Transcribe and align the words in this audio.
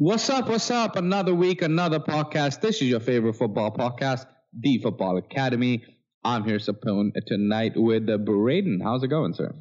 What's 0.00 0.30
up? 0.30 0.48
What's 0.48 0.70
up? 0.70 0.94
Another 0.94 1.34
week, 1.34 1.60
another 1.60 1.98
podcast. 1.98 2.60
This 2.60 2.76
is 2.76 2.82
your 2.82 3.00
favorite 3.00 3.34
football 3.34 3.72
podcast, 3.72 4.26
The 4.56 4.78
Football 4.78 5.16
Academy. 5.16 5.84
I'm 6.22 6.44
here 6.44 6.60
tonight 6.60 7.72
with 7.74 8.08
uh, 8.08 8.16
Braden. 8.18 8.80
How's 8.80 9.02
it 9.02 9.08
going, 9.08 9.34
sir? 9.34 9.56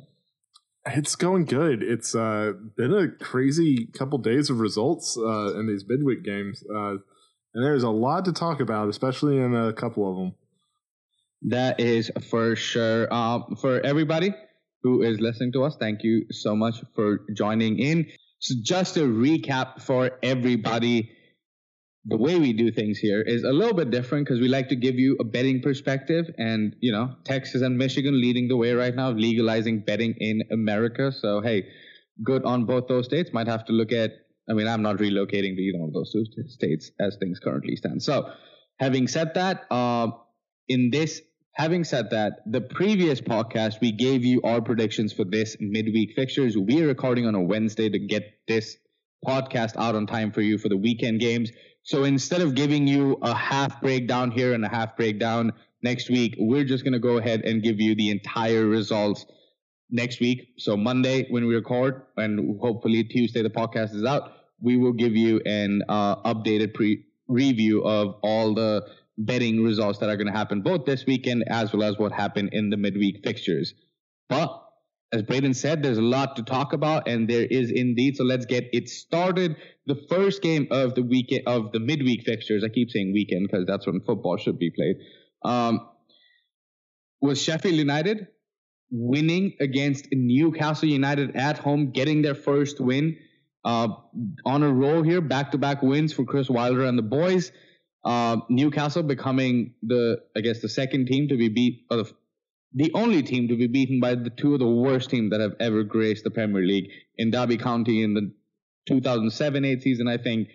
It's 0.86 1.16
going 1.16 1.46
good. 1.46 1.82
It's 1.82 2.14
uh, 2.14 2.54
been 2.76 2.94
a 2.94 3.08
crazy 3.08 3.88
couple 3.88 4.20
days 4.20 4.52
of 4.52 4.60
results 4.60 5.18
uh, 5.18 5.60
in 5.60 5.66
these 5.66 5.84
midweek 5.88 6.24
games, 6.24 6.64
uh, 6.72 6.92
and 6.92 7.66
there's 7.66 7.82
a 7.82 7.90
lot 7.90 8.26
to 8.26 8.32
talk 8.32 8.60
about, 8.60 8.90
especially 8.90 9.38
in 9.38 9.56
a 9.56 9.74
couple 9.74 10.08
of 10.08 10.18
them. 10.18 10.36
That 11.50 11.80
is 11.80 12.12
for 12.30 12.56
sure. 12.56 13.12
Um, 13.12 13.56
for 13.60 13.82
everybody 13.84 14.36
who 14.84 15.02
is 15.02 15.20
listening 15.20 15.54
to 15.54 15.64
us, 15.64 15.76
thank 15.80 16.04
you 16.04 16.28
so 16.30 16.56
much 16.56 16.76
for 16.94 17.22
joining 17.36 17.80
in. 17.80 18.06
So 18.40 18.56
just 18.62 18.98
a 18.98 19.02
recap 19.02 19.82
for 19.82 20.12
everybody. 20.22 21.12
The 22.06 22.18
way 22.18 22.40
we 22.40 22.54
do 22.54 22.72
things 22.72 22.98
here 23.00 23.22
is 23.22 23.44
a 23.44 23.52
little 23.52 23.74
bit 23.74 23.90
different 23.92 24.26
because 24.26 24.40
we 24.40 24.48
like 24.48 24.70
to 24.70 24.76
give 24.76 24.96
you 24.96 25.18
a 25.20 25.26
betting 25.26 25.62
perspective. 25.62 26.26
And, 26.38 26.76
you 26.80 26.92
know, 26.92 27.16
Texas 27.26 27.62
and 27.62 27.78
Michigan 27.78 28.20
leading 28.22 28.48
the 28.48 28.56
way 28.56 28.72
right 28.74 28.96
now, 28.96 29.10
legalizing 29.10 29.82
betting 29.82 30.16
in 30.20 30.44
America. 30.52 31.12
So, 31.12 31.42
hey, 31.42 31.68
good 32.24 32.46
on 32.46 32.66
both 32.66 32.88
those 32.88 33.06
states. 33.06 33.32
Might 33.34 33.48
have 33.48 33.66
to 33.66 33.74
look 33.74 33.92
at, 33.92 34.12
I 34.50 34.54
mean, 34.54 34.68
I'm 34.68 34.82
not 34.82 34.98
relocating 34.98 35.56
to 35.56 35.62
either 35.62 35.84
of 35.84 35.94
those 35.94 36.14
two 36.14 36.26
states 36.48 36.92
as 37.00 37.18
things 37.18 37.40
currently 37.40 37.76
stand. 37.76 38.02
So, 38.02 38.32
having 38.80 39.08
said 39.08 39.34
that, 39.34 39.66
uh, 39.70 40.12
in 40.70 40.92
this 40.92 41.22
Having 41.58 41.86
said 41.86 42.12
that, 42.12 42.34
the 42.46 42.62
previous 42.62 43.20
podcast, 43.20 43.82
we 43.82 43.92
gave 43.92 44.24
you 44.24 44.40
our 44.44 44.62
predictions 44.62 45.12
for 45.12 45.24
this 45.24 45.58
midweek 45.60 46.14
fixtures. 46.16 46.56
We 46.56 46.84
are 46.84 46.86
recording 46.86 47.26
on 47.26 47.34
a 47.34 47.42
Wednesday 47.42 47.90
to 47.90 47.98
get 47.98 48.42
this 48.48 48.78
podcast 49.26 49.76
out 49.76 49.96
on 49.96 50.06
time 50.06 50.32
for 50.32 50.42
you 50.42 50.60
for 50.60 50.70
the 50.70 50.78
weekend 50.78 51.20
games. 51.20 51.52
So 51.82 52.04
instead 52.04 52.42
of 52.42 52.54
giving 52.54 52.86
you 52.86 53.18
a 53.24 53.34
half 53.34 53.82
breakdown 53.82 54.30
here 54.30 54.54
and 54.54 54.64
a 54.64 54.70
half 54.70 54.96
breakdown 54.96 55.52
next 55.82 56.12
week, 56.12 56.36
we're 56.38 56.64
just 56.64 56.84
going 56.84 56.94
to 56.94 57.00
go 57.00 57.18
ahead 57.18 57.42
and 57.42 57.64
give 57.64 57.80
you 57.80 57.96
the 57.96 58.12
entire 58.12 58.68
results 58.68 59.26
next 59.90 60.20
week. 60.20 60.50
So 60.60 60.78
Monday, 60.78 61.26
when 61.32 61.48
we 61.48 61.56
record, 61.56 62.04
and 62.18 62.62
hopefully 62.62 63.04
Tuesday, 63.04 63.42
the 63.42 63.50
podcast 63.50 63.96
is 63.96 64.06
out, 64.06 64.32
we 64.62 64.78
will 64.78 64.94
give 64.94 65.16
you 65.16 65.42
an 65.44 65.82
uh, 65.90 66.18
updated 66.18 66.76
pre 66.76 67.04
review 67.28 67.82
of 67.82 68.20
all 68.22 68.54
the 68.54 68.86
betting 69.18 69.64
results 69.64 70.00
that 70.00 70.10
are 70.10 70.16
going 70.16 70.28
to 70.28 70.38
happen 70.38 70.62
both 70.62 70.86
this 70.86 71.06
weekend 71.06 71.44
as 71.48 71.74
well 71.74 71.84
as 71.84 71.98
what 71.98 72.12
happened 72.12 72.50
in 72.52 72.70
the 72.70 72.78
midweek 72.78 73.24
fixtures. 73.24 73.74
But 74.30 74.64
as 75.12 75.24
Braden 75.24 75.54
said, 75.54 75.82
there's 75.82 75.98
a 75.98 76.04
lot 76.04 76.36
to 76.36 76.44
talk 76.44 76.74
about, 76.74 77.08
and 77.08 77.30
there 77.30 77.46
is 77.46 77.72
indeed. 77.72 78.18
So 78.18 78.26
let's 78.26 78.46
get 78.46 78.70
it 78.74 78.90
started. 78.90 79.56
The 79.86 79.96
first 80.10 80.42
game 80.42 80.68
of 80.70 80.96
the 80.96 81.02
weekend 81.02 81.44
of 81.48 81.72
the 81.72 81.80
midweek 81.80 82.24
fixtures. 82.24 82.64
I 82.64 82.70
keep 82.70 82.92
saying 82.92 83.14
weekend 83.14 83.48
because 83.50 83.66
that's 83.66 83.88
when 83.88 84.02
football 84.02 84.38
should 84.38 84.60
be 84.60 84.70
played. 84.70 84.98
Um, 85.44 85.88
was 87.22 87.42
Sheffield 87.42 87.76
United 87.76 88.28
winning 88.92 89.54
against 89.60 90.08
Newcastle 90.12 90.90
United 90.90 91.36
at 91.36 91.58
home, 91.58 91.92
getting 91.92 92.22
their 92.22 92.36
first 92.36 92.80
win 92.80 93.18
uh, 93.66 93.90
on 94.46 94.64
a 94.64 94.72
roll 94.72 95.04
here, 95.04 95.22
back-to-back 95.22 95.82
wins 95.82 96.14
for 96.14 96.24
Chris 96.24 96.50
Wilder 96.50 96.86
and 96.86 96.98
the 96.98 97.04
boys. 97.04 97.52
Uh, 98.04 98.38
Newcastle 98.50 99.04
becoming 99.04 99.74
the, 99.82 100.22
I 100.36 100.42
guess, 100.42 100.62
the 100.62 100.70
second 100.70 101.08
team 101.08 101.28
to 101.28 101.38
be 101.38 101.50
beat, 101.50 101.86
or 101.92 101.98
the, 101.98 102.14
the 102.74 102.92
only 102.94 103.24
team 103.24 103.48
to 103.48 103.56
be 103.56 103.68
beaten 103.68 104.00
by 104.00 104.16
the 104.16 104.30
two 104.30 104.54
of 104.54 104.60
the 104.60 104.68
worst 104.68 105.10
teams 105.10 105.32
that 105.32 105.42
have 105.42 105.56
ever 105.60 105.84
graced 105.84 106.24
the 106.24 106.32
Premier 106.32 106.62
League 106.62 106.90
in 107.18 107.32
Derby 107.32 107.58
County 107.58 108.04
in 108.04 108.14
the 108.14 108.32
2007-8 108.90 109.82
season, 109.82 110.08
I 110.08 110.18
think, 110.18 110.50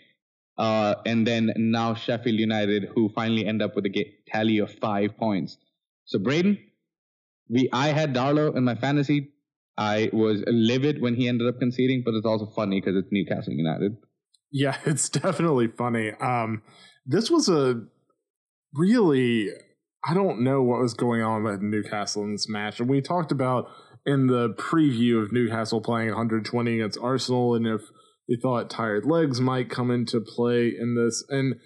uh, 0.58 0.94
and 1.06 1.26
then 1.26 1.52
now 1.56 1.94
Sheffield 1.94 2.38
United, 2.38 2.88
who 2.94 3.10
finally 3.14 3.46
end 3.46 3.62
up 3.62 3.74
with 3.74 3.86
a 3.86 4.14
tally 4.28 4.58
of 4.58 4.72
five 4.80 5.16
points. 5.16 5.58
So 6.04 6.18
Braden, 6.18 6.58
we 7.48 7.68
I 7.72 7.88
had 7.88 8.14
Darlow 8.14 8.56
in 8.56 8.64
my 8.64 8.74
fantasy. 8.74 9.32
I 9.76 10.10
was 10.12 10.42
livid 10.46 11.00
when 11.00 11.14
he 11.14 11.28
ended 11.28 11.48
up 11.48 11.58
conceding, 11.58 12.02
but 12.04 12.14
it's 12.14 12.26
also 12.26 12.46
funny 12.46 12.80
because 12.80 12.96
it's 12.96 13.08
Newcastle 13.10 13.54
United. 13.54 13.96
Yeah, 14.50 14.76
it's 14.84 15.08
definitely 15.08 15.68
funny. 15.68 16.12
Um, 16.12 16.62
this 17.04 17.30
was 17.30 17.48
a 17.48 17.82
really 18.74 19.48
I 20.04 20.14
don't 20.14 20.40
know 20.40 20.62
what 20.62 20.80
was 20.80 20.94
going 20.94 21.22
on 21.22 21.44
with 21.44 21.62
Newcastle 21.62 22.24
in 22.24 22.32
this 22.32 22.48
match. 22.48 22.80
And 22.80 22.88
we 22.88 23.00
talked 23.00 23.30
about 23.30 23.68
in 24.04 24.26
the 24.26 24.50
preview 24.50 25.22
of 25.22 25.32
Newcastle 25.32 25.80
playing 25.80 26.08
120 26.08 26.74
against 26.74 26.98
Arsenal 27.00 27.54
and 27.54 27.66
if 27.66 27.82
we 28.28 28.36
thought 28.36 28.68
tired 28.68 29.04
legs 29.06 29.40
might 29.40 29.70
come 29.70 29.90
into 29.90 30.20
play 30.20 30.68
in 30.68 30.96
this. 30.96 31.24
And 31.28 31.56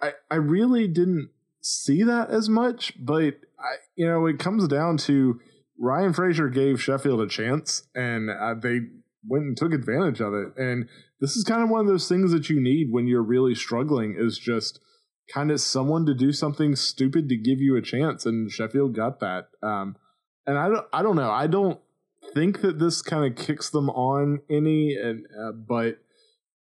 I 0.00 0.14
I 0.30 0.36
really 0.36 0.88
didn't 0.88 1.30
see 1.60 2.02
that 2.02 2.30
as 2.30 2.48
much, 2.48 2.94
but 2.98 3.34
I 3.58 3.76
you 3.94 4.06
know, 4.06 4.26
it 4.26 4.38
comes 4.38 4.66
down 4.66 4.96
to 4.98 5.40
Ryan 5.80 6.12
Fraser 6.12 6.48
gave 6.48 6.82
Sheffield 6.82 7.20
a 7.20 7.28
chance 7.28 7.84
and 7.94 8.30
uh, 8.30 8.54
they 8.60 8.80
went 9.26 9.44
and 9.44 9.56
took 9.56 9.72
advantage 9.72 10.20
of 10.20 10.34
it. 10.34 10.48
And 10.56 10.88
this 11.20 11.36
is 11.36 11.44
kind 11.44 11.62
of 11.62 11.68
one 11.68 11.80
of 11.80 11.86
those 11.86 12.08
things 12.08 12.32
that 12.32 12.48
you 12.48 12.60
need 12.60 12.88
when 12.90 13.06
you're 13.06 13.22
really 13.22 13.54
struggling 13.54 14.16
is 14.18 14.38
just 14.38 14.80
kind 15.32 15.50
of 15.50 15.60
someone 15.60 16.06
to 16.06 16.14
do 16.14 16.32
something 16.32 16.76
stupid 16.76 17.28
to 17.28 17.36
give 17.36 17.60
you 17.60 17.76
a 17.76 17.82
chance. 17.82 18.24
And 18.24 18.50
Sheffield 18.50 18.94
got 18.94 19.20
that. 19.20 19.48
Um, 19.62 19.96
and 20.46 20.58
I 20.58 20.68
don't, 20.68 20.86
I 20.92 21.02
don't 21.02 21.16
know. 21.16 21.30
I 21.30 21.46
don't 21.46 21.80
think 22.34 22.60
that 22.62 22.78
this 22.78 23.02
kind 23.02 23.30
of 23.30 23.44
kicks 23.44 23.70
them 23.70 23.90
on 23.90 24.40
any, 24.50 24.94
and 24.94 25.24
uh, 25.38 25.52
but 25.52 25.98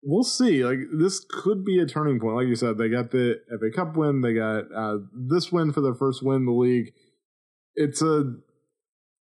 we'll 0.03 0.25
see. 0.25 0.65
Like 0.65 0.79
this 0.93 1.25
could 1.29 1.65
be 1.65 1.79
a 1.79 1.87
turning 1.87 2.21
point. 2.21 2.37
Like 2.37 2.47
you 2.47 2.57
said, 2.57 2.79
they 2.79 2.89
got 2.89 3.11
the 3.11 3.41
FA 3.49 3.71
Cup 3.75 3.97
win. 3.97 4.21
They 4.21 4.35
got 4.35 4.65
uh, 4.75 4.99
this 5.13 5.51
win 5.51 5.73
for 5.73 5.81
their 5.81 5.95
first 5.95 6.23
win 6.23 6.39
in 6.39 6.47
the 6.47 6.53
league. 6.53 6.93
It's 7.75 8.03
a 8.03 8.35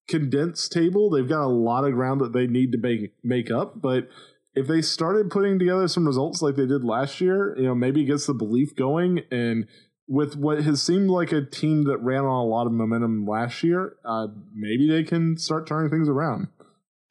condensed 0.10 0.72
table. 0.72 1.10
They've 1.10 1.28
got 1.28 1.44
a 1.44 1.48
lot 1.48 1.86
of 1.86 1.94
ground 1.94 2.22
that 2.22 2.34
they 2.34 2.48
need 2.48 2.72
to 2.74 2.78
make 2.78 3.14
make 3.24 3.52
up, 3.52 3.82
but 3.82 4.10
if 4.56 4.68
they 4.68 4.82
started 4.82 5.30
putting 5.30 5.60
together 5.60 5.88
some 5.88 6.06
results 6.06 6.42
like 6.42 6.56
they 6.56 6.66
did 6.66 6.84
last 6.84 7.22
year, 7.22 7.56
you 7.58 7.64
know, 7.64 7.76
maybe 7.76 8.04
gets 8.04 8.26
the 8.26 8.34
belief 8.34 8.76
going 8.76 9.22
and 9.32 9.68
with 10.08 10.36
what 10.36 10.64
has 10.64 10.82
seemed 10.82 11.10
like 11.10 11.32
a 11.32 11.46
team 11.46 11.84
that 11.84 12.00
ran 12.00 12.22
on 12.22 12.44
a 12.44 12.44
lot 12.44 12.66
of 12.66 12.74
momentum 12.74 13.28
last 13.28 13.62
year, 13.64 13.96
uh, 14.04 14.28
maybe 14.54 14.90
they 14.90 15.04
can 15.04 15.38
start 15.38 15.68
turning 15.68 15.92
things 15.92 16.10
around. 16.10 16.48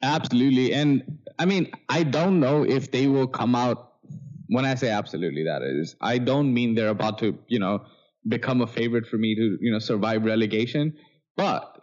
Absolutely. 0.01 0.73
And 0.73 1.19
I 1.39 1.45
mean, 1.45 1.71
I 1.87 2.03
don't 2.03 2.41
know 2.41 2.63
if 2.63 2.91
they 2.91 3.07
will 3.07 3.27
come 3.27 3.55
out 3.55 3.93
when 4.47 4.65
I 4.65 4.75
say 4.75 4.89
absolutely 4.89 5.43
that 5.45 5.61
is, 5.61 5.95
I 6.01 6.17
don't 6.17 6.53
mean 6.53 6.75
they're 6.75 6.89
about 6.89 7.19
to, 7.19 7.37
you 7.47 7.59
know, 7.59 7.85
become 8.27 8.61
a 8.61 8.67
favorite 8.67 9.07
for 9.07 9.17
me 9.17 9.35
to, 9.35 9.57
you 9.61 9.71
know, 9.71 9.79
survive 9.79 10.25
relegation, 10.25 10.97
but 11.37 11.78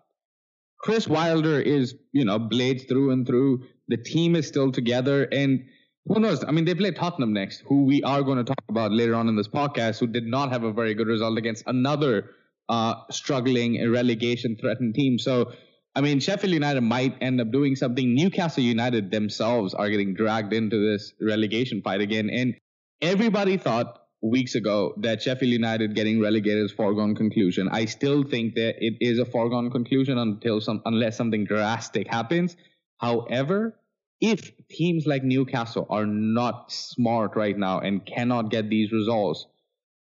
Chris 0.86 1.08
Wilder 1.08 1.60
is, 1.60 1.97
you 2.12 2.24
know, 2.24 2.38
blades 2.38 2.84
through 2.84 3.10
and 3.10 3.26
through. 3.26 3.64
The 3.88 3.97
team 3.97 4.36
is 4.36 4.47
still 4.47 4.70
together. 4.70 5.24
And 5.24 5.64
who 6.04 6.20
knows? 6.20 6.44
I 6.44 6.52
mean, 6.52 6.64
they 6.64 6.76
play 6.76 6.92
Tottenham 6.92 7.32
next, 7.32 7.64
who 7.66 7.86
we 7.86 8.04
are 8.04 8.22
going 8.22 8.38
to 8.38 8.44
talk 8.44 8.62
about 8.69 8.92
later 8.92 9.16
on 9.16 9.28
in 9.28 9.34
this 9.34 9.48
podcast, 9.48 9.98
who 9.98 10.06
did 10.06 10.26
not 10.28 10.52
have 10.52 10.62
a 10.62 10.72
very 10.72 10.94
good 10.94 11.08
result 11.08 11.38
against 11.38 11.64
another 11.66 12.30
uh, 12.69 12.94
struggling 13.10 13.91
relegation 13.91 14.56
threatened 14.60 14.94
team. 14.94 15.19
So, 15.19 15.50
I 15.97 16.02
mean, 16.02 16.20
Sheffield 16.20 16.52
United 16.52 16.82
might 16.82 17.16
end 17.20 17.41
up 17.41 17.50
doing 17.50 17.74
something. 17.74 18.14
Newcastle 18.14 18.62
United 18.62 19.10
themselves 19.10 19.74
are 19.74 19.91
getting 19.91 20.14
dragged 20.14 20.53
into 20.53 20.88
this 20.88 21.14
relegation 21.20 21.82
fight 21.82 22.00
again. 22.00 22.30
And 22.30 22.54
everybody 23.03 23.56
thought 23.56 24.06
weeks 24.31 24.54
ago 24.54 24.94
that 24.98 25.22
Sheffield 25.22 25.53
United 25.53 25.94
getting 25.94 26.20
relegated 26.20 26.64
is 26.64 26.72
foregone 26.72 27.14
conclusion. 27.14 27.69
I 27.70 27.84
still 27.84 28.22
think 28.22 28.54
that 28.54 28.75
it 28.78 28.94
is 29.00 29.19
a 29.19 29.25
foregone 29.25 29.70
conclusion 29.70 30.19
until 30.19 30.60
some 30.60 30.82
unless 30.84 31.16
something 31.16 31.45
drastic 31.45 32.09
happens. 32.09 32.56
However, 32.98 33.78
if 34.21 34.53
teams 34.68 35.06
like 35.06 35.22
Newcastle 35.22 35.86
are 35.91 36.06
not 36.06 36.72
smart 36.72 37.36
right 37.36 37.56
now 37.56 37.80
and 37.80 38.04
cannot 38.06 38.51
get 38.51 38.71
these 38.71 38.92
results, 38.92 39.47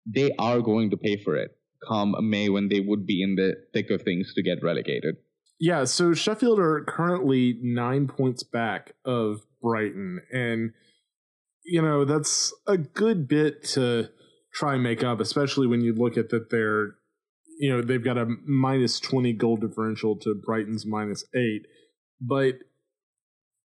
they 0.06 0.32
are 0.40 0.62
going 0.62 0.92
to 0.92 0.98
pay 0.98 1.18
for 1.18 1.36
it 1.36 1.52
come 1.88 2.16
May 2.22 2.50
when 2.50 2.70
they 2.70 2.80
would 2.80 3.06
be 3.06 3.22
in 3.22 3.36
the 3.36 3.56
thick 3.74 3.90
of 3.90 4.02
things 4.02 4.34
to 4.34 4.44
get 4.44 4.64
relegated. 4.64 5.18
Yeah, 5.60 5.86
so 5.86 6.14
Sheffield 6.14 6.60
are 6.60 6.84
currently 6.84 7.58
nine 7.62 8.08
points 8.08 8.44
back 8.44 8.94
of 9.06 9.46
Brighton, 9.62 10.22
and 10.32 10.74
you 11.66 11.82
know, 11.82 12.06
that's 12.06 12.54
a 12.68 12.78
good 12.78 13.28
bit 13.28 13.64
to 13.64 14.10
try 14.54 14.76
and 14.76 14.84
make 14.84 15.04
up, 15.04 15.20
especially 15.20 15.68
when 15.68 15.82
you 15.82 15.94
look 15.94 16.18
at 16.18 16.30
that 16.30 16.50
they're, 16.50 16.96
you 17.60 17.70
know, 17.70 17.82
they've 17.82 18.04
got 18.04 18.18
a 18.18 18.28
minus 18.46 19.00
20 19.00 19.34
goal 19.34 19.58
differential 19.58 20.16
to 20.18 20.36
Brighton's 20.46 20.86
minus 20.86 21.26
eight. 21.36 21.66
But, 22.22 22.56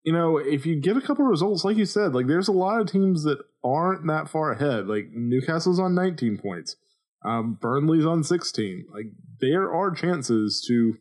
you 0.04 0.12
know, 0.12 0.38
if 0.38 0.64
you 0.64 0.80
get 0.80 0.96
a 0.96 1.00
couple 1.00 1.24
results, 1.24 1.64
like 1.64 1.76
you 1.76 1.84
said, 1.84 2.14
like 2.14 2.26
there's 2.26 2.48
a 2.48 2.52
lot 2.52 2.80
of 2.80 2.90
teams 2.90 3.24
that 3.24 3.38
aren't 3.64 4.06
that 4.06 4.28
far 4.28 4.52
ahead. 4.52 4.86
Like 4.86 5.08
Newcastle's 5.12 5.80
on 5.80 5.94
19 5.94 6.38
points, 6.38 6.76
um, 7.24 7.58
Burnley's 7.60 8.06
on 8.06 8.22
16. 8.22 8.86
Like 8.92 9.06
there 9.40 9.72
are 9.74 9.90
chances 9.90 10.64
to 10.68 10.96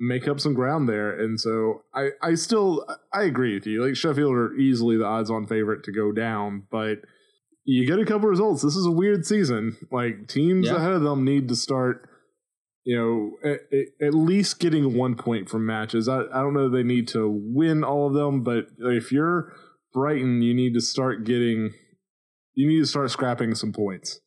make 0.00 0.28
up 0.28 0.40
some 0.40 0.54
ground 0.54 0.88
there. 0.88 1.10
And 1.10 1.40
so 1.40 1.82
I, 1.94 2.10
I 2.22 2.34
still 2.34 2.84
I 3.12 3.22
agree 3.22 3.54
with 3.54 3.66
you. 3.66 3.84
Like 3.84 3.96
Sheffield 3.96 4.34
are 4.34 4.54
easily 4.54 4.96
the 4.96 5.04
odds 5.04 5.30
on 5.30 5.46
favorite 5.46 5.84
to 5.84 5.92
go 5.92 6.12
down, 6.12 6.64
but 6.70 6.98
you 7.64 7.86
get 7.86 7.98
a 7.98 8.06
couple 8.06 8.28
results. 8.28 8.62
This 8.62 8.76
is 8.76 8.86
a 8.86 8.90
weird 8.90 9.26
season. 9.26 9.76
Like 9.90 10.28
teams 10.28 10.66
yeah. 10.66 10.76
ahead 10.76 10.92
of 10.92 11.02
them 11.02 11.24
need 11.24 11.48
to 11.48 11.56
start, 11.56 12.08
you 12.84 12.96
know, 12.96 13.50
at, 13.50 13.60
at, 14.00 14.14
least 14.14 14.58
getting 14.58 14.96
one 14.96 15.16
point 15.16 15.48
from 15.50 15.66
matches. 15.66 16.08
I, 16.08 16.22
I 16.32 16.40
don't 16.40 16.54
know 16.54 16.68
they 16.68 16.82
need 16.82 17.08
to 17.08 17.28
win 17.28 17.84
all 17.84 18.06
of 18.06 18.14
them, 18.14 18.42
but 18.42 18.66
if 18.78 19.12
you're 19.12 19.52
Brighton, 19.92 20.42
you 20.42 20.54
need 20.54 20.74
to 20.74 20.80
start 20.80 21.24
getting 21.24 21.74
you 22.54 22.66
need 22.66 22.80
to 22.80 22.86
start 22.86 23.10
scrapping 23.10 23.54
some 23.54 23.72
points. 23.72 24.20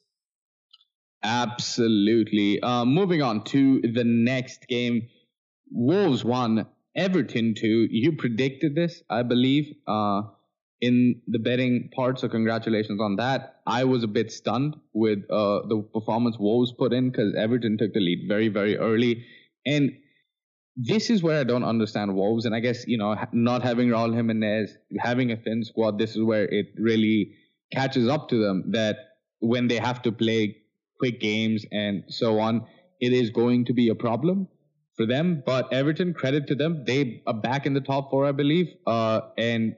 Absolutely. 1.23 2.59
Uh, 2.61 2.85
moving 2.85 3.21
on 3.21 3.43
to 3.45 3.81
the 3.81 4.03
next 4.03 4.67
game 4.67 5.07
Wolves 5.71 6.23
won, 6.23 6.67
Everton 6.95 7.55
two. 7.55 7.87
You 7.89 8.11
predicted 8.11 8.75
this, 8.75 9.01
I 9.09 9.23
believe, 9.23 9.73
uh, 9.87 10.23
in 10.81 11.21
the 11.27 11.39
betting 11.39 11.89
part. 11.95 12.19
So 12.19 12.27
congratulations 12.27 12.99
on 12.99 13.15
that. 13.15 13.61
I 13.65 13.85
was 13.85 14.03
a 14.03 14.07
bit 14.07 14.31
stunned 14.31 14.75
with 14.93 15.19
uh, 15.29 15.67
the 15.67 15.81
performance 15.93 16.37
Wolves 16.37 16.73
put 16.77 16.91
in 16.91 17.09
because 17.09 17.33
Everton 17.35 17.77
took 17.77 17.93
the 17.93 18.01
lead 18.01 18.25
very, 18.27 18.49
very 18.49 18.77
early, 18.77 19.25
and 19.65 19.91
this 20.75 21.09
is 21.09 21.23
where 21.23 21.39
I 21.39 21.43
don't 21.43 21.63
understand 21.63 22.15
Wolves. 22.15 22.45
And 22.45 22.53
I 22.53 22.59
guess 22.59 22.85
you 22.87 22.97
know, 22.97 23.15
not 23.31 23.63
having 23.63 23.87
Raul 23.87 24.13
Jimenez, 24.13 24.77
having 24.99 25.31
a 25.31 25.37
thin 25.37 25.63
squad, 25.63 25.97
this 25.97 26.11
is 26.15 26.23
where 26.23 26.45
it 26.45 26.67
really 26.77 27.35
catches 27.71 28.09
up 28.09 28.27
to 28.29 28.37
them 28.43 28.71
that 28.71 28.97
when 29.39 29.67
they 29.69 29.77
have 29.77 30.01
to 30.01 30.11
play 30.11 30.57
quick 30.99 31.19
games 31.21 31.65
and 31.71 32.03
so 32.09 32.39
on, 32.39 32.67
it 32.99 33.13
is 33.13 33.29
going 33.29 33.65
to 33.65 33.73
be 33.73 33.89
a 33.89 33.95
problem 33.95 34.47
for 35.01 35.07
them. 35.07 35.43
But 35.45 35.73
Everton, 35.73 36.13
credit 36.13 36.47
to 36.47 36.55
them, 36.55 36.83
they 36.85 37.21
are 37.25 37.33
back 37.33 37.65
in 37.65 37.73
the 37.73 37.81
top 37.81 38.09
four, 38.11 38.25
I 38.25 38.31
believe. 38.31 38.67
Uh, 38.85 39.21
and 39.37 39.75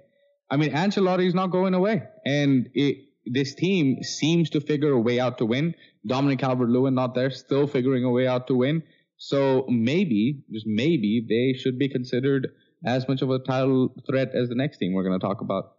I 0.49 0.57
mean, 0.57 0.71
Ancelotti 0.71 1.27
is 1.27 1.33
not 1.33 1.47
going 1.47 1.73
away, 1.73 2.03
and 2.25 2.69
it, 2.73 2.97
this 3.25 3.55
team 3.55 4.03
seems 4.03 4.49
to 4.51 4.61
figure 4.61 4.91
a 4.91 4.99
way 4.99 5.19
out 5.19 5.37
to 5.37 5.45
win. 5.45 5.75
Dominic 6.05 6.39
Calvert-Lewin 6.39 6.93
not 6.93 7.15
there, 7.15 7.31
still 7.31 7.67
figuring 7.67 8.03
a 8.03 8.11
way 8.11 8.27
out 8.27 8.47
to 8.47 8.55
win. 8.55 8.83
So 9.17 9.65
maybe, 9.69 10.43
just 10.51 10.67
maybe, 10.67 11.25
they 11.27 11.57
should 11.57 11.79
be 11.79 11.87
considered 11.87 12.49
as 12.85 13.07
much 13.07 13.21
of 13.21 13.29
a 13.29 13.39
title 13.39 13.95
threat 14.05 14.29
as 14.35 14.49
the 14.49 14.55
next 14.55 14.77
team 14.77 14.91
we're 14.93 15.07
going 15.07 15.17
to 15.17 15.25
talk 15.25 15.39
about. 15.39 15.71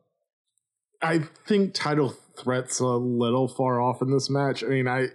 I 1.02 1.20
think 1.46 1.74
title 1.74 2.14
threat's 2.38 2.80
a 2.80 2.86
little 2.86 3.46
far 3.46 3.80
off 3.80 4.00
in 4.00 4.10
this 4.10 4.30
match. 4.30 4.64
I 4.64 4.68
mean, 4.68 4.88
I 4.88 5.08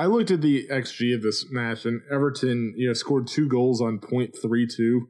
I 0.00 0.06
looked 0.06 0.30
at 0.30 0.40
the 0.40 0.66
XG 0.68 1.14
of 1.14 1.20
this 1.20 1.44
match, 1.50 1.84
and 1.84 2.00
Everton, 2.10 2.72
you 2.74 2.86
know, 2.86 2.94
scored 2.94 3.26
two 3.26 3.46
goals 3.46 3.82
on 3.82 3.98
.32 3.98 5.00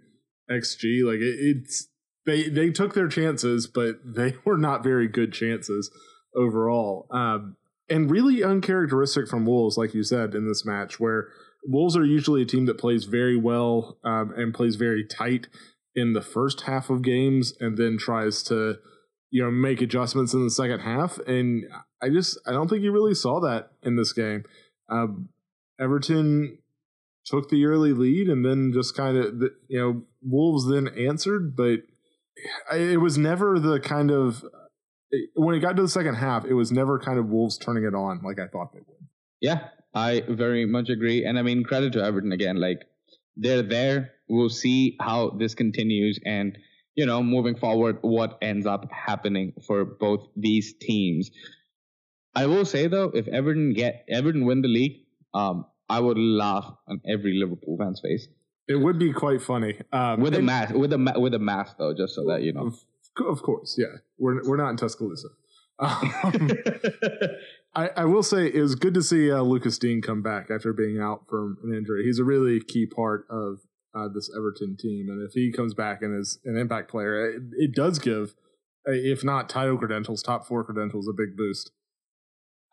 XG. 0.50 1.04
Like 1.04 1.20
it, 1.20 1.38
it's 1.38 1.86
they 2.26 2.48
they 2.48 2.70
took 2.70 2.94
their 2.94 3.06
chances, 3.06 3.68
but 3.68 4.00
they 4.04 4.34
were 4.44 4.58
not 4.58 4.82
very 4.82 5.06
good 5.06 5.32
chances 5.32 5.92
overall. 6.34 7.06
Um, 7.12 7.56
and 7.88 8.10
really 8.10 8.42
uncharacteristic 8.42 9.28
from 9.28 9.46
Wolves, 9.46 9.78
like 9.78 9.94
you 9.94 10.02
said 10.02 10.34
in 10.34 10.48
this 10.48 10.66
match, 10.66 10.98
where 10.98 11.28
Wolves 11.64 11.96
are 11.96 12.04
usually 12.04 12.42
a 12.42 12.46
team 12.46 12.66
that 12.66 12.78
plays 12.78 13.04
very 13.04 13.36
well 13.36 13.96
um, 14.02 14.34
and 14.36 14.52
plays 14.52 14.74
very 14.74 15.06
tight 15.06 15.46
in 15.94 16.14
the 16.14 16.20
first 16.20 16.62
half 16.62 16.90
of 16.90 17.02
games, 17.02 17.52
and 17.60 17.78
then 17.78 17.96
tries 17.96 18.42
to 18.42 18.78
you 19.30 19.40
know 19.40 19.52
make 19.52 19.80
adjustments 19.80 20.34
in 20.34 20.42
the 20.42 20.50
second 20.50 20.80
half. 20.80 21.20
And 21.28 21.62
I 22.02 22.08
just 22.08 22.40
I 22.44 22.50
don't 22.50 22.66
think 22.66 22.82
you 22.82 22.90
really 22.90 23.14
saw 23.14 23.38
that 23.38 23.70
in 23.84 23.94
this 23.94 24.12
game. 24.12 24.42
Um, 24.90 25.28
Everton 25.78 26.58
took 27.24 27.48
the 27.48 27.64
early 27.66 27.92
lead 27.92 28.28
and 28.28 28.44
then 28.44 28.72
just 28.74 28.96
kind 28.96 29.16
of, 29.16 29.34
you 29.68 29.78
know, 29.78 30.02
Wolves 30.22 30.68
then 30.68 30.88
answered, 30.88 31.56
but 31.56 31.80
it 32.74 33.00
was 33.00 33.16
never 33.16 33.58
the 33.58 33.78
kind 33.80 34.10
of, 34.10 34.44
when 35.34 35.54
it 35.54 35.60
got 35.60 35.76
to 35.76 35.82
the 35.82 35.88
second 35.88 36.14
half, 36.14 36.44
it 36.44 36.54
was 36.54 36.72
never 36.72 36.98
kind 36.98 37.18
of 37.18 37.26
Wolves 37.26 37.58
turning 37.58 37.84
it 37.84 37.94
on 37.94 38.20
like 38.22 38.38
I 38.38 38.46
thought 38.46 38.72
they 38.72 38.80
would. 38.80 39.06
Yeah, 39.40 39.68
I 39.94 40.22
very 40.28 40.66
much 40.66 40.88
agree. 40.88 41.24
And 41.24 41.38
I 41.38 41.42
mean, 41.42 41.64
credit 41.64 41.92
to 41.94 42.02
Everton 42.04 42.32
again. 42.32 42.56
Like, 42.56 42.80
they're 43.36 43.62
there. 43.62 44.12
We'll 44.28 44.50
see 44.50 44.96
how 45.00 45.30
this 45.30 45.54
continues. 45.54 46.20
And, 46.24 46.58
you 46.94 47.06
know, 47.06 47.22
moving 47.22 47.56
forward, 47.56 47.98
what 48.02 48.38
ends 48.42 48.66
up 48.66 48.90
happening 48.92 49.54
for 49.66 49.84
both 49.84 50.28
these 50.36 50.74
teams. 50.80 51.30
I 52.34 52.46
will 52.46 52.64
say 52.64 52.86
though, 52.86 53.10
if 53.14 53.26
Everton 53.28 53.72
get 53.72 54.04
Everton 54.08 54.44
win 54.44 54.62
the 54.62 54.68
league, 54.68 55.00
um, 55.34 55.66
I 55.88 56.00
would 56.00 56.18
laugh 56.18 56.72
on 56.88 57.00
every 57.06 57.38
Liverpool 57.38 57.76
fan's 57.78 58.00
face. 58.00 58.28
It 58.68 58.76
would 58.76 58.98
be 58.98 59.12
quite 59.12 59.42
funny 59.42 59.80
um, 59.92 60.20
with 60.20 60.34
a 60.34 60.42
mask, 60.42 60.74
with 60.74 60.92
a 60.92 61.14
with 61.18 61.34
a 61.34 61.38
mask 61.40 61.76
though, 61.78 61.92
just 61.92 62.14
so 62.14 62.24
that 62.28 62.42
you 62.42 62.52
know. 62.52 62.72
Of 63.28 63.42
course, 63.42 63.74
yeah, 63.76 63.98
we're 64.18 64.48
we're 64.48 64.56
not 64.56 64.70
in 64.70 64.76
Tuscaloosa. 64.76 65.28
Um, 65.80 66.12
I, 67.74 67.90
I 67.96 68.04
will 68.04 68.22
say 68.22 68.46
it 68.46 68.60
was 68.60 68.74
good 68.76 68.94
to 68.94 69.02
see 69.02 69.32
uh, 69.32 69.42
Lucas 69.42 69.78
Digne 69.78 70.00
come 70.00 70.22
back 70.22 70.50
after 70.50 70.72
being 70.72 71.00
out 71.00 71.22
from 71.28 71.58
an 71.64 71.74
injury. 71.74 72.04
He's 72.04 72.18
a 72.18 72.24
really 72.24 72.60
key 72.60 72.86
part 72.86 73.26
of 73.30 73.58
uh, 73.94 74.08
this 74.14 74.30
Everton 74.36 74.76
team, 74.76 75.08
and 75.08 75.26
if 75.26 75.32
he 75.32 75.50
comes 75.50 75.74
back 75.74 76.02
and 76.02 76.18
is 76.18 76.38
an 76.44 76.56
impact 76.56 76.90
player, 76.90 77.28
it, 77.28 77.42
it 77.56 77.74
does 77.74 77.98
give, 77.98 78.34
if 78.86 79.24
not 79.24 79.48
title 79.48 79.78
credentials, 79.78 80.22
top 80.22 80.46
four 80.46 80.62
credentials, 80.62 81.08
a 81.08 81.12
big 81.12 81.36
boost. 81.36 81.72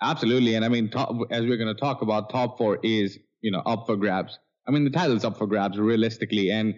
Absolutely, 0.02 0.54
and 0.54 0.64
I 0.64 0.70
mean, 0.70 0.90
top, 0.90 1.10
as 1.32 1.42
we're 1.42 1.58
going 1.58 1.74
to 1.74 1.80
talk 1.80 2.02
about, 2.02 2.30
top 2.30 2.58
four 2.58 2.80
is 2.84 3.18
you 3.42 3.52
know 3.52 3.60
up 3.66 3.86
for 3.88 3.96
grabs. 3.96 4.38
I 4.68 4.72
mean, 4.72 4.84
the 4.84 4.90
title's 4.90 5.26
up 5.26 5.38
for 5.38 5.48
grabs 5.48 5.80
realistically, 5.80 6.52
and 6.52 6.76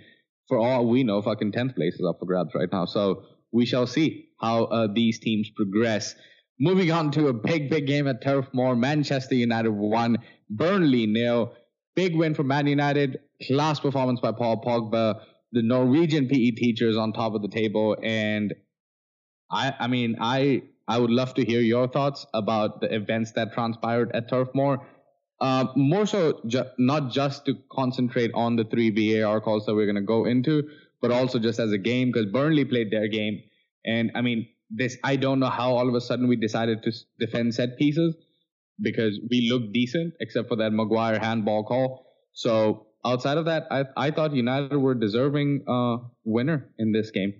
for 0.47 0.57
all 0.57 0.87
we 0.87 1.03
know, 1.03 1.21
fucking 1.21 1.51
tenth 1.51 1.75
place 1.75 1.95
is 1.95 2.05
up 2.07 2.19
for 2.19 2.25
grabs 2.25 2.55
right 2.55 2.69
now. 2.71 2.85
So 2.85 3.23
we 3.51 3.65
shall 3.65 3.87
see 3.87 4.29
how 4.39 4.65
uh, 4.65 4.87
these 4.93 5.19
teams 5.19 5.49
progress. 5.55 6.15
Moving 6.59 6.91
on 6.91 7.11
to 7.11 7.27
a 7.27 7.33
big, 7.33 7.69
big 7.69 7.87
game 7.87 8.07
at 8.07 8.21
Turf 8.21 8.47
Moor. 8.53 8.75
Manchester 8.75 9.35
United 9.35 9.71
won, 9.71 10.17
Burnley 10.49 11.05
nil. 11.05 11.53
Big 11.95 12.15
win 12.15 12.33
for 12.33 12.43
Man 12.43 12.67
United. 12.67 13.19
Class 13.47 13.79
performance 13.79 14.19
by 14.19 14.31
Paul 14.31 14.61
Pogba. 14.61 15.21
The 15.51 15.63
Norwegian 15.63 16.27
PE 16.27 16.51
teachers 16.51 16.95
on 16.95 17.11
top 17.13 17.33
of 17.33 17.41
the 17.41 17.47
table, 17.47 17.97
and 18.03 18.53
I, 19.51 19.73
I 19.79 19.87
mean, 19.87 20.17
I 20.21 20.61
I 20.89 20.97
would 20.97 21.11
love 21.11 21.35
to 21.35 21.45
hear 21.45 21.61
your 21.61 21.87
thoughts 21.87 22.25
about 22.33 22.81
the 22.81 22.93
events 22.93 23.33
that 23.33 23.53
transpired 23.53 24.11
at 24.15 24.27
Turf 24.27 24.49
Moor. 24.55 24.85
Uh, 25.39 25.67
more 25.75 26.05
so, 26.05 26.41
ju- 26.47 26.65
not 26.79 27.11
just 27.11 27.45
to 27.45 27.53
concentrate 27.71 28.31
on 28.33 28.55
the 28.55 28.65
three 28.65 28.89
VAR 28.89 29.39
calls 29.39 29.67
that 29.67 29.75
we're 29.75 29.85
going 29.85 29.95
to 29.95 30.01
go 30.01 30.25
into, 30.25 30.63
but 31.01 31.11
also 31.11 31.37
just 31.37 31.59
as 31.59 31.71
a 31.71 31.77
game 31.77 32.11
because 32.11 32.25
Burnley 32.31 32.65
played 32.65 32.91
their 32.91 33.07
game. 33.07 33.39
And 33.85 34.11
I 34.15 34.21
mean, 34.21 34.47
this, 34.69 34.97
I 35.03 35.15
don't 35.15 35.39
know 35.39 35.49
how 35.49 35.73
all 35.73 35.87
of 35.87 35.93
a 35.93 36.01
sudden 36.01 36.27
we 36.27 36.35
decided 36.35 36.83
to 36.83 36.91
defend 37.19 37.53
set 37.53 37.77
pieces 37.77 38.15
because 38.81 39.19
we 39.29 39.49
looked 39.49 39.71
decent 39.73 40.15
except 40.19 40.49
for 40.49 40.55
that 40.57 40.71
Maguire 40.73 41.19
handball 41.19 41.63
call. 41.63 42.05
So 42.33 42.87
outside 43.05 43.37
of 43.37 43.45
that, 43.45 43.67
I, 43.71 43.85
I 43.95 44.11
thought 44.11 44.33
United 44.33 44.75
were 44.75 44.95
deserving 44.95 45.65
uh, 45.67 45.97
winner 46.23 46.69
in 46.79 46.91
this 46.91 47.11
game. 47.11 47.33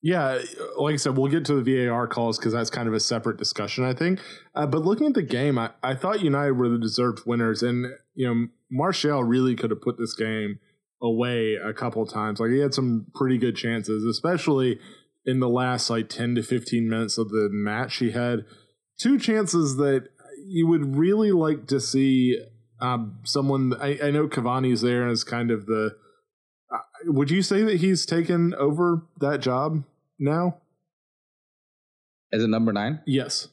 Yeah, 0.00 0.40
like 0.76 0.94
I 0.94 0.96
said, 0.96 1.16
we'll 1.16 1.30
get 1.30 1.44
to 1.46 1.60
the 1.60 1.86
VAR 1.86 2.06
calls 2.06 2.38
because 2.38 2.52
that's 2.52 2.70
kind 2.70 2.86
of 2.86 2.94
a 2.94 3.00
separate 3.00 3.36
discussion, 3.36 3.84
I 3.84 3.94
think. 3.94 4.20
Uh, 4.54 4.66
but 4.66 4.84
looking 4.84 5.08
at 5.08 5.14
the 5.14 5.22
game, 5.22 5.58
I, 5.58 5.70
I 5.82 5.94
thought 5.94 6.20
United 6.22 6.52
were 6.52 6.68
the 6.68 6.78
deserved 6.78 7.26
winners, 7.26 7.62
and 7.62 7.86
you 8.14 8.26
know 8.26 8.46
Martial 8.70 9.24
really 9.24 9.56
could 9.56 9.70
have 9.70 9.82
put 9.82 9.98
this 9.98 10.14
game 10.14 10.60
away 11.02 11.54
a 11.54 11.72
couple 11.72 12.06
times. 12.06 12.38
Like 12.38 12.50
he 12.50 12.58
had 12.58 12.74
some 12.74 13.06
pretty 13.14 13.38
good 13.38 13.56
chances, 13.56 14.04
especially 14.04 14.78
in 15.26 15.40
the 15.40 15.48
last 15.48 15.90
like 15.90 16.08
ten 16.08 16.36
to 16.36 16.42
fifteen 16.44 16.88
minutes 16.88 17.18
of 17.18 17.30
the 17.30 17.48
match. 17.50 17.96
He 17.96 18.12
had 18.12 18.44
two 19.00 19.18
chances 19.18 19.76
that 19.76 20.08
you 20.46 20.68
would 20.68 20.96
really 20.96 21.32
like 21.32 21.66
to 21.68 21.80
see 21.80 22.40
um, 22.80 23.18
someone. 23.24 23.74
I, 23.80 23.98
I 24.00 24.10
know 24.12 24.28
Cavani's 24.28 24.82
there 24.82 25.02
and 25.02 25.10
as 25.10 25.24
kind 25.24 25.50
of 25.50 25.66
the 25.66 25.86
uh, 25.86 25.90
would 27.08 27.30
you 27.30 27.42
say 27.42 27.62
that 27.62 27.76
he's 27.76 28.06
taken 28.06 28.54
over 28.54 29.02
that 29.20 29.40
job 29.40 29.84
now? 30.18 30.58
As 32.32 32.42
a 32.42 32.48
number 32.48 32.72
nine? 32.72 33.00
Yes. 33.06 33.48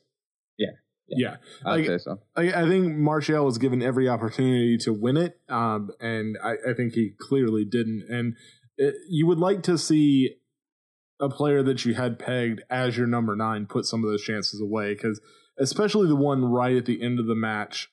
Yeah. 0.57 0.71
Yeah. 1.07 1.37
yeah. 1.63 1.71
I'd 1.71 1.85
say 1.85 1.97
so. 1.97 2.19
I, 2.35 2.63
I, 2.63 2.67
think 2.67 2.95
Martial 2.95 3.45
was 3.45 3.57
given 3.57 3.81
every 3.81 4.09
opportunity 4.09 4.77
to 4.79 4.93
win 4.93 5.17
it, 5.17 5.39
um, 5.47 5.91
and 5.99 6.37
I, 6.43 6.55
I, 6.69 6.73
think 6.75 6.93
he 6.93 7.11
clearly 7.17 7.63
didn't. 7.63 8.05
And 8.09 8.35
it, 8.77 8.95
you 9.09 9.25
would 9.27 9.39
like 9.39 9.63
to 9.63 9.77
see 9.77 10.35
a 11.21 11.29
player 11.29 11.63
that 11.63 11.85
you 11.85 11.93
had 11.93 12.19
pegged 12.19 12.61
as 12.69 12.97
your 12.97 13.07
number 13.07 13.35
nine 13.35 13.65
put 13.65 13.85
some 13.85 14.03
of 14.03 14.09
those 14.09 14.23
chances 14.23 14.59
away, 14.59 14.93
because 14.93 15.21
especially 15.57 16.07
the 16.07 16.15
one 16.15 16.43
right 16.43 16.75
at 16.75 16.85
the 16.85 17.01
end 17.01 17.19
of 17.19 17.27
the 17.27 17.35
match 17.35 17.89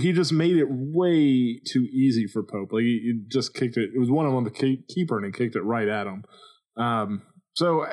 he 0.00 0.12
just 0.12 0.32
made 0.32 0.56
it 0.56 0.66
way 0.68 1.60
too 1.66 1.86
easy 1.92 2.26
for 2.26 2.42
Pope. 2.42 2.72
Like 2.72 2.82
he, 2.82 3.00
he 3.04 3.20
just 3.28 3.54
kicked 3.54 3.76
it. 3.76 3.90
It 3.94 3.98
was 3.98 4.10
one 4.10 4.26
on 4.26 4.44
the 4.44 4.50
keeper, 4.88 5.16
and 5.16 5.26
he 5.26 5.32
kicked 5.32 5.56
it 5.56 5.62
right 5.62 5.88
at 5.88 6.06
him. 6.06 6.24
Um, 6.76 7.22
so 7.54 7.86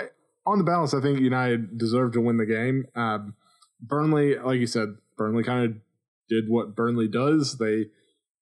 on 0.46 0.58
the 0.58 0.64
balance, 0.64 0.94
I 0.94 1.02
think 1.02 1.20
United 1.20 1.78
deserved 1.78 2.14
to 2.14 2.22
win 2.22 2.38
the 2.38 2.46
game. 2.46 2.86
Um, 2.96 3.36
Burnley, 3.82 4.38
like 4.38 4.60
you 4.60 4.68
said, 4.68 4.96
Burnley 5.18 5.44
kind 5.44 5.66
of 5.66 5.78
did 6.30 6.46
what 6.48 6.76
Burnley 6.76 7.08
does. 7.08 7.58
They 7.58 7.86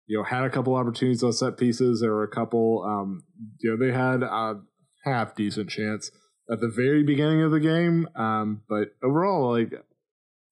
you 0.07 0.17
know, 0.17 0.23
had 0.23 0.43
a 0.43 0.49
couple 0.49 0.75
opportunities 0.75 1.23
on 1.23 1.33
set 1.33 1.57
pieces. 1.57 2.01
There 2.01 2.11
were 2.11 2.23
a 2.23 2.27
couple, 2.27 2.83
um, 2.85 3.23
you 3.59 3.71
know, 3.71 3.77
they 3.77 3.93
had 3.93 4.23
a 4.23 4.61
half 5.05 5.35
decent 5.35 5.69
chance 5.69 6.11
at 6.51 6.59
the 6.59 6.67
very 6.67 7.03
beginning 7.03 7.41
of 7.41 7.51
the 7.51 7.59
game. 7.59 8.07
Um, 8.15 8.63
but 8.67 8.89
overall, 9.03 9.51
like, 9.51 9.73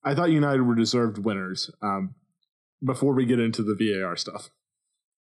I 0.03 0.15
thought 0.15 0.31
United 0.31 0.61
were 0.61 0.75
deserved 0.75 1.17
winners. 1.17 1.69
Um, 1.81 2.15
before 2.83 3.13
we 3.13 3.25
get 3.25 3.39
into 3.39 3.63
the 3.63 3.75
VAR 3.75 4.15
stuff. 4.15 4.49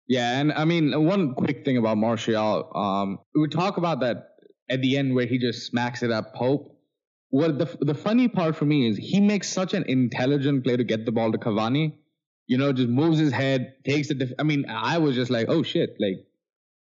Yeah, 0.08 0.39
and 0.39 0.51
I 0.51 0.65
mean, 0.65 1.06
one 1.06 1.36
quick 1.36 1.65
thing 1.65 1.77
about 1.77 1.98
Martial, 1.98 2.72
um, 2.75 3.20
we 3.36 3.48
talk 3.48 3.77
about 3.77 4.00
that 4.00 4.36
at 4.70 4.82
the 4.82 4.98
end 4.98 5.13
where 5.13 5.27
he 5.27 5.38
just 5.38 5.68
smacks 5.68 6.01
it 6.01 6.12
up 6.12 6.34
Pope. 6.34 6.75
What 7.29 7.60
the 7.60 7.77
the 7.82 7.94
funny 7.94 8.27
part 8.27 8.56
for 8.56 8.65
me 8.65 8.88
is 8.88 8.98
he 8.98 9.20
makes 9.20 9.50
such 9.50 9.75
an 9.75 9.84
intelligent 9.88 10.63
play 10.63 10.77
to 10.77 10.84
get 10.84 11.06
the 11.06 11.12
ball 11.12 11.32
to 11.32 11.38
Cavani 11.38 11.94
you 12.50 12.58
know, 12.58 12.74
just 12.74 12.89
moves 12.89 13.20
his 13.20 13.32
head, 13.32 13.75
takes 13.86 14.10
it. 14.10 14.18
Def- 14.18 14.34
I 14.39 14.44
mean, 14.44 14.65
I 14.68 14.98
was 14.98 15.15
just 15.15 15.29
like, 15.29 15.48
oh 15.50 15.62
shit, 15.62 15.96
like, 16.00 16.25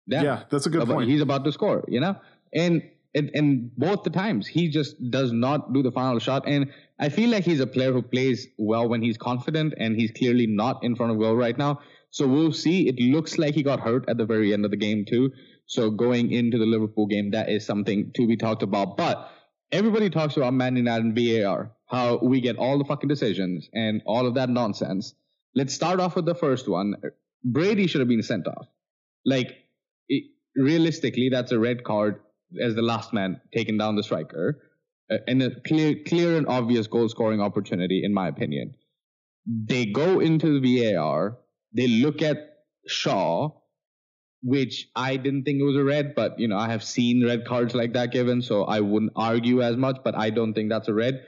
yeah, 0.08 0.44
that's 0.50 0.66
a 0.66 0.70
good 0.70 0.82
about, 0.84 0.96
point. 0.96 1.10
He's 1.10 1.22
about 1.22 1.44
to 1.44 1.52
score, 1.52 1.84
you 1.90 2.00
know, 2.00 2.16
and, 2.54 2.82
and 3.16 3.32
and 3.34 3.76
both 3.76 4.04
the 4.04 4.10
times 4.10 4.48
he 4.48 4.70
just 4.70 4.96
does 5.10 5.32
not 5.32 5.74
do 5.74 5.82
the 5.82 5.92
final 5.92 6.20
shot, 6.20 6.48
and 6.48 6.72
I 7.00 7.10
feel 7.10 7.30
like 7.30 7.44
he's 7.44 7.60
a 7.60 7.68
player 7.68 7.92
who 7.92 8.02
plays 8.02 8.48
well 8.58 8.88
when 8.88 9.02
he's 9.02 9.18
confident, 9.18 9.74
and 9.78 9.96
he's 9.96 10.12
clearly 10.12 10.48
not 10.48 10.84
in 10.84 10.96
front 10.96 11.12
of 11.12 11.20
goal 11.20 11.36
right 11.36 11.58
now. 11.58 11.80
So 12.12 12.28
we'll 12.28 12.54
see. 12.54 12.88
It 12.88 13.00
looks 13.00 13.38
like 13.38 13.56
he 13.56 13.64
got 13.64 13.80
hurt 13.80 14.06
at 14.10 14.18
the 14.18 14.26
very 14.26 14.54
end 14.54 14.66
of 14.66 14.72
the 14.72 14.78
game 14.78 15.06
too. 15.06 15.32
So 15.66 15.92
going 15.92 16.32
into 16.32 16.58
the 16.58 16.66
Liverpool 16.66 17.06
game, 17.06 17.32
that 17.32 17.50
is 17.50 17.66
something 17.66 18.12
to 18.16 18.28
be 18.28 18.36
talked 18.36 18.64
about. 18.64 18.98
But 18.98 19.32
everybody 19.72 20.10
talks 20.10 20.36
about 20.36 20.54
Man 20.54 20.76
United 20.76 21.06
and 21.06 21.16
VAR, 21.16 21.72
how 21.86 22.18
we 22.18 22.42
get 22.42 22.58
all 22.58 22.80
the 22.80 22.86
fucking 22.86 23.10
decisions 23.10 23.70
and 23.74 24.02
all 24.06 24.26
of 24.26 24.34
that 24.36 24.50
nonsense. 24.50 25.14
Let's 25.56 25.74
start 25.74 26.00
off 26.00 26.16
with 26.16 26.26
the 26.26 26.36
first 26.36 26.68
one. 26.68 26.96
Brady 27.44 27.86
should 27.88 28.02
have 28.02 28.08
been 28.08 28.24
sent 28.24 28.48
off. 28.48 28.68
Like, 29.26 29.56
it, 30.08 30.24
realistically, 30.56 31.30
that's 31.30 31.52
a 31.52 31.60
red 31.60 31.84
card 31.84 32.20
as 32.62 32.76
the 32.76 32.82
last 32.82 33.14
man 33.14 33.42
taking 33.54 33.78
down 33.78 33.96
the 33.96 34.04
striker. 34.04 34.62
Uh, 35.12 35.18
and 35.28 35.42
a 35.42 35.60
clear, 35.62 35.96
clear 36.08 36.38
and 36.38 36.48
obvious 36.48 36.88
goal 36.88 37.10
scoring 37.10 37.42
opportunity, 37.42 38.04
in 38.04 38.14
my 38.14 38.28
opinion. 38.28 38.76
They 39.46 39.86
go 39.86 40.20
into 40.20 40.60
the 40.60 40.94
VAR. 40.94 41.38
They 41.74 41.88
look 41.88 42.22
at 42.22 42.38
Shaw, 42.88 43.50
which 44.44 44.88
I 44.96 45.18
didn't 45.18 45.44
think 45.44 45.60
it 45.60 45.64
was 45.64 45.76
a 45.76 45.84
red, 45.84 46.14
but 46.16 46.40
you 46.40 46.48
know 46.48 46.58
I 46.58 46.70
have 46.70 46.84
seen 46.84 47.26
red 47.26 47.46
cards 47.46 47.74
like 47.74 47.94
that 47.94 48.12
given, 48.12 48.42
so 48.42 48.64
I 48.64 48.80
wouldn't 48.80 49.14
argue 49.16 49.62
as 49.62 49.76
much. 49.78 49.98
But 50.04 50.16
I 50.16 50.30
don't 50.30 50.54
think 50.54 50.70
that's 50.70 50.88
a 50.88 50.94
red. 50.94 51.22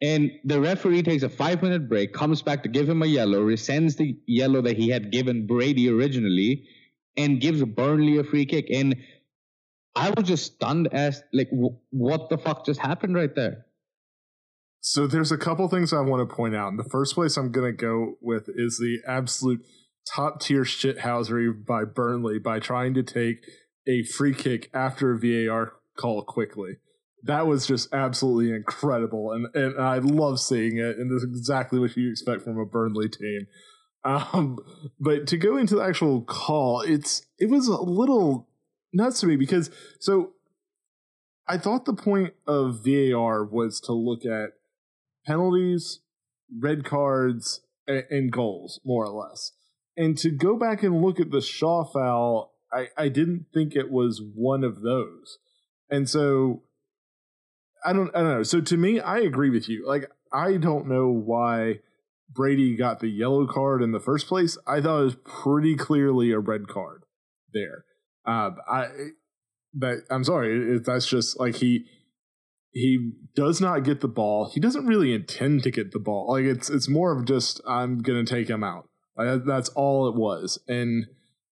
And 0.00 0.30
the 0.44 0.60
referee 0.60 1.02
takes 1.02 1.24
a 1.24 1.28
five 1.28 1.62
minute 1.62 1.88
break, 1.88 2.12
comes 2.12 2.42
back 2.42 2.62
to 2.62 2.68
give 2.68 2.88
him 2.88 3.02
a 3.02 3.06
yellow, 3.06 3.44
rescinds 3.44 3.96
the 3.96 4.16
yellow 4.26 4.62
that 4.62 4.76
he 4.76 4.88
had 4.88 5.10
given 5.10 5.46
Brady 5.46 5.88
originally, 5.88 6.64
and 7.16 7.40
gives 7.40 7.62
Burnley 7.64 8.18
a 8.18 8.24
free 8.24 8.46
kick. 8.46 8.70
And 8.70 8.96
I 9.98 10.10
was 10.16 10.26
just 10.26 10.54
stunned 10.54 10.88
as, 10.92 11.22
like, 11.32 11.50
w- 11.50 11.76
what 11.90 12.28
the 12.30 12.38
fuck 12.38 12.64
just 12.64 12.80
happened 12.80 13.14
right 13.14 13.34
there? 13.34 13.66
So 14.80 15.06
there's 15.06 15.32
a 15.32 15.38
couple 15.38 15.68
things 15.68 15.92
I 15.92 16.00
want 16.00 16.28
to 16.28 16.34
point 16.34 16.54
out. 16.54 16.68
And 16.68 16.78
the 16.78 16.88
first 16.88 17.14
place 17.14 17.36
I'm 17.36 17.50
going 17.50 17.70
to 17.70 17.76
go 17.76 18.14
with 18.20 18.48
is 18.48 18.78
the 18.78 18.98
absolute 19.06 19.60
top 20.14 20.40
tier 20.40 20.62
shithousery 20.62 21.52
by 21.66 21.84
Burnley 21.84 22.38
by 22.38 22.60
trying 22.60 22.94
to 22.94 23.02
take 23.02 23.44
a 23.86 24.02
free 24.04 24.34
kick 24.34 24.70
after 24.72 25.12
a 25.12 25.18
VAR 25.18 25.72
call 25.98 26.22
quickly 26.22 26.76
that 27.24 27.46
was 27.46 27.66
just 27.66 27.92
absolutely 27.92 28.54
incredible, 28.54 29.32
and 29.32 29.46
and 29.54 29.80
I 29.80 29.98
love 29.98 30.40
seeing 30.40 30.78
it, 30.78 30.98
and 30.98 31.12
it's 31.12 31.24
exactly 31.24 31.78
what 31.78 31.96
you 31.96 32.10
expect 32.10 32.42
from 32.42 32.58
a 32.58 32.64
Burnley 32.64 33.08
team. 33.08 33.46
Um, 34.04 34.58
but 35.00 35.26
to 35.28 35.36
go 35.36 35.56
into 35.56 35.76
the 35.76 35.82
actual 35.82 36.22
call, 36.22 36.82
it's 36.82 37.26
it 37.38 37.50
was 37.50 37.66
a 37.66 37.80
little 37.80 38.47
nuts 38.92 39.20
to 39.20 39.26
me 39.26 39.36
because 39.36 39.70
so 39.98 40.32
I 41.46 41.58
thought 41.58 41.84
the 41.84 41.94
point 41.94 42.34
of 42.46 42.84
VAR 42.84 43.44
was 43.44 43.80
to 43.82 43.92
look 43.92 44.24
at 44.24 44.50
penalties, 45.26 46.00
red 46.58 46.84
cards, 46.84 47.62
and, 47.86 48.04
and 48.10 48.32
goals, 48.32 48.80
more 48.84 49.06
or 49.06 49.24
less. 49.24 49.52
And 49.96 50.16
to 50.18 50.30
go 50.30 50.56
back 50.56 50.82
and 50.82 51.02
look 51.02 51.18
at 51.18 51.30
the 51.30 51.40
Shaw 51.40 51.84
foul, 51.84 52.52
I, 52.72 52.88
I 52.96 53.08
didn't 53.08 53.46
think 53.52 53.74
it 53.74 53.90
was 53.90 54.22
one 54.22 54.62
of 54.62 54.82
those. 54.82 55.38
And 55.90 56.08
so 56.08 56.62
I 57.84 57.92
don't 57.92 58.14
I 58.14 58.20
don't 58.20 58.34
know. 58.34 58.42
So 58.42 58.60
to 58.60 58.76
me, 58.76 59.00
I 59.00 59.18
agree 59.18 59.50
with 59.50 59.68
you. 59.68 59.86
Like 59.86 60.10
I 60.32 60.56
don't 60.56 60.86
know 60.86 61.08
why 61.08 61.80
Brady 62.30 62.76
got 62.76 63.00
the 63.00 63.08
yellow 63.08 63.46
card 63.46 63.82
in 63.82 63.92
the 63.92 64.00
first 64.00 64.26
place. 64.26 64.58
I 64.66 64.80
thought 64.80 65.00
it 65.00 65.04
was 65.04 65.16
pretty 65.24 65.76
clearly 65.76 66.30
a 66.30 66.38
red 66.38 66.68
card 66.68 67.04
there. 67.52 67.84
Uh, 68.28 68.50
I 68.70 68.88
but 69.72 69.98
I'm 70.10 70.24
sorry, 70.24 70.78
that's 70.80 71.06
just 71.06 71.40
like 71.40 71.56
he 71.56 71.86
he 72.72 73.12
does 73.34 73.60
not 73.60 73.84
get 73.84 74.00
the 74.00 74.08
ball. 74.08 74.50
He 74.52 74.60
doesn't 74.60 74.86
really 74.86 75.14
intend 75.14 75.62
to 75.62 75.70
get 75.70 75.92
the 75.92 75.98
ball. 75.98 76.32
Like 76.32 76.44
it's 76.44 76.68
it's 76.68 76.88
more 76.88 77.16
of 77.16 77.24
just 77.24 77.60
I'm 77.66 77.98
gonna 77.98 78.24
take 78.24 78.50
him 78.50 78.62
out. 78.62 78.88
Like, 79.16 79.44
that's 79.44 79.70
all 79.70 80.08
it 80.08 80.14
was. 80.14 80.58
And 80.68 81.06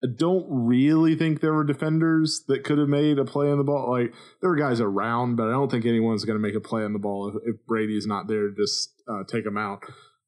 I 0.04 0.08
don't 0.16 0.46
really 0.48 1.16
think 1.16 1.40
there 1.40 1.54
were 1.54 1.64
defenders 1.64 2.44
that 2.46 2.62
could 2.62 2.78
have 2.78 2.88
made 2.88 3.18
a 3.18 3.24
play 3.24 3.50
on 3.50 3.58
the 3.58 3.64
ball. 3.64 3.90
Like 3.90 4.14
there 4.40 4.50
were 4.50 4.56
guys 4.56 4.80
around, 4.80 5.36
but 5.36 5.48
I 5.48 5.52
don't 5.52 5.70
think 5.70 5.86
anyone's 5.86 6.24
to 6.24 6.38
make 6.38 6.54
a 6.54 6.60
play 6.60 6.84
on 6.84 6.92
the 6.92 7.00
ball 7.00 7.28
if, 7.28 7.54
if 7.54 7.66
Brady's 7.66 8.06
not 8.06 8.28
there 8.28 8.48
to 8.48 8.54
just 8.54 8.92
uh, 9.10 9.24
take 9.26 9.44
him 9.44 9.58
out. 9.58 9.82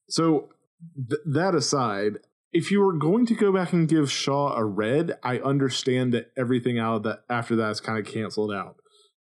So 0.09 0.49
th- 0.97 1.20
that 1.26 1.54
aside, 1.54 2.14
if 2.52 2.71
you 2.71 2.80
were 2.80 2.92
going 2.92 3.26
to 3.26 3.35
go 3.35 3.52
back 3.52 3.73
and 3.73 3.88
give 3.88 4.11
Shaw 4.11 4.54
a 4.57 4.64
red, 4.64 5.19
I 5.23 5.38
understand 5.38 6.12
that 6.14 6.33
everything 6.37 6.78
out 6.78 6.97
of 6.97 7.02
that 7.04 7.21
after 7.28 7.57
that 7.57 7.71
is 7.71 7.80
kind 7.80 7.99
of 7.99 8.12
canceled 8.12 8.52
out. 8.52 8.76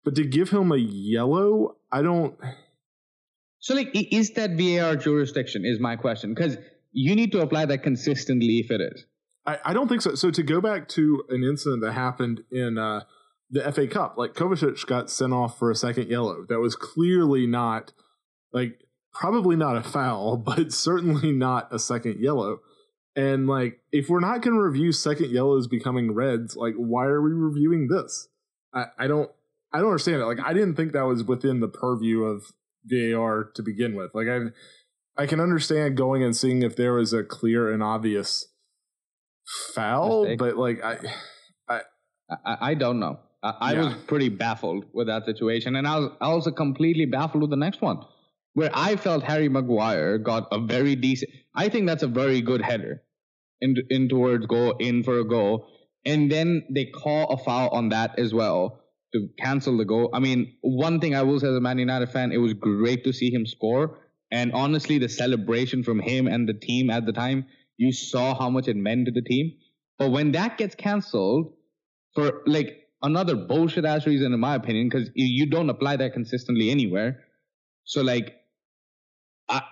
But 0.05 0.15
to 0.17 0.25
give 0.25 0.51
him 0.51 0.73
a 0.73 0.77
yellow, 0.77 1.77
I 1.93 2.03
don't. 2.03 2.37
So, 3.59 3.75
like, 3.75 3.91
is 3.93 4.31
that 4.33 4.53
VAR 4.53 4.97
jurisdiction? 4.97 5.65
Is 5.65 5.81
my 5.81 5.97
question 5.97 6.33
because 6.33 6.57
you 6.93 7.15
need 7.15 7.33
to 7.33 7.41
apply 7.41 7.67
that 7.67 7.83
consistently 7.83 8.59
if 8.59 8.71
it 8.71 8.81
is. 8.81 9.05
I, 9.47 9.59
I 9.67 9.73
don't 9.73 9.89
think 9.89 10.03
so. 10.03 10.15
So 10.15 10.31
to 10.31 10.43
go 10.43 10.61
back 10.61 10.89
to 10.89 11.25
an 11.29 11.45
incident 11.45 11.83
that 11.83 11.93
happened 11.93 12.43
in 12.51 12.79
uh, 12.79 13.03
the 13.51 13.71
FA 13.73 13.87
Cup, 13.87 14.15
like 14.17 14.35
Kovacic 14.35 14.85
got 14.87 15.11
sent 15.11 15.33
off 15.33 15.59
for 15.59 15.71
a 15.71 15.75
second 15.75 16.09
yellow. 16.09 16.45
That 16.49 16.61
was 16.61 16.77
clearly 16.77 17.47
not 17.47 17.93
like 18.53 18.81
probably 19.13 19.57
not 19.57 19.77
a 19.77 19.83
foul, 19.83 20.37
but 20.47 20.73
certainly 20.73 21.33
not 21.33 21.73
a 21.73 21.79
second 21.79 22.21
yellow. 22.21 22.61
And 23.19 23.49
like, 23.49 23.81
if 23.91 24.09
we're 24.09 24.21
not 24.21 24.43
going 24.43 24.57
to 24.57 24.63
review 24.63 24.93
second 24.93 25.31
yellows 25.31 25.67
becoming 25.67 26.13
reds, 26.15 26.55
like, 26.57 26.75
why 26.77 27.05
are 27.07 27.21
we 27.21 27.33
reviewing 27.33 27.89
this? 27.89 28.29
I, 28.73 28.85
I 28.97 29.07
don't, 29.09 29.29
I 29.73 29.79
don't 29.79 29.89
understand 29.89 30.23
it. 30.23 30.27
Like, 30.27 30.39
I 30.41 30.53
didn't 30.53 30.77
think 30.77 30.93
that 30.93 31.03
was 31.03 31.25
within 31.25 31.59
the 31.59 31.69
purview 31.69 32.23
of 32.23 32.45
VAR 32.85 33.51
to 33.57 33.63
begin 33.63 33.97
with. 33.97 34.13
Like, 34.15 34.29
I, 34.29 34.39
I 35.21 35.27
can 35.27 35.41
understand 35.41 35.97
going 35.97 36.23
and 36.23 36.37
seeing 36.37 36.63
if 36.63 36.77
there 36.77 36.95
was 36.95 37.13
a 37.13 37.25
clear 37.25 37.73
and 37.73 37.83
obvious 37.83 38.47
foul, 39.75 40.23
Mistake. 40.23 40.39
but 40.39 40.57
like 40.57 40.85
I, 40.85 40.99
I, 41.69 41.81
I, 42.31 42.57
I 42.61 42.75
don't 42.75 43.01
know. 43.01 43.19
I, 43.43 43.55
I 43.61 43.73
yeah. 43.73 43.85
was 43.85 43.95
pretty 44.07 44.29
baffled 44.29 44.85
with 44.93 45.09
that 45.09 45.25
situation, 45.25 45.75
and 45.75 45.89
I 45.89 45.99
was 45.99 46.11
I 46.21 46.35
was 46.35 46.49
completely 46.57 47.07
baffled 47.07 47.43
with 47.43 47.51
the 47.51 47.57
next 47.57 47.83
one, 47.83 47.99
where 48.55 48.71
I 48.73 48.97
felt 48.97 49.25
Harry 49.25 49.49
Maguire 49.49 50.19
got 50.19 50.49
a 50.53 50.61
very 50.61 50.95
decent. 50.95 51.33
I 51.55 51.69
think 51.69 51.87
that's 51.87 52.03
a 52.03 52.09
very 52.09 52.41
good 52.41 52.63
header, 52.63 53.03
in 53.61 53.77
in 53.91 54.09
towards 54.09 54.47
goal, 54.47 54.77
in 54.79 55.03
for 55.03 55.19
a 55.19 55.25
goal, 55.25 55.69
and 56.05 56.31
then 56.31 56.65
they 56.71 56.87
call 56.87 57.31
a 57.31 57.37
foul 57.37 57.69
on 57.71 57.89
that 57.91 58.19
as 58.19 58.33
well 58.35 58.83
to 59.13 59.29
cancel 59.39 59.77
the 59.79 59.85
goal. 59.85 60.11
I 60.13 60.19
mean, 60.19 60.55
one 60.61 61.01
thing 61.01 61.15
I 61.15 61.23
will 61.23 61.41
say 61.41 61.49
as 61.49 61.57
a 61.57 61.61
Man 61.61 61.79
United 61.79 62.11
fan, 62.11 62.33
it 62.33 62.39
was 62.39 62.53
great 62.55 63.05
to 63.05 63.13
see 63.13 63.31
him 63.31 63.47
score, 63.47 63.99
and 64.31 64.53
honestly, 64.53 64.99
the 64.99 65.09
celebration 65.09 65.83
from 65.83 66.01
him 66.01 66.27
and 66.27 66.49
the 66.49 66.55
team 66.55 66.91
at 66.91 67.07
the 67.07 67.13
time 67.13 67.47
you 67.79 67.93
saw 67.93 68.39
how 68.39 68.51
much 68.51 68.69
it 68.69 68.77
meant 68.77 69.07
to 69.07 69.13
the 69.13 69.23
team. 69.23 69.53
But 69.99 70.11
when 70.11 70.33
that 70.33 70.59
gets 70.59 70.75
canceled 70.75 71.55
for 72.15 72.43
like 72.47 72.89
another 73.03 73.37
bullshit 73.37 73.85
ass 73.85 74.07
reason, 74.07 74.33
in 74.33 74.41
my 74.41 74.57
opinion, 74.57 74.89
because 74.89 75.11
you 75.15 75.47
don't 75.47 75.71
apply 75.71 75.97
that 75.97 76.13
consistently 76.13 76.71
anywhere. 76.71 77.25
So 77.85 78.03
like, 78.03 78.35
I, 79.49 79.63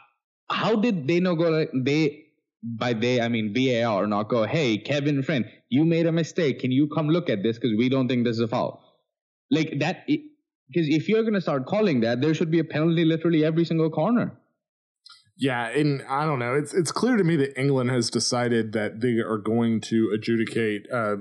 how 0.49 0.77
did 0.77 1.07
they 1.07 1.21
not 1.21 1.35
go? 1.35 1.51
Like, 1.51 1.71
they 1.75 2.26
by 2.63 2.93
they 2.93 3.21
I 3.21 3.29
mean 3.29 3.55
VAR 3.55 4.07
not 4.07 4.29
go. 4.29 4.45
Hey, 4.45 4.79
Kevin 4.79 5.23
Friend, 5.23 5.45
you 5.69 5.85
made 5.85 6.07
a 6.07 6.13
mistake. 6.13 6.61
Can 6.61 6.73
you 6.73 6.89
come 6.89 7.09
look 7.09 7.29
at 7.31 7.43
this 7.43 7.59
because 7.59 7.77
we 7.77 7.89
don't 7.89 8.09
think 8.09 8.25
this 8.25 8.37
is 8.37 8.41
a 8.41 8.49
foul. 8.49 8.83
Like 9.51 9.79
that. 9.81 10.07
Because 10.07 10.89
if 10.89 11.09
you're 11.09 11.23
gonna 11.23 11.41
start 11.41 11.67
calling 11.67 12.01
that, 12.01 12.21
there 12.21 12.35
should 12.35 12.51
be 12.51 12.59
a 12.59 12.65
penalty 12.65 13.05
literally 13.05 13.45
every 13.45 13.65
single 13.65 13.91
corner. 13.91 14.37
Yeah, 15.39 15.69
and 15.69 16.03
I 16.09 16.25
don't 16.25 16.39
know. 16.39 16.55
It's 16.55 16.73
it's 16.73 16.91
clear 16.91 17.17
to 17.17 17.25
me 17.25 17.37
that 17.37 17.59
England 17.61 17.91
has 17.91 18.11
decided 18.11 18.73
that 18.73 19.01
they 19.01 19.19
are 19.19 19.39
going 19.39 19.81
to 19.83 20.11
adjudicate 20.15 20.87
uh, 20.91 21.17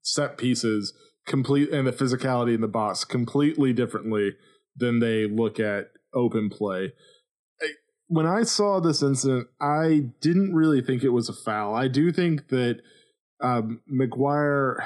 set 0.00 0.38
pieces 0.38 0.94
complete 1.26 1.70
and 1.70 1.86
the 1.86 1.92
physicality 1.92 2.54
in 2.54 2.60
the 2.60 2.68
box 2.68 3.04
completely 3.04 3.72
differently 3.72 4.36
than 4.76 5.00
they 5.00 5.26
look 5.26 5.58
at 5.58 5.90
open 6.14 6.48
play. 6.48 6.92
When 8.08 8.26
I 8.26 8.44
saw 8.44 8.80
this 8.80 9.02
incident, 9.02 9.48
I 9.60 10.10
didn't 10.20 10.54
really 10.54 10.80
think 10.80 11.02
it 11.02 11.08
was 11.10 11.28
a 11.28 11.32
foul. 11.32 11.74
I 11.74 11.88
do 11.88 12.12
think 12.12 12.48
that 12.48 12.80
um, 13.40 13.80
Maguire 13.86 14.82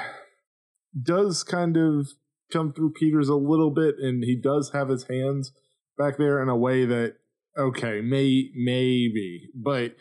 does 1.01 1.43
kind 1.43 1.77
of 1.77 2.09
come 2.51 2.73
through 2.73 2.95
Pieters 2.95 3.29
a 3.29 3.35
little 3.35 3.71
bit, 3.71 3.97
and 4.01 4.25
he 4.25 4.37
does 4.37 4.71
have 4.73 4.89
his 4.89 5.05
hands 5.05 5.53
back 5.99 6.17
there 6.17 6.43
in 6.43 6.49
a 6.49 6.57
way 6.57 6.87
that 6.87 7.17
okay, 7.59 8.01
may 8.01 8.51
maybe, 8.55 9.51
but 9.55 9.95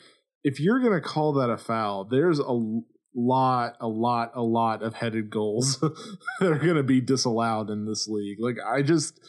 if 0.43 0.59
you're 0.59 0.81
gonna 0.81 1.01
call 1.01 1.33
that 1.33 1.49
a 1.49 1.57
foul, 1.57 2.05
there's 2.05 2.39
a 2.39 2.81
lot, 3.15 3.75
a 3.79 3.87
lot, 3.87 4.31
a 4.35 4.41
lot 4.41 4.81
of 4.81 4.95
headed 4.95 5.29
goals 5.29 5.79
that 6.39 6.51
are 6.51 6.57
gonna 6.59 6.83
be 6.83 7.01
disallowed 7.01 7.69
in 7.69 7.85
this 7.85 8.07
league. 8.07 8.37
Like 8.39 8.57
I 8.65 8.81
just, 8.81 9.19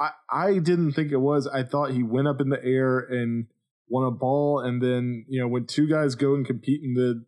I 0.00 0.10
I 0.30 0.58
didn't 0.58 0.92
think 0.92 1.12
it 1.12 1.18
was. 1.18 1.46
I 1.46 1.62
thought 1.62 1.92
he 1.92 2.02
went 2.02 2.28
up 2.28 2.40
in 2.40 2.48
the 2.48 2.62
air 2.62 2.98
and 2.98 3.46
won 3.88 4.06
a 4.06 4.10
ball, 4.10 4.60
and 4.60 4.82
then 4.82 5.24
you 5.28 5.40
know 5.40 5.48
when 5.48 5.66
two 5.66 5.88
guys 5.88 6.14
go 6.14 6.34
and 6.34 6.46
compete 6.46 6.80
in 6.82 6.94
the 6.94 7.24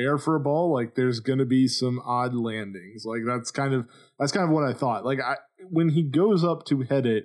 air 0.00 0.18
for 0.18 0.36
a 0.36 0.40
ball, 0.40 0.72
like 0.72 0.94
there's 0.94 1.20
gonna 1.20 1.44
be 1.44 1.68
some 1.68 2.00
odd 2.04 2.34
landings. 2.34 3.04
Like 3.04 3.22
that's 3.26 3.50
kind 3.50 3.74
of 3.74 3.86
that's 4.18 4.32
kind 4.32 4.44
of 4.44 4.50
what 4.50 4.64
I 4.64 4.72
thought. 4.72 5.04
Like 5.04 5.20
I 5.20 5.36
when 5.70 5.90
he 5.90 6.02
goes 6.02 6.44
up 6.44 6.64
to 6.66 6.82
head 6.82 7.06
it, 7.06 7.24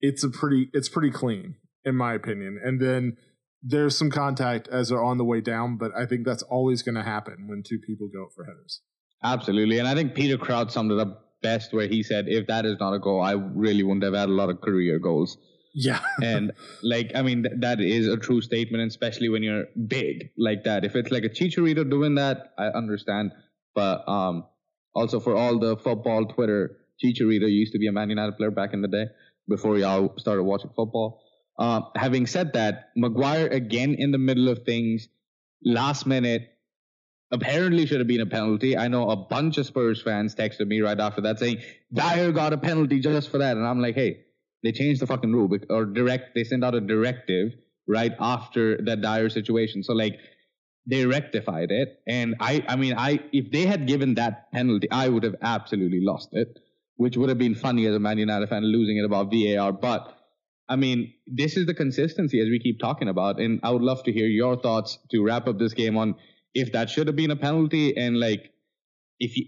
it's 0.00 0.24
a 0.24 0.28
pretty 0.28 0.70
it's 0.72 0.88
pretty 0.88 1.10
clean 1.10 1.56
in 1.84 1.96
my 1.96 2.14
opinion. 2.14 2.60
And 2.62 2.80
then 2.80 3.16
there's 3.62 3.96
some 3.96 4.10
contact 4.10 4.68
as 4.68 4.88
they're 4.88 5.02
on 5.02 5.18
the 5.18 5.24
way 5.24 5.40
down, 5.40 5.76
but 5.76 5.90
I 5.96 6.06
think 6.06 6.24
that's 6.24 6.42
always 6.44 6.82
going 6.82 6.94
to 6.94 7.02
happen 7.02 7.46
when 7.48 7.62
two 7.62 7.78
people 7.84 8.08
go 8.12 8.24
up 8.24 8.30
for 8.34 8.44
headers. 8.44 8.82
Absolutely, 9.24 9.78
and 9.78 9.88
I 9.88 9.94
think 9.94 10.14
Peter 10.14 10.38
Crouch 10.38 10.70
summed 10.70 10.92
it 10.92 11.00
up 11.00 11.27
best 11.42 11.72
where 11.72 11.86
he 11.86 12.02
said, 12.02 12.28
"If 12.28 12.46
that 12.46 12.66
is 12.66 12.78
not 12.80 12.94
a 12.94 12.98
goal, 12.98 13.20
I 13.20 13.32
really 13.32 13.82
wouldn't 13.82 14.04
have 14.04 14.14
had 14.14 14.28
a 14.28 14.32
lot 14.32 14.50
of 14.50 14.60
career 14.60 14.98
goals." 14.98 15.38
Yeah. 15.74 16.00
and 16.22 16.52
like, 16.82 17.12
I 17.14 17.22
mean, 17.22 17.44
th- 17.44 17.54
that 17.60 17.80
is 17.80 18.08
a 18.08 18.16
true 18.16 18.40
statement, 18.40 18.86
especially 18.88 19.28
when 19.28 19.42
you're 19.42 19.66
big 19.86 20.30
like 20.36 20.64
that. 20.64 20.84
If 20.84 20.96
it's 20.96 21.10
like 21.10 21.24
a 21.24 21.28
Chicharito 21.28 21.88
doing 21.88 22.16
that, 22.16 22.52
I 22.58 22.66
understand. 22.66 23.32
But 23.74 24.08
um, 24.08 24.46
also 24.94 25.20
for 25.20 25.36
all 25.36 25.58
the 25.58 25.76
football 25.76 26.26
Twitter, 26.26 26.78
Chicharito 27.02 27.50
used 27.50 27.72
to 27.72 27.78
be 27.78 27.86
a 27.86 27.92
Man 27.92 28.10
United 28.10 28.36
player 28.36 28.50
back 28.50 28.72
in 28.72 28.82
the 28.82 28.88
day 28.88 29.06
before 29.48 29.78
y'all 29.78 30.14
started 30.18 30.42
watching 30.42 30.70
football. 30.74 31.22
Uh, 31.58 31.82
having 31.96 32.26
said 32.26 32.52
that, 32.54 32.90
Maguire 32.96 33.46
again 33.48 33.94
in 33.98 34.10
the 34.10 34.18
middle 34.18 34.48
of 34.48 34.64
things, 34.64 35.08
last 35.64 36.06
minute, 36.06 36.48
apparently 37.30 37.86
should 37.86 37.98
have 37.98 38.06
been 38.06 38.20
a 38.20 38.26
penalty. 38.26 38.76
I 38.76 38.88
know 38.88 39.10
a 39.10 39.16
bunch 39.16 39.58
of 39.58 39.66
Spurs 39.66 40.00
fans 40.02 40.34
texted 40.34 40.66
me 40.66 40.80
right 40.80 40.98
after 40.98 41.20
that 41.22 41.38
saying 41.38 41.58
Dier 41.92 42.32
got 42.32 42.52
a 42.52 42.58
penalty 42.58 43.00
just 43.00 43.30
for 43.30 43.38
that, 43.38 43.56
and 43.56 43.66
I'm 43.66 43.80
like, 43.80 43.94
hey, 43.94 44.24
they 44.62 44.72
changed 44.72 45.00
the 45.00 45.06
fucking 45.06 45.32
rule 45.32 45.50
or 45.70 45.84
direct. 45.84 46.34
They 46.34 46.44
sent 46.44 46.64
out 46.64 46.74
a 46.74 46.80
directive 46.80 47.52
right 47.86 48.12
after 48.18 48.78
that 48.82 49.00
Dier 49.00 49.28
situation. 49.30 49.82
So 49.82 49.92
like 49.92 50.18
they 50.86 51.04
rectified 51.04 51.70
it, 51.70 52.00
and 52.06 52.36
I, 52.40 52.64
I 52.66 52.76
mean, 52.76 52.94
I 52.96 53.20
if 53.32 53.50
they 53.50 53.66
had 53.66 53.86
given 53.86 54.14
that 54.14 54.50
penalty, 54.52 54.90
I 54.90 55.08
would 55.08 55.22
have 55.22 55.36
absolutely 55.42 56.00
lost 56.00 56.30
it, 56.32 56.58
which 56.96 57.16
would 57.16 57.28
have 57.28 57.38
been 57.38 57.54
funny 57.54 57.86
as 57.86 57.94
a 57.94 57.98
Man 57.98 58.18
United 58.18 58.48
fan 58.48 58.64
losing 58.64 58.96
it 58.96 59.04
about 59.04 59.30
VAR. 59.30 59.72
But 59.72 60.14
I 60.68 60.76
mean, 60.76 61.14
this 61.26 61.56
is 61.56 61.66
the 61.66 61.74
consistency 61.74 62.40
as 62.40 62.48
we 62.48 62.58
keep 62.58 62.78
talking 62.78 63.08
about, 63.08 63.38
and 63.38 63.60
I 63.62 63.70
would 63.70 63.82
love 63.82 64.02
to 64.04 64.12
hear 64.12 64.26
your 64.26 64.58
thoughts 64.60 64.98
to 65.10 65.22
wrap 65.22 65.46
up 65.46 65.58
this 65.58 65.74
game 65.74 65.96
on 65.96 66.14
if 66.60 66.72
that 66.72 66.90
should 66.90 67.06
have 67.06 67.16
been 67.16 67.30
a 67.30 67.36
penalty 67.36 67.96
and 67.96 68.18
like 68.18 68.52
if 69.18 69.36
you, 69.36 69.46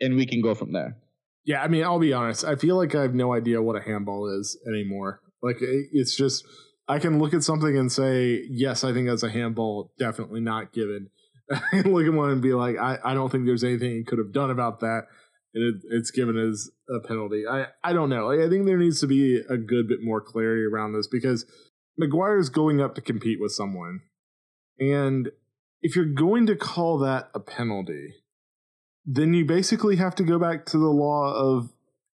and 0.00 0.16
we 0.16 0.26
can 0.26 0.40
go 0.40 0.54
from 0.54 0.72
there. 0.72 0.96
Yeah, 1.44 1.62
I 1.62 1.68
mean, 1.68 1.84
I'll 1.84 1.98
be 1.98 2.12
honest. 2.12 2.44
I 2.44 2.56
feel 2.56 2.76
like 2.76 2.94
I 2.94 3.02
have 3.02 3.14
no 3.14 3.34
idea 3.34 3.60
what 3.60 3.76
a 3.76 3.82
handball 3.82 4.28
is 4.28 4.58
anymore. 4.66 5.20
Like 5.42 5.58
it's 5.60 6.16
just 6.16 6.44
I 6.88 6.98
can 6.98 7.18
look 7.18 7.34
at 7.34 7.42
something 7.42 7.76
and 7.76 7.90
say, 7.90 8.44
yes, 8.50 8.84
I 8.84 8.92
think 8.92 9.08
that's 9.08 9.22
a 9.22 9.30
handball, 9.30 9.92
definitely 9.98 10.40
not 10.40 10.72
given. 10.72 11.10
look 11.72 12.06
at 12.06 12.12
one 12.12 12.30
and 12.30 12.42
be 12.42 12.54
like, 12.54 12.78
I, 12.78 12.98
I 13.04 13.14
don't 13.14 13.30
think 13.30 13.46
there's 13.46 13.64
anything 13.64 13.90
he 13.92 14.04
could 14.04 14.18
have 14.18 14.32
done 14.32 14.50
about 14.50 14.80
that. 14.80 15.04
And 15.54 15.62
it, 15.62 15.82
it's 15.90 16.10
given 16.10 16.36
as 16.38 16.70
a 16.88 17.06
penalty. 17.06 17.44
I, 17.48 17.66
I 17.82 17.92
don't 17.92 18.08
know. 18.08 18.30
I 18.30 18.48
think 18.48 18.66
there 18.66 18.78
needs 18.78 19.00
to 19.00 19.06
be 19.06 19.40
a 19.48 19.56
good 19.56 19.86
bit 19.86 20.00
more 20.02 20.20
clarity 20.20 20.64
around 20.64 20.94
this 20.94 21.06
because 21.06 21.46
Maguire's 21.98 22.48
going 22.48 22.80
up 22.80 22.94
to 22.94 23.00
compete 23.00 23.38
with 23.40 23.52
someone. 23.52 24.00
And 24.80 25.30
if 25.84 25.94
you're 25.94 26.06
going 26.06 26.46
to 26.46 26.56
call 26.56 26.98
that 26.98 27.28
a 27.34 27.38
penalty, 27.38 28.14
then 29.04 29.34
you 29.34 29.44
basically 29.44 29.96
have 29.96 30.14
to 30.14 30.22
go 30.22 30.38
back 30.38 30.64
to 30.64 30.78
the 30.78 30.88
law 30.88 31.34
of 31.34 31.74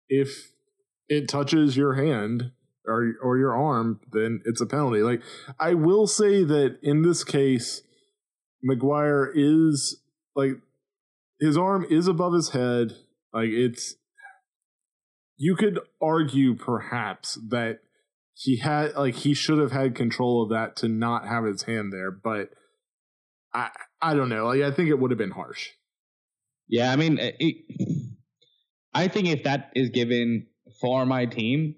if 0.07 0.53
it 1.09 1.27
touches 1.27 1.75
your 1.75 1.95
hand 1.95 2.51
or 2.85 3.13
or 3.21 3.37
your 3.37 3.53
arm, 3.53 3.99
then 4.13 4.41
it's 4.45 4.61
a 4.61 4.65
penalty. 4.65 5.01
Like 5.01 5.21
I 5.59 5.73
will 5.73 6.07
say 6.07 6.45
that 6.45 6.77
in 6.81 7.01
this 7.01 7.25
case, 7.25 7.81
Maguire 8.63 9.29
is 9.35 9.99
like 10.33 10.53
his 11.41 11.57
arm 11.57 11.85
is 11.89 12.07
above 12.07 12.33
his 12.33 12.51
head. 12.51 12.93
Like 13.33 13.49
it's 13.49 13.95
you 15.35 15.57
could 15.57 15.81
argue 16.01 16.55
perhaps 16.55 17.37
that 17.49 17.79
he 18.33 18.59
had 18.59 18.95
like 18.95 19.15
he 19.15 19.33
should 19.33 19.59
have 19.59 19.73
had 19.73 19.93
control 19.93 20.41
of 20.41 20.49
that 20.51 20.77
to 20.77 20.87
not 20.87 21.27
have 21.27 21.43
his 21.43 21.63
hand 21.63 21.91
there, 21.91 22.11
but 22.11 22.51
I 23.53 23.69
I 24.01 24.13
don't 24.13 24.29
know. 24.29 24.47
Like 24.47 24.61
I 24.61 24.71
think 24.71 24.89
it 24.89 24.99
would 24.99 25.11
have 25.11 25.17
been 25.17 25.31
harsh. 25.31 25.69
Yeah, 26.67 26.91
I 26.91 26.95
mean, 26.97 27.17
it, 27.19 27.55
I 28.93 29.07
think 29.07 29.27
if 29.27 29.43
that 29.43 29.71
is 29.75 29.89
given 29.89 30.47
for 30.81 31.05
my 31.05 31.25
team, 31.25 31.75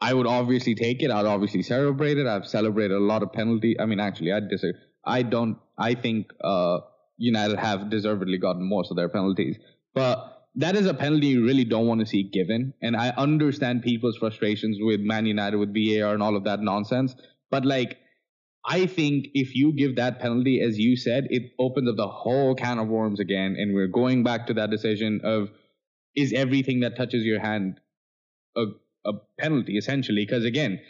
I 0.00 0.14
would 0.14 0.26
obviously 0.26 0.74
take 0.74 1.02
it. 1.02 1.10
I'd 1.10 1.26
obviously 1.26 1.62
celebrate 1.62 2.18
it. 2.18 2.26
I've 2.26 2.46
celebrated 2.46 2.96
a 2.96 3.00
lot 3.00 3.22
of 3.22 3.32
penalty. 3.32 3.78
I 3.78 3.86
mean, 3.86 4.00
actually, 4.00 4.32
I 4.32 4.40
disagree. 4.40 4.80
I 5.04 5.22
don't. 5.22 5.58
I 5.78 5.94
think 5.94 6.32
uh, 6.42 6.78
United 7.16 7.58
have 7.58 7.90
deservedly 7.90 8.38
gotten 8.38 8.68
most 8.68 8.90
of 8.90 8.96
their 8.96 9.08
penalties, 9.08 9.56
but 9.94 10.38
that 10.56 10.74
is 10.74 10.86
a 10.86 10.94
penalty 10.94 11.28
you 11.28 11.44
really 11.44 11.64
don't 11.64 11.86
want 11.86 12.00
to 12.00 12.06
see 12.06 12.24
given. 12.24 12.74
And 12.82 12.96
I 12.96 13.10
understand 13.10 13.82
people's 13.82 14.16
frustrations 14.16 14.78
with 14.80 15.00
Man 15.00 15.24
United 15.24 15.56
with 15.56 15.72
VAR 15.72 16.14
and 16.14 16.22
all 16.22 16.36
of 16.36 16.44
that 16.44 16.60
nonsense, 16.60 17.14
but 17.50 17.64
like 17.64 17.98
I 18.64 18.86
think 18.86 19.28
if 19.34 19.54
you 19.54 19.72
give 19.72 19.96
that 19.96 20.20
penalty, 20.20 20.60
as 20.60 20.78
you 20.78 20.96
said, 20.96 21.26
it 21.30 21.52
opens 21.58 21.88
up 21.88 21.96
the 21.96 22.08
whole 22.08 22.54
can 22.54 22.78
of 22.78 22.88
worms 22.88 23.20
again. 23.20 23.56
And 23.58 23.74
we're 23.74 23.88
going 23.88 24.24
back 24.24 24.46
to 24.48 24.54
that 24.54 24.70
decision 24.70 25.20
of 25.24 25.48
is 26.14 26.32
everything 26.32 26.80
that 26.80 26.96
touches 26.96 27.24
your 27.24 27.40
hand 27.40 27.80
a, 28.56 28.64
a 29.06 29.12
penalty, 29.38 29.76
essentially? 29.78 30.24
Because 30.26 30.44
again, 30.44 30.80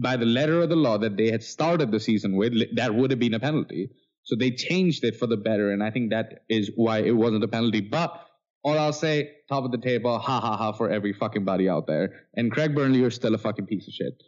by 0.00 0.16
the 0.16 0.26
letter 0.26 0.60
of 0.62 0.68
the 0.68 0.76
law 0.76 0.98
that 0.98 1.16
they 1.16 1.30
had 1.30 1.42
started 1.42 1.90
the 1.90 2.00
season 2.00 2.36
with, 2.36 2.54
that 2.76 2.94
would 2.94 3.10
have 3.10 3.20
been 3.20 3.34
a 3.34 3.40
penalty. 3.40 3.90
So 4.24 4.34
they 4.34 4.50
changed 4.50 5.04
it 5.04 5.16
for 5.16 5.26
the 5.26 5.36
better. 5.36 5.70
And 5.70 5.82
I 5.82 5.90
think 5.90 6.10
that 6.10 6.44
is 6.48 6.70
why 6.74 6.98
it 6.98 7.12
wasn't 7.12 7.44
a 7.44 7.48
penalty. 7.48 7.80
But 7.80 8.20
all 8.64 8.78
I'll 8.78 8.92
say, 8.92 9.30
top 9.48 9.64
of 9.64 9.70
the 9.70 9.78
table, 9.78 10.18
ha 10.18 10.40
ha 10.40 10.56
ha 10.56 10.72
for 10.72 10.90
every 10.90 11.12
fucking 11.12 11.44
body 11.44 11.68
out 11.68 11.86
there. 11.86 12.26
And 12.34 12.50
Craig 12.50 12.74
Burnley, 12.74 12.98
you're 12.98 13.10
still 13.10 13.34
a 13.34 13.38
fucking 13.38 13.66
piece 13.66 13.86
of 13.86 13.94
shit. 13.94 14.20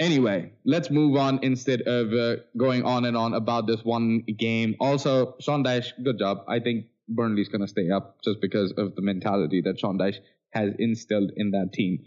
Anyway, 0.00 0.52
let's 0.64 0.90
move 0.90 1.16
on 1.16 1.38
instead 1.42 1.82
of 1.82 2.12
uh, 2.12 2.36
going 2.56 2.84
on 2.84 3.04
and 3.04 3.16
on 3.16 3.34
about 3.34 3.66
this 3.66 3.84
one 3.84 4.20
game. 4.36 4.74
Also, 4.80 5.36
Sean 5.40 5.62
Dyche, 5.62 5.92
good 6.02 6.18
job. 6.18 6.38
I 6.48 6.60
think 6.60 6.86
Burnley's 7.08 7.48
going 7.48 7.60
to 7.60 7.68
stay 7.68 7.90
up 7.90 8.16
just 8.24 8.40
because 8.40 8.72
of 8.76 8.94
the 8.96 9.02
mentality 9.02 9.60
that 9.62 9.78
Sean 9.78 9.98
Dyche 9.98 10.18
has 10.50 10.72
instilled 10.78 11.30
in 11.36 11.50
that 11.52 11.72
team. 11.72 12.00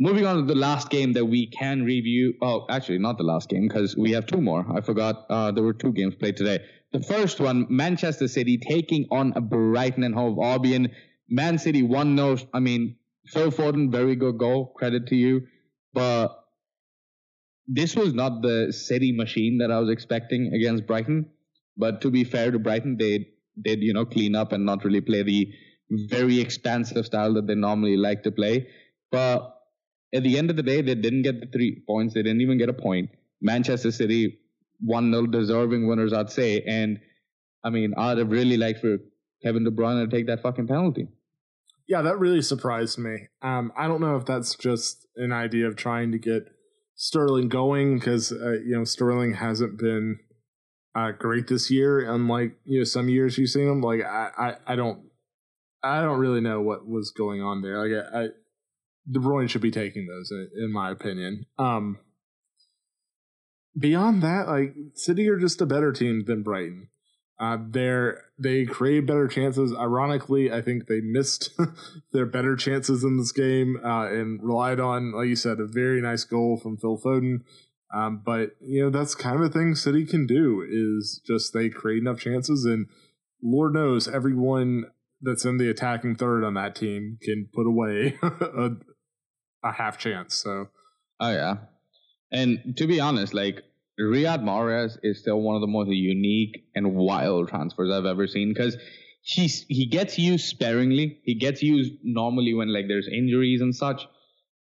Moving 0.00 0.26
on 0.26 0.36
to 0.36 0.42
the 0.42 0.54
last 0.54 0.90
game 0.90 1.14
that 1.14 1.24
we 1.24 1.48
can 1.48 1.84
review. 1.84 2.34
Oh, 2.40 2.66
actually, 2.70 2.98
not 2.98 3.18
the 3.18 3.24
last 3.24 3.48
game 3.48 3.66
because 3.66 3.96
we 3.96 4.12
have 4.12 4.26
two 4.26 4.40
more. 4.40 4.64
I 4.72 4.80
forgot 4.80 5.26
uh, 5.28 5.50
there 5.50 5.64
were 5.64 5.72
two 5.72 5.92
games 5.92 6.14
played 6.14 6.36
today. 6.36 6.60
The 6.92 7.00
first 7.00 7.40
one, 7.40 7.66
Manchester 7.68 8.28
City 8.28 8.58
taking 8.58 9.06
on 9.10 9.32
Brighton 9.32 10.04
and 10.04 10.14
Hove 10.14 10.38
Albion. 10.40 10.92
Man 11.28 11.58
City 11.58 11.82
1 11.82 12.16
0. 12.16 12.38
I 12.54 12.60
mean, 12.60 12.96
Phil 13.26 13.50
Foden, 13.50 13.90
very 13.90 14.14
good 14.14 14.38
goal. 14.38 14.72
Credit 14.76 15.06
to 15.08 15.16
you. 15.16 15.48
But 15.92 16.44
this 17.68 17.94
was 17.94 18.14
not 18.14 18.40
the 18.40 18.72
city 18.72 19.12
machine 19.12 19.58
that 19.58 19.70
I 19.70 19.78
was 19.78 19.90
expecting 19.90 20.52
against 20.54 20.86
Brighton. 20.86 21.30
But 21.76 22.00
to 22.00 22.10
be 22.10 22.24
fair 22.24 22.50
to 22.50 22.58
Brighton, 22.58 22.96
they 22.96 23.28
did, 23.62 23.82
you 23.82 23.92
know, 23.92 24.06
clean 24.06 24.34
up 24.34 24.52
and 24.52 24.64
not 24.64 24.84
really 24.84 25.02
play 25.02 25.22
the 25.22 25.52
very 25.90 26.40
expansive 26.40 27.06
style 27.06 27.34
that 27.34 27.46
they 27.46 27.54
normally 27.54 27.96
like 27.96 28.22
to 28.24 28.32
play. 28.32 28.68
But 29.12 29.54
at 30.14 30.22
the 30.22 30.38
end 30.38 30.50
of 30.50 30.56
the 30.56 30.62
day, 30.62 30.80
they 30.80 30.94
didn't 30.94 31.22
get 31.22 31.40
the 31.40 31.46
three 31.46 31.82
points. 31.86 32.14
They 32.14 32.22
didn't 32.22 32.40
even 32.40 32.58
get 32.58 32.70
a 32.70 32.72
point. 32.72 33.10
Manchester 33.40 33.92
City, 33.92 34.38
1 34.80 35.12
0 35.12 35.26
deserving 35.26 35.86
winners, 35.86 36.12
I'd 36.12 36.30
say. 36.30 36.62
And 36.62 36.98
I 37.62 37.70
mean, 37.70 37.92
I'd 37.96 38.18
have 38.18 38.30
really 38.30 38.56
liked 38.56 38.80
for 38.80 38.98
Kevin 39.42 39.64
De 39.64 39.70
Bruyne 39.70 40.04
to 40.04 40.16
take 40.16 40.26
that 40.26 40.42
fucking 40.42 40.66
penalty. 40.66 41.08
Yeah, 41.86 42.02
that 42.02 42.18
really 42.18 42.42
surprised 42.42 42.98
me. 42.98 43.28
Um, 43.40 43.72
I 43.76 43.86
don't 43.86 44.00
know 44.00 44.16
if 44.16 44.26
that's 44.26 44.56
just 44.56 45.06
an 45.16 45.32
idea 45.32 45.66
of 45.66 45.76
trying 45.76 46.12
to 46.12 46.18
get 46.18 46.48
Sterling 47.00 47.48
going 47.48 47.96
because 47.96 48.32
uh, 48.32 48.58
you 48.64 48.76
know 48.76 48.82
Sterling 48.82 49.34
hasn't 49.34 49.78
been 49.78 50.18
uh, 50.96 51.12
great 51.12 51.46
this 51.46 51.70
year. 51.70 52.00
Unlike 52.00 52.56
you 52.64 52.80
know 52.80 52.84
some 52.84 53.08
years 53.08 53.38
you've 53.38 53.50
seen 53.50 53.68
him, 53.68 53.80
like 53.80 54.02
I, 54.02 54.30
I, 54.36 54.72
I 54.72 54.76
don't 54.76 55.04
I 55.80 56.02
don't 56.02 56.18
really 56.18 56.40
know 56.40 56.60
what 56.60 56.88
was 56.88 57.12
going 57.12 57.40
on 57.40 57.62
there. 57.62 57.78
Like 57.78 58.04
I, 58.12 58.24
I 58.24 58.28
De 59.08 59.20
Bruyne 59.20 59.48
should 59.48 59.62
be 59.62 59.70
taking 59.70 60.08
those 60.08 60.32
in, 60.32 60.50
in 60.56 60.72
my 60.72 60.90
opinion. 60.90 61.46
Um, 61.56 61.98
beyond 63.78 64.20
that, 64.22 64.48
like 64.48 64.74
City 64.94 65.28
are 65.28 65.38
just 65.38 65.60
a 65.60 65.66
better 65.66 65.92
team 65.92 66.24
than 66.26 66.42
Brighton. 66.42 66.88
Uh, 67.40 67.58
they're 67.68 68.24
they 68.38 68.64
create 68.64 69.06
better 69.06 69.28
chances. 69.28 69.72
Ironically, 69.72 70.52
I 70.52 70.60
think 70.60 70.86
they 70.86 71.00
missed 71.00 71.50
their 72.12 72.26
better 72.26 72.56
chances 72.56 73.04
in 73.04 73.16
this 73.16 73.32
game 73.32 73.78
uh, 73.84 74.08
and 74.08 74.42
relied 74.42 74.80
on, 74.80 75.12
like 75.12 75.28
you 75.28 75.36
said, 75.36 75.60
a 75.60 75.66
very 75.66 76.00
nice 76.00 76.24
goal 76.24 76.56
from 76.56 76.76
Phil 76.76 76.98
Foden. 76.98 77.42
Um, 77.94 78.22
but 78.24 78.50
you 78.60 78.82
know 78.82 78.90
that's 78.90 79.14
kind 79.14 79.36
of 79.36 79.42
a 79.42 79.48
thing 79.48 79.74
City 79.74 80.04
can 80.04 80.26
do 80.26 80.64
is 80.68 81.22
just 81.26 81.54
they 81.54 81.68
create 81.70 82.02
enough 82.02 82.20
chances, 82.20 82.64
and 82.64 82.86
Lord 83.42 83.72
knows 83.72 84.08
everyone 84.08 84.84
that's 85.22 85.44
in 85.44 85.56
the 85.56 85.70
attacking 85.70 86.16
third 86.16 86.44
on 86.44 86.54
that 86.54 86.74
team 86.74 87.18
can 87.22 87.48
put 87.52 87.66
away 87.66 88.18
a, 88.22 88.70
a 89.64 89.72
half 89.72 89.96
chance. 89.96 90.34
So, 90.34 90.68
oh 91.18 91.30
yeah, 91.30 91.54
and 92.30 92.74
to 92.76 92.86
be 92.86 93.00
honest, 93.00 93.32
like 93.32 93.62
Riyad 94.00 94.42
Mahrez 94.42 94.98
is 95.02 95.20
still 95.20 95.40
one 95.40 95.56
of 95.56 95.60
the 95.60 95.66
most 95.66 95.88
unique 95.90 96.64
and 96.74 96.94
wild 96.94 97.48
transfers 97.48 97.90
I've 97.90 98.04
ever 98.04 98.26
seen 98.26 98.52
because 98.54 98.76
he's 99.22 99.64
he 99.68 99.86
gets 99.86 100.18
used 100.18 100.46
sparingly. 100.46 101.20
He 101.24 101.34
gets 101.34 101.62
used 101.62 101.94
normally 102.02 102.54
when 102.54 102.72
like 102.72 102.86
there's 102.88 103.08
injuries 103.08 103.60
and 103.60 103.74
such. 103.74 104.06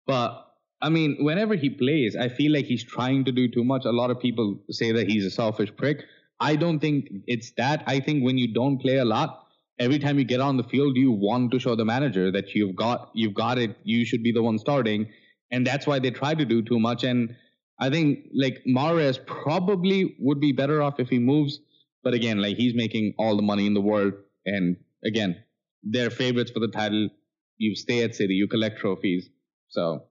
But 0.07 0.43
I 0.81 0.89
mean, 0.89 1.17
whenever 1.19 1.55
he 1.55 1.69
plays, 1.69 2.15
I 2.15 2.29
feel 2.29 2.51
like 2.51 2.65
he's 2.65 2.83
trying 2.83 3.25
to 3.25 3.31
do 3.31 3.47
too 3.47 3.63
much. 3.63 3.85
A 3.85 3.91
lot 3.91 4.11
of 4.11 4.19
people 4.19 4.59
say 4.69 4.91
that 4.91 5.07
he's 5.07 5.25
a 5.25 5.31
selfish 5.31 5.75
prick. 5.75 6.03
I 6.39 6.55
don't 6.55 6.79
think 6.79 7.09
it's 7.25 7.51
that. 7.57 7.83
I 7.87 7.99
think 7.99 8.23
when 8.23 8.37
you 8.37 8.53
don't 8.53 8.79
play 8.79 8.97
a 8.97 9.05
lot, 9.05 9.47
every 9.79 9.99
time 9.99 10.19
you 10.19 10.25
get 10.25 10.39
on 10.39 10.57
the 10.57 10.63
field, 10.63 10.95
you 10.95 11.11
want 11.11 11.51
to 11.51 11.59
show 11.59 11.75
the 11.75 11.85
manager 11.85 12.31
that 12.31 12.53
you've 12.53 12.75
got 12.75 13.11
you've 13.13 13.33
got 13.33 13.57
it. 13.57 13.77
You 13.83 14.05
should 14.05 14.23
be 14.23 14.31
the 14.31 14.41
one 14.41 14.57
starting, 14.57 15.07
and 15.51 15.65
that's 15.65 15.85
why 15.85 15.99
they 15.99 16.11
try 16.11 16.33
to 16.33 16.45
do 16.45 16.61
too 16.61 16.79
much. 16.79 17.03
And 17.03 17.35
I 17.79 17.89
think 17.89 18.27
like 18.33 18.63
Mahrez 18.67 19.23
probably 19.25 20.15
would 20.19 20.39
be 20.39 20.51
better 20.51 20.81
off 20.81 20.99
if 20.99 21.09
he 21.09 21.19
moves. 21.19 21.59
But 22.03 22.13
again, 22.13 22.41
like 22.41 22.57
he's 22.57 22.73
making 22.75 23.13
all 23.17 23.35
the 23.35 23.41
money 23.41 23.65
in 23.65 23.73
the 23.73 23.81
world. 23.81 24.13
And 24.45 24.77
again, 25.05 25.43
they're 25.83 26.09
favorites 26.09 26.51
for 26.51 26.59
the 26.59 26.69
title. 26.69 27.09
You 27.57 27.75
stay 27.75 28.03
at 28.03 28.15
City, 28.15 28.33
you 28.33 28.47
collect 28.47 28.79
trophies. 28.79 29.29
So 29.69 30.03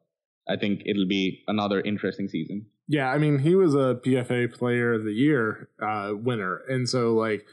I 0.49 0.57
think 0.57 0.83
it'll 0.85 1.09
be 1.09 1.43
another 1.49 1.81
interesting 1.81 2.29
season. 2.29 2.67
Yeah, 2.89 3.11
I 3.11 3.19
mean, 3.19 3.41
he 3.41 3.55
was 3.57 3.75
a 3.75 3.99
PFA 4.05 4.53
Player 4.53 4.95
of 4.95 5.05
the 5.05 5.13
Year 5.13 5.69
uh, 5.83 6.13
winner, 6.15 6.61
and 6.69 6.89
so 6.89 7.15
like, 7.15 7.45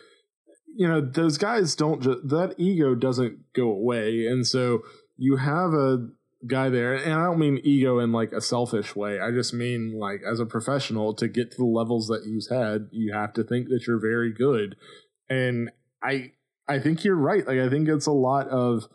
you 0.75 0.87
know, 0.87 1.01
those 1.01 1.39
guys 1.39 1.75
don't 1.75 2.03
just 2.03 2.27
that 2.29 2.53
ego 2.57 2.93
doesn't 2.93 3.51
go 3.53 3.71
away, 3.71 4.27
and 4.27 4.45
so 4.45 4.83
you 5.17 5.37
have 5.37 5.73
a 5.73 6.07
guy 6.47 6.69
there 6.69 6.93
and 6.93 7.13
i 7.13 7.23
don't 7.23 7.39
mean 7.39 7.59
ego 7.63 7.99
in 7.99 8.11
like 8.11 8.31
a 8.31 8.41
selfish 8.41 8.95
way. 8.95 9.19
I 9.19 9.31
just 9.31 9.53
mean 9.53 9.97
like 9.97 10.21
as 10.29 10.39
a 10.39 10.45
professional 10.45 11.13
to 11.15 11.27
get 11.27 11.51
to 11.51 11.57
the 11.57 11.65
levels 11.65 12.07
that 12.07 12.23
he's 12.25 12.49
had 12.49 12.89
you 12.91 13.13
have 13.13 13.33
to 13.33 13.43
think 13.43 13.69
that 13.69 13.85
you're 13.87 13.99
very 13.99 14.33
good. 14.33 14.75
And 15.29 15.71
i 16.03 16.31
i 16.67 16.79
think 16.79 17.03
you're 17.03 17.15
right. 17.15 17.45
Like 17.47 17.59
i 17.59 17.69
think 17.69 17.87
it's 17.87 18.07
a 18.07 18.11
lot 18.11 18.47
of 18.49 18.87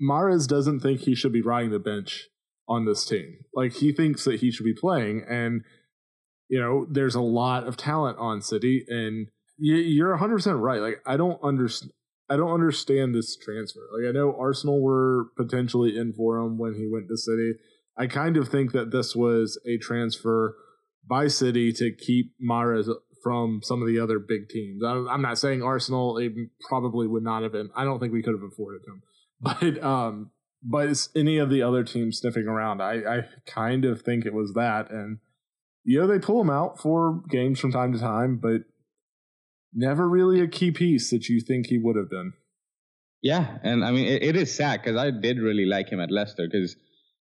Mahrez 0.00 0.48
doesn't 0.48 0.80
think 0.80 1.00
he 1.00 1.14
should 1.14 1.32
be 1.32 1.42
riding 1.42 1.70
the 1.70 1.78
bench 1.78 2.28
on 2.68 2.86
this 2.86 3.04
team. 3.04 3.38
Like 3.54 3.74
he 3.74 3.92
thinks 3.92 4.24
that 4.24 4.40
he 4.40 4.50
should 4.50 4.64
be 4.64 4.74
playing 4.74 5.24
and 5.28 5.62
you 6.48 6.60
know 6.60 6.86
there's 6.88 7.14
a 7.14 7.20
lot 7.20 7.66
of 7.66 7.76
talent 7.76 8.18
on 8.18 8.40
city 8.40 8.84
and 8.88 9.28
you're 9.58 10.16
100% 10.16 10.60
right. 10.60 10.80
Like 10.80 11.02
i 11.06 11.16
don't 11.16 11.42
understand 11.42 11.92
I 12.32 12.36
don't 12.36 12.52
understand 12.52 13.14
this 13.14 13.36
transfer. 13.36 13.80
Like 13.92 14.08
I 14.08 14.12
know 14.12 14.34
Arsenal 14.38 14.80
were 14.80 15.26
potentially 15.36 15.98
in 15.98 16.14
for 16.14 16.38
him 16.38 16.56
when 16.56 16.74
he 16.74 16.88
went 16.90 17.08
to 17.08 17.16
City. 17.16 17.54
I 17.96 18.06
kind 18.06 18.38
of 18.38 18.48
think 18.48 18.72
that 18.72 18.90
this 18.90 19.14
was 19.14 19.60
a 19.66 19.76
transfer 19.76 20.56
by 21.06 21.28
City 21.28 21.72
to 21.74 21.92
keep 21.92 22.32
Mahrez 22.42 22.88
from 23.22 23.60
some 23.62 23.82
of 23.82 23.88
the 23.88 23.98
other 23.98 24.18
big 24.18 24.48
teams. 24.48 24.82
I'm 24.82 25.20
not 25.20 25.38
saying 25.38 25.62
Arsenal 25.62 26.18
probably 26.68 27.06
would 27.06 27.22
not 27.22 27.42
have 27.42 27.52
been. 27.52 27.68
I 27.76 27.84
don't 27.84 28.00
think 28.00 28.14
we 28.14 28.22
could 28.22 28.34
have 28.34 28.50
afforded 28.50 28.82
him, 28.86 29.02
but 29.40 29.82
um, 29.82 30.30
but 30.62 31.08
any 31.14 31.36
of 31.36 31.50
the 31.50 31.62
other 31.62 31.84
teams 31.84 32.18
sniffing 32.18 32.46
around. 32.46 32.80
I 32.80 32.94
I 32.94 33.20
kind 33.46 33.84
of 33.84 34.00
think 34.00 34.24
it 34.24 34.32
was 34.32 34.54
that, 34.54 34.90
and 34.90 35.18
you 35.84 36.00
know 36.00 36.06
they 36.06 36.18
pull 36.18 36.40
him 36.40 36.50
out 36.50 36.80
for 36.80 37.22
games 37.28 37.60
from 37.60 37.72
time 37.72 37.92
to 37.92 37.98
time, 37.98 38.38
but 38.38 38.62
never 39.72 40.08
really 40.08 40.40
a 40.40 40.48
key 40.48 40.70
piece 40.70 41.10
that 41.10 41.28
you 41.28 41.40
think 41.40 41.66
he 41.66 41.78
would 41.78 41.96
have 41.96 42.10
been. 42.10 42.32
Yeah, 43.22 43.58
and 43.62 43.84
I 43.84 43.92
mean 43.92 44.06
it, 44.06 44.22
it 44.22 44.36
is 44.36 44.54
sad 44.54 44.82
because 44.82 44.96
I 44.96 45.10
did 45.10 45.38
really 45.38 45.64
like 45.64 45.88
him 45.88 46.00
at 46.00 46.10
Leicester 46.10 46.48
because 46.50 46.76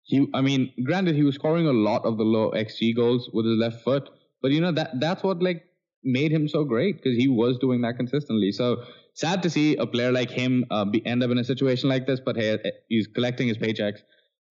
he, 0.03 0.25
I 0.33 0.41
mean, 0.41 0.71
granted 0.85 1.15
he 1.15 1.23
was 1.23 1.35
scoring 1.35 1.67
a 1.67 1.73
lot 1.73 2.05
of 2.05 2.17
the 2.17 2.23
low 2.23 2.51
xG 2.51 2.95
goals 2.95 3.29
with 3.33 3.45
his 3.45 3.57
left 3.57 3.83
foot, 3.83 4.09
but 4.41 4.51
you 4.51 4.61
know 4.61 4.71
that 4.71 4.99
that's 4.99 5.23
what 5.23 5.41
like 5.41 5.63
made 6.03 6.31
him 6.31 6.47
so 6.47 6.63
great 6.63 6.97
because 6.97 7.17
he 7.17 7.27
was 7.27 7.57
doing 7.57 7.81
that 7.81 7.97
consistently. 7.97 8.51
So 8.51 8.83
sad 9.13 9.43
to 9.43 9.49
see 9.49 9.75
a 9.75 9.85
player 9.85 10.11
like 10.11 10.29
him 10.29 10.65
uh, 10.71 10.85
be, 10.85 11.05
end 11.05 11.23
up 11.23 11.31
in 11.31 11.37
a 11.37 11.43
situation 11.43 11.89
like 11.89 12.07
this, 12.07 12.21
but 12.23 12.37
hey, 12.37 12.57
he's 12.87 13.07
collecting 13.07 13.47
his 13.47 13.57
paychecks 13.57 13.99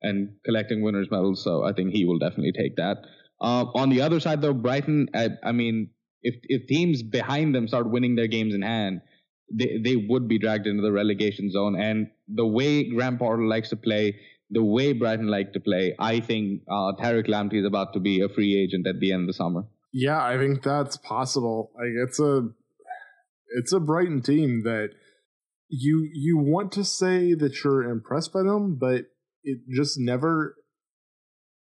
and 0.02 0.30
collecting 0.44 0.82
winners 0.82 1.08
medals, 1.10 1.42
so 1.42 1.64
I 1.64 1.72
think 1.72 1.92
he 1.92 2.04
will 2.04 2.18
definitely 2.18 2.52
take 2.52 2.76
that. 2.76 2.98
Uh, 3.40 3.66
on 3.74 3.90
the 3.90 4.02
other 4.02 4.20
side, 4.20 4.42
though, 4.42 4.52
Brighton, 4.52 5.08
I, 5.14 5.30
I 5.42 5.52
mean, 5.52 5.90
if 6.26 6.34
if 6.44 6.66
teams 6.66 7.02
behind 7.02 7.54
them 7.54 7.68
start 7.68 7.90
winning 7.90 8.16
their 8.16 8.26
games 8.26 8.54
in 8.54 8.62
hand, 8.62 9.00
they 9.52 9.78
they 9.82 9.96
would 9.96 10.28
be 10.28 10.38
dragged 10.38 10.66
into 10.66 10.82
the 10.82 10.92
relegation 10.92 11.50
zone. 11.50 11.80
And 11.80 12.08
the 12.28 12.46
way 12.46 12.90
Graham 12.90 13.18
Potter 13.18 13.44
likes 13.44 13.70
to 13.70 13.76
play, 13.76 14.16
the 14.50 14.64
way 14.64 14.92
Brighton 14.92 15.28
like 15.28 15.52
to 15.52 15.60
play, 15.60 15.94
I 15.98 16.20
think 16.20 16.62
uh, 16.68 16.92
Tariq 17.00 17.28
Lamptey 17.28 17.60
is 17.60 17.66
about 17.66 17.92
to 17.94 18.00
be 18.00 18.20
a 18.20 18.28
free 18.28 18.60
agent 18.60 18.86
at 18.86 19.00
the 19.00 19.12
end 19.12 19.22
of 19.22 19.26
the 19.28 19.34
summer. 19.34 19.64
Yeah, 19.92 20.22
I 20.22 20.36
think 20.36 20.62
that's 20.62 20.96
possible. 20.96 21.70
Like 21.74 21.94
it's 22.08 22.18
a 22.18 22.48
it's 23.56 23.72
a 23.72 23.80
Brighton 23.80 24.20
team 24.22 24.62
that 24.64 24.90
you 25.68 26.08
you 26.12 26.38
want 26.38 26.72
to 26.72 26.84
say 26.84 27.34
that 27.34 27.62
you're 27.62 27.84
impressed 27.84 28.32
by 28.32 28.42
them, 28.42 28.76
but 28.80 29.06
it 29.44 29.60
just 29.70 29.96
never 29.98 30.56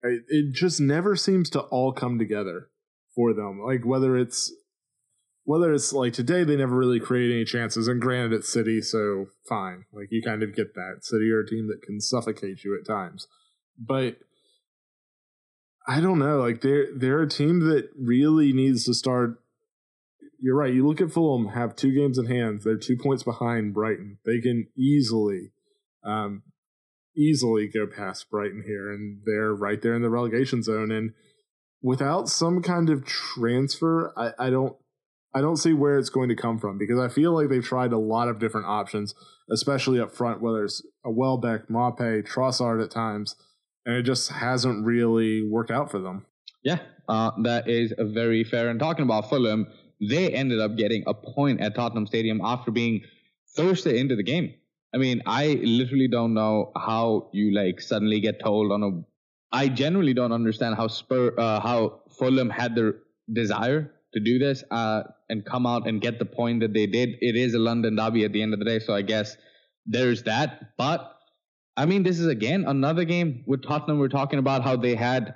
it 0.04 0.54
just 0.54 0.80
never 0.80 1.16
seems 1.18 1.50
to 1.50 1.60
all 1.60 1.92
come 1.92 2.18
together 2.18 2.70
for 3.18 3.34
them. 3.34 3.60
Like 3.60 3.84
whether 3.84 4.16
it's 4.16 4.54
whether 5.44 5.74
it's 5.74 5.92
like 5.92 6.14
today 6.14 6.44
they 6.44 6.56
never 6.56 6.76
really 6.76 7.00
create 7.00 7.34
any 7.34 7.44
chances, 7.44 7.88
and 7.88 8.00
granted 8.00 8.34
it's 8.34 8.48
City, 8.48 8.82
so 8.82 9.28
fine. 9.50 9.86
Like 9.92 10.10
you 10.12 10.22
kind 10.22 10.44
of 10.44 10.56
get 10.56 10.76
that. 10.76 11.00
City 11.02 11.32
are 11.32 11.40
a 11.40 11.48
team 11.48 11.68
that 11.68 11.82
can 11.82 12.00
suffocate 12.00 12.64
you 12.64 12.78
at 12.80 12.88
times. 12.88 13.28
But 13.78 14.20
I 15.88 16.00
don't 16.00 16.20
know, 16.20 16.38
like 16.38 16.62
they're 16.62 16.88
they're 16.96 17.24
a 17.24 17.30
team 17.30 17.62
that 17.62 17.90
really 17.98 18.54
needs 18.54 18.86
to 18.86 18.94
start 18.94 19.40
you're 20.40 20.56
right. 20.56 20.74
You 20.74 20.88
look 20.88 21.02
at 21.02 21.12
Fulham, 21.12 21.48
have 21.50 21.76
two 21.76 21.92
games 21.92 22.18
in 22.18 22.28
hand. 22.28 22.62
They're 22.64 22.78
two 22.78 22.98
points 22.98 23.24
behind 23.24 23.74
Brighton. 23.74 24.20
They 24.24 24.40
can 24.40 24.68
easily, 24.78 25.52
um, 26.04 26.44
easily 27.16 27.68
go 27.68 27.88
past 27.88 28.30
Brighton 28.30 28.64
here, 28.66 28.92
and 28.92 29.22
they're 29.26 29.54
right 29.54 29.82
there 29.82 29.96
in 29.96 30.04
the 30.04 30.10
relegation 30.10 30.62
zone. 30.62 30.92
And 30.92 31.14
without 31.82 32.30
some 32.30 32.62
kind 32.62 32.90
of 32.90 33.06
transfer, 33.06 34.14
I, 34.18 34.48
I 34.48 34.50
don't 34.50 34.76
I 35.34 35.42
don't 35.42 35.58
see 35.58 35.74
where 35.74 36.00
it's 36.00 36.10
going 36.10 36.30
to 36.30 36.36
come 36.36 36.58
from 36.58 36.78
because 36.78 37.00
I 37.00 37.10
feel 37.10 37.34
like 37.34 37.50
they've 37.50 37.64
tried 37.64 37.94
a 37.94 37.98
lot 37.98 38.28
of 38.28 38.40
different 38.40 38.66
options, 38.68 39.14
especially 39.52 40.00
up 40.00 40.16
front, 40.16 40.42
whether 40.42 40.64
it's 40.64 40.82
a 41.06 41.12
Welbeck, 41.12 41.68
Maupay, 41.68 42.28
Trossard 42.28 42.84
at 42.84 42.90
times, 42.90 43.36
and 43.86 43.96
it 43.96 44.04
just 44.04 44.32
hasn't 44.32 44.86
really 44.86 45.48
worked 45.48 45.70
out 45.70 45.92
for 45.92 46.00
them. 46.00 46.26
Yeah, 46.64 46.80
uh, 47.08 47.32
that 47.44 47.70
is 47.70 47.94
very 48.00 48.44
fair. 48.44 48.70
And 48.70 48.80
talking 48.80 49.04
about 49.04 49.30
Fulham, 49.30 49.68
they 50.02 50.34
ended 50.34 50.60
up 50.60 50.76
getting 50.76 51.04
a 51.06 51.14
point 51.14 51.62
at 51.62 51.76
Tottenham 51.76 52.08
Stadium 52.08 52.42
after 52.44 52.72
being 52.72 53.02
Thursday 53.56 54.00
into 54.00 54.16
the 54.16 54.24
game. 54.24 54.54
I 54.94 54.98
mean, 54.98 55.22
I 55.26 55.60
literally 55.64 56.08
don't 56.08 56.34
know 56.34 56.72
how 56.76 57.30
you 57.34 57.54
like 57.54 57.82
suddenly 57.82 58.20
get 58.22 58.40
told 58.44 58.72
on 58.72 58.84
a 58.84 59.17
I 59.52 59.70
generally 59.70 60.14
don't 60.14 60.32
understand 60.32 60.76
how 60.76 60.88
Spur, 60.88 61.34
uh, 61.38 61.60
how 61.62 62.02
Fulham 62.18 62.50
had 62.50 62.76
the 62.76 63.00
desire 63.32 63.92
to 64.14 64.20
do 64.20 64.40
this 64.40 64.64
uh, 64.72 65.04
and 65.30 65.46
come 65.46 65.66
out 65.66 65.88
and 65.88 66.02
get 66.02 66.20
the 66.20 66.26
point 66.26 66.62
that 66.62 66.74
they 66.74 66.86
did. 66.86 67.10
It 67.22 67.36
is 67.36 67.54
a 67.54 67.60
London 67.60 67.96
derby 67.96 68.26
at 68.26 68.34
the 68.34 68.42
end 68.42 68.54
of 68.54 68.60
the 68.60 68.66
day, 68.66 68.80
so 68.80 68.94
I 68.94 69.02
guess 69.02 69.38
there's 69.86 70.24
that. 70.24 70.78
But 70.78 71.14
I 71.76 71.86
mean, 71.86 72.04
this 72.04 72.20
is 72.20 72.28
again 72.28 72.66
another 72.68 73.06
game 73.06 73.44
with 73.46 73.64
Tottenham. 73.64 74.00
We're 74.00 74.10
talking 74.10 74.40
about 74.40 74.64
how 74.64 74.76
they 74.76 74.96
had 74.96 75.36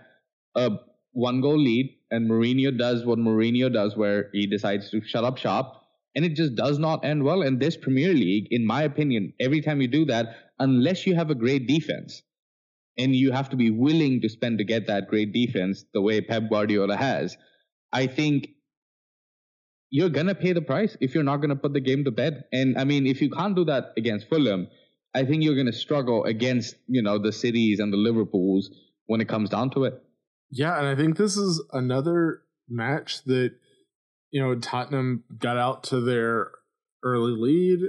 a 0.56 0.72
one 1.14 1.42
goal 1.42 1.58
lead, 1.58 1.98
and 2.10 2.30
Mourinho 2.30 2.78
does 2.78 3.06
what 3.06 3.20
Mourinho 3.20 3.72
does, 3.72 3.96
where 3.96 4.30
he 4.34 4.48
decides 4.48 4.90
to 4.92 5.02
shut 5.06 5.24
up 5.24 5.38
shop, 5.38 5.86
and 6.16 6.26
it 6.26 6.36
just 6.36 6.56
does 6.56 6.80
not 6.80 7.06
end 7.06 7.24
well. 7.24 7.42
In 7.42 7.60
this 7.60 7.78
Premier 7.78 8.14
League, 8.14 8.48
in 8.52 8.66
my 8.66 8.84
opinion, 8.84 9.34
every 9.40 9.62
time 9.62 9.82
you 9.82 9.88
do 9.88 10.06
that, 10.06 10.36
unless 10.60 11.06
you 11.08 11.16
have 11.16 11.30
a 11.30 11.36
great 11.36 11.68
defense 11.68 12.24
and 13.02 13.16
you 13.16 13.32
have 13.32 13.50
to 13.50 13.56
be 13.56 13.70
willing 13.70 14.22
to 14.22 14.30
spend 14.30 14.60
to 14.60 14.64
get 14.64 14.88
that 14.88 15.08
great 15.08 15.34
defense 15.34 15.86
the 15.94 16.02
way 16.02 16.22
Pep 16.22 16.44
Guardiola 16.50 16.96
has. 16.96 17.38
I 17.92 18.08
think 18.08 18.50
you're 19.90 20.10
gonna 20.10 20.36
pay 20.36 20.54
the 20.54 20.62
price 20.62 20.96
if 21.02 21.14
you're 21.14 21.24
not 21.24 21.38
gonna 21.38 21.56
put 21.56 21.74
the 21.74 21.82
game 21.82 22.04
to 22.06 22.12
bed. 22.12 22.46
And 22.52 22.78
I 22.78 22.86
mean, 22.86 23.06
if 23.08 23.22
you 23.22 23.30
can't 23.30 23.56
do 23.56 23.66
that 23.66 23.94
against 23.98 24.30
Fulham, 24.30 24.68
I 25.14 25.26
think 25.26 25.44
you're 25.44 25.56
gonna 25.56 25.74
struggle 25.74 26.24
against 26.24 26.76
you 26.88 27.02
know 27.02 27.18
the 27.18 27.32
cities 27.32 27.80
and 27.80 27.92
the 27.92 27.98
Liverpools 27.98 28.70
when 29.08 29.20
it 29.20 29.28
comes 29.28 29.50
down 29.50 29.72
to 29.72 29.84
it. 29.86 30.02
Yeah, 30.50 30.78
and 30.78 30.88
I 30.88 30.96
think 30.96 31.18
this 31.18 31.38
is 31.38 31.62
another 31.74 32.44
match 32.70 33.24
that 33.26 33.52
you 34.32 34.42
know 34.42 34.56
Tottenham 34.56 35.24
got 35.38 35.58
out 35.58 35.84
to 35.86 36.00
their 36.00 36.52
early 37.04 37.34
lead. 37.38 37.80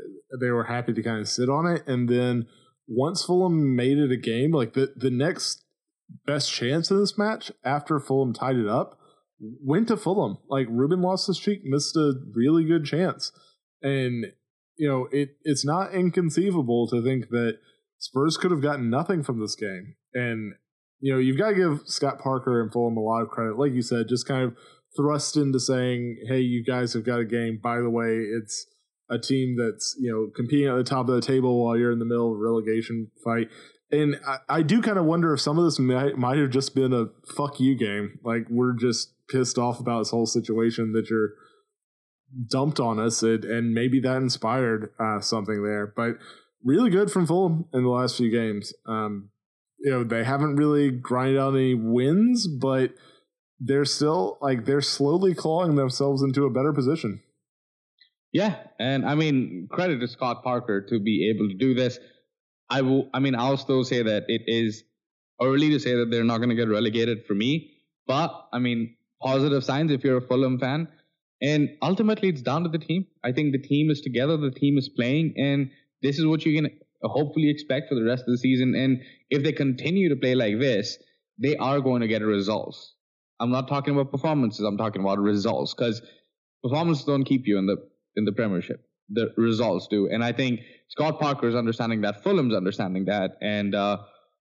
They 0.40 0.50
were 0.50 0.64
happy 0.64 0.92
to 0.94 1.02
kind 1.02 1.20
of 1.20 1.28
sit 1.28 1.48
on 1.48 1.66
it, 1.66 1.86
and 1.86 2.08
then 2.08 2.46
once 2.94 3.24
Fulham 3.24 3.74
made 3.74 3.98
it 3.98 4.12
a 4.12 4.16
game, 4.16 4.52
like 4.52 4.74
the 4.74 4.92
the 4.96 5.10
next 5.10 5.64
best 6.26 6.52
chance 6.52 6.90
in 6.90 6.98
this 6.98 7.16
match 7.16 7.50
after 7.64 7.98
Fulham 7.98 8.32
tied 8.32 8.56
it 8.56 8.68
up 8.68 8.98
went 9.42 9.88
to 9.88 9.96
Fulham. 9.96 10.38
Like 10.48 10.66
Ruben 10.70 11.02
Loftus-Cheek, 11.02 11.62
missed 11.64 11.96
a 11.96 12.14
really 12.34 12.64
good 12.64 12.84
chance, 12.84 13.32
and 13.82 14.26
you 14.76 14.88
know 14.88 15.08
it 15.10 15.36
it's 15.42 15.64
not 15.64 15.94
inconceivable 15.94 16.88
to 16.88 17.02
think 17.02 17.30
that 17.30 17.58
Spurs 17.98 18.36
could 18.36 18.50
have 18.50 18.62
gotten 18.62 18.90
nothing 18.90 19.22
from 19.22 19.40
this 19.40 19.54
game, 19.54 19.96
and 20.14 20.54
you 21.00 21.12
know 21.12 21.18
you've 21.18 21.38
got 21.38 21.50
to 21.50 21.56
give 21.56 21.80
Scott 21.86 22.18
Parker 22.18 22.60
and 22.60 22.72
Fulham 22.72 22.96
a 22.96 23.00
lot 23.00 23.22
of 23.22 23.28
credit. 23.28 23.58
Like 23.58 23.72
you 23.72 23.82
said, 23.82 24.08
just 24.08 24.26
kind 24.28 24.44
of 24.44 24.56
thrust 24.96 25.36
into 25.36 25.60
saying, 25.60 26.24
"Hey, 26.28 26.40
you 26.40 26.64
guys 26.64 26.92
have 26.94 27.04
got 27.04 27.20
a 27.20 27.24
game. 27.24 27.58
By 27.62 27.80
the 27.80 27.90
way, 27.90 28.18
it's." 28.18 28.66
A 29.12 29.18
team 29.18 29.56
that's 29.56 29.94
you 30.00 30.10
know 30.10 30.30
competing 30.34 30.68
at 30.68 30.76
the 30.76 30.84
top 30.84 31.08
of 31.08 31.14
the 31.14 31.20
table 31.20 31.62
while 31.62 31.76
you're 31.76 31.92
in 31.92 31.98
the 31.98 32.04
middle 32.04 32.32
of 32.32 32.38
a 32.38 32.42
relegation 32.42 33.10
fight, 33.22 33.48
and 33.90 34.18
I, 34.26 34.38
I 34.48 34.62
do 34.62 34.80
kind 34.80 34.98
of 34.98 35.04
wonder 35.04 35.34
if 35.34 35.40
some 35.40 35.58
of 35.58 35.64
this 35.64 35.78
might, 35.78 36.16
might 36.16 36.38
have 36.38 36.50
just 36.50 36.74
been 36.74 36.92
a 36.92 37.06
fuck 37.36 37.60
you 37.60 37.76
game. 37.76 38.18
Like 38.24 38.46
we're 38.48 38.72
just 38.72 39.12
pissed 39.28 39.58
off 39.58 39.80
about 39.80 40.00
this 40.00 40.10
whole 40.10 40.26
situation 40.26 40.92
that 40.92 41.10
you're 41.10 41.34
dumped 42.50 42.80
on 42.80 42.98
us, 42.98 43.22
and, 43.22 43.44
and 43.44 43.74
maybe 43.74 44.00
that 44.00 44.16
inspired 44.16 44.92
uh, 44.98 45.20
something 45.20 45.62
there. 45.62 45.92
But 45.94 46.16
really 46.64 46.90
good 46.90 47.10
from 47.10 47.26
Fulham 47.26 47.66
in 47.74 47.82
the 47.82 47.90
last 47.90 48.16
few 48.16 48.30
games. 48.30 48.72
Um, 48.86 49.28
you 49.82 49.90
know 49.90 50.04
they 50.04 50.24
haven't 50.24 50.56
really 50.56 50.90
grinded 50.90 51.38
out 51.38 51.54
any 51.54 51.74
wins, 51.74 52.46
but 52.46 52.94
they're 53.60 53.84
still 53.84 54.38
like 54.40 54.64
they're 54.64 54.80
slowly 54.80 55.34
clawing 55.34 55.74
themselves 55.74 56.22
into 56.22 56.44
a 56.44 56.50
better 56.50 56.72
position. 56.72 57.20
Yeah, 58.32 58.56
and 58.78 59.04
I 59.06 59.14
mean 59.14 59.68
credit 59.70 60.00
to 60.00 60.08
Scott 60.08 60.42
Parker 60.42 60.80
to 60.88 60.98
be 60.98 61.30
able 61.30 61.48
to 61.48 61.54
do 61.54 61.74
this. 61.74 61.98
I 62.70 62.80
will. 62.80 63.08
I 63.12 63.20
mean, 63.20 63.34
I'll 63.34 63.58
still 63.58 63.84
say 63.84 64.02
that 64.02 64.24
it 64.28 64.42
is 64.46 64.84
early 65.40 65.70
to 65.70 65.78
say 65.78 65.94
that 65.94 66.10
they're 66.10 66.24
not 66.24 66.38
going 66.38 66.48
to 66.48 66.54
get 66.54 66.68
relegated 66.68 67.26
for 67.26 67.34
me. 67.34 67.72
But 68.06 68.48
I 68.52 68.58
mean, 68.58 68.96
positive 69.22 69.64
signs 69.64 69.90
if 69.90 70.02
you're 70.02 70.16
a 70.16 70.26
Fulham 70.26 70.58
fan. 70.58 70.88
And 71.42 71.70
ultimately, 71.82 72.28
it's 72.28 72.40
down 72.40 72.62
to 72.62 72.68
the 72.68 72.78
team. 72.78 73.06
I 73.24 73.32
think 73.32 73.52
the 73.52 73.58
team 73.58 73.90
is 73.90 74.00
together, 74.00 74.36
the 74.36 74.52
team 74.52 74.78
is 74.78 74.88
playing, 74.88 75.34
and 75.36 75.70
this 76.00 76.18
is 76.18 76.24
what 76.24 76.46
you 76.46 76.54
can 76.54 76.70
hopefully 77.02 77.50
expect 77.50 77.88
for 77.88 77.96
the 77.96 78.04
rest 78.04 78.22
of 78.22 78.28
the 78.28 78.38
season. 78.38 78.74
And 78.76 79.02
if 79.28 79.42
they 79.42 79.52
continue 79.52 80.08
to 80.08 80.16
play 80.16 80.36
like 80.36 80.60
this, 80.60 80.98
they 81.38 81.56
are 81.56 81.80
going 81.80 82.00
to 82.02 82.06
get 82.06 82.22
results. 82.22 82.94
I'm 83.40 83.50
not 83.50 83.66
talking 83.66 83.92
about 83.92 84.12
performances. 84.12 84.64
I'm 84.64 84.78
talking 84.78 85.02
about 85.02 85.18
results 85.18 85.74
because 85.74 86.00
performances 86.62 87.04
don't 87.04 87.24
keep 87.24 87.48
you 87.48 87.58
in 87.58 87.66
the 87.66 87.76
in 88.16 88.24
the 88.24 88.32
Premiership. 88.32 88.84
The 89.08 89.32
results 89.36 89.88
do, 89.90 90.08
and 90.08 90.24
I 90.24 90.32
think 90.32 90.60
Scott 90.88 91.20
Parker 91.20 91.48
is 91.48 91.54
understanding 91.54 92.02
that. 92.02 92.22
Fulham's 92.22 92.54
understanding 92.54 93.06
that, 93.06 93.36
and 93.42 93.74
uh, 93.74 93.98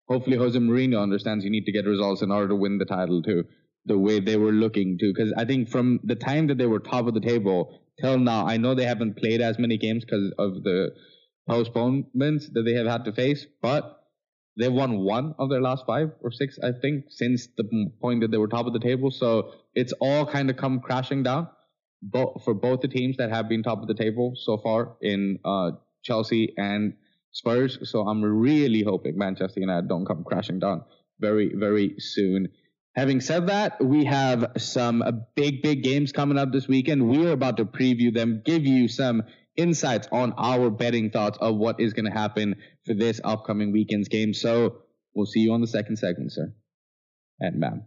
hopefully 0.07 0.37
Jose 0.37 0.57
Mourinho 0.57 1.01
understands 1.01 1.43
you 1.43 1.51
need 1.51 1.65
to 1.65 1.71
get 1.71 1.85
results 1.85 2.21
in 2.21 2.31
order 2.31 2.49
to 2.49 2.55
win 2.55 2.77
the 2.77 2.85
title 2.85 3.21
too 3.21 3.43
the 3.85 3.97
way 3.97 4.19
they 4.19 4.37
were 4.37 4.51
looking 4.51 4.97
to. 4.99 5.13
Because 5.13 5.33
I 5.37 5.45
think 5.45 5.69
from 5.69 5.99
the 6.03 6.15
time 6.15 6.47
that 6.47 6.57
they 6.57 6.65
were 6.67 6.79
top 6.79 7.07
of 7.07 7.13
the 7.13 7.19
table 7.19 7.81
till 7.99 8.19
now, 8.19 8.45
I 8.45 8.57
know 8.57 8.75
they 8.75 8.85
haven't 8.85 9.17
played 9.17 9.41
as 9.41 9.57
many 9.57 9.77
games 9.77 10.05
because 10.05 10.33
of 10.37 10.63
the 10.63 10.93
postponements 11.47 12.49
that 12.53 12.63
they 12.63 12.73
have 12.73 12.87
had 12.87 13.05
to 13.05 13.13
face, 13.13 13.45
but 13.61 14.03
they've 14.57 14.71
won 14.71 14.99
one 14.99 15.33
of 15.39 15.49
their 15.49 15.61
last 15.61 15.85
five 15.85 16.11
or 16.21 16.31
six, 16.31 16.59
I 16.63 16.71
think, 16.81 17.05
since 17.09 17.47
the 17.57 17.89
point 18.01 18.21
that 18.21 18.31
they 18.31 18.37
were 18.37 18.47
top 18.47 18.67
of 18.67 18.73
the 18.73 18.79
table. 18.79 19.11
So 19.11 19.53
it's 19.73 19.93
all 19.93 20.25
kind 20.25 20.49
of 20.49 20.57
come 20.57 20.79
crashing 20.79 21.23
down. 21.23 21.47
But 22.01 22.43
for 22.43 22.53
both 22.53 22.81
the 22.81 22.87
teams 22.87 23.17
that 23.17 23.29
have 23.29 23.47
been 23.47 23.63
top 23.63 23.81
of 23.81 23.87
the 23.87 23.93
table 23.93 24.33
so 24.35 24.57
far 24.57 24.95
in 25.01 25.39
uh, 25.45 25.71
Chelsea 26.03 26.53
and 26.57 26.93
Spurs. 27.31 27.77
So 27.89 28.01
I'm 28.01 28.23
really 28.23 28.83
hoping 28.83 29.17
Manchester 29.17 29.59
United 29.59 29.87
don't 29.87 30.05
come 30.05 30.23
crashing 30.23 30.59
down 30.59 30.83
very, 31.19 31.53
very 31.55 31.95
soon. 31.99 32.49
Having 32.95 33.21
said 33.21 33.47
that, 33.47 33.83
we 33.83 34.03
have 34.05 34.51
some 34.57 35.03
big, 35.35 35.61
big 35.61 35.81
games 35.83 36.11
coming 36.11 36.37
up 36.37 36.51
this 36.51 36.67
weekend. 36.67 37.07
We 37.07 37.25
are 37.27 37.31
about 37.31 37.57
to 37.57 37.65
preview 37.65 38.13
them, 38.13 38.41
give 38.43 38.65
you 38.65 38.89
some 38.89 39.23
insights 39.55 40.09
on 40.11 40.33
our 40.37 40.69
betting 40.69 41.09
thoughts 41.09 41.37
of 41.39 41.55
what 41.55 41.79
is 41.79 41.93
going 41.93 42.05
to 42.05 42.11
happen 42.11 42.55
for 42.85 42.93
this 42.93 43.21
upcoming 43.23 43.71
weekend's 43.71 44.09
game. 44.09 44.33
So 44.33 44.79
we'll 45.13 45.25
see 45.25 45.39
you 45.39 45.53
on 45.53 45.61
the 45.61 45.67
second 45.67 45.97
segment, 45.97 46.33
sir. 46.33 46.53
And 47.39 47.59
ma'am. 47.59 47.83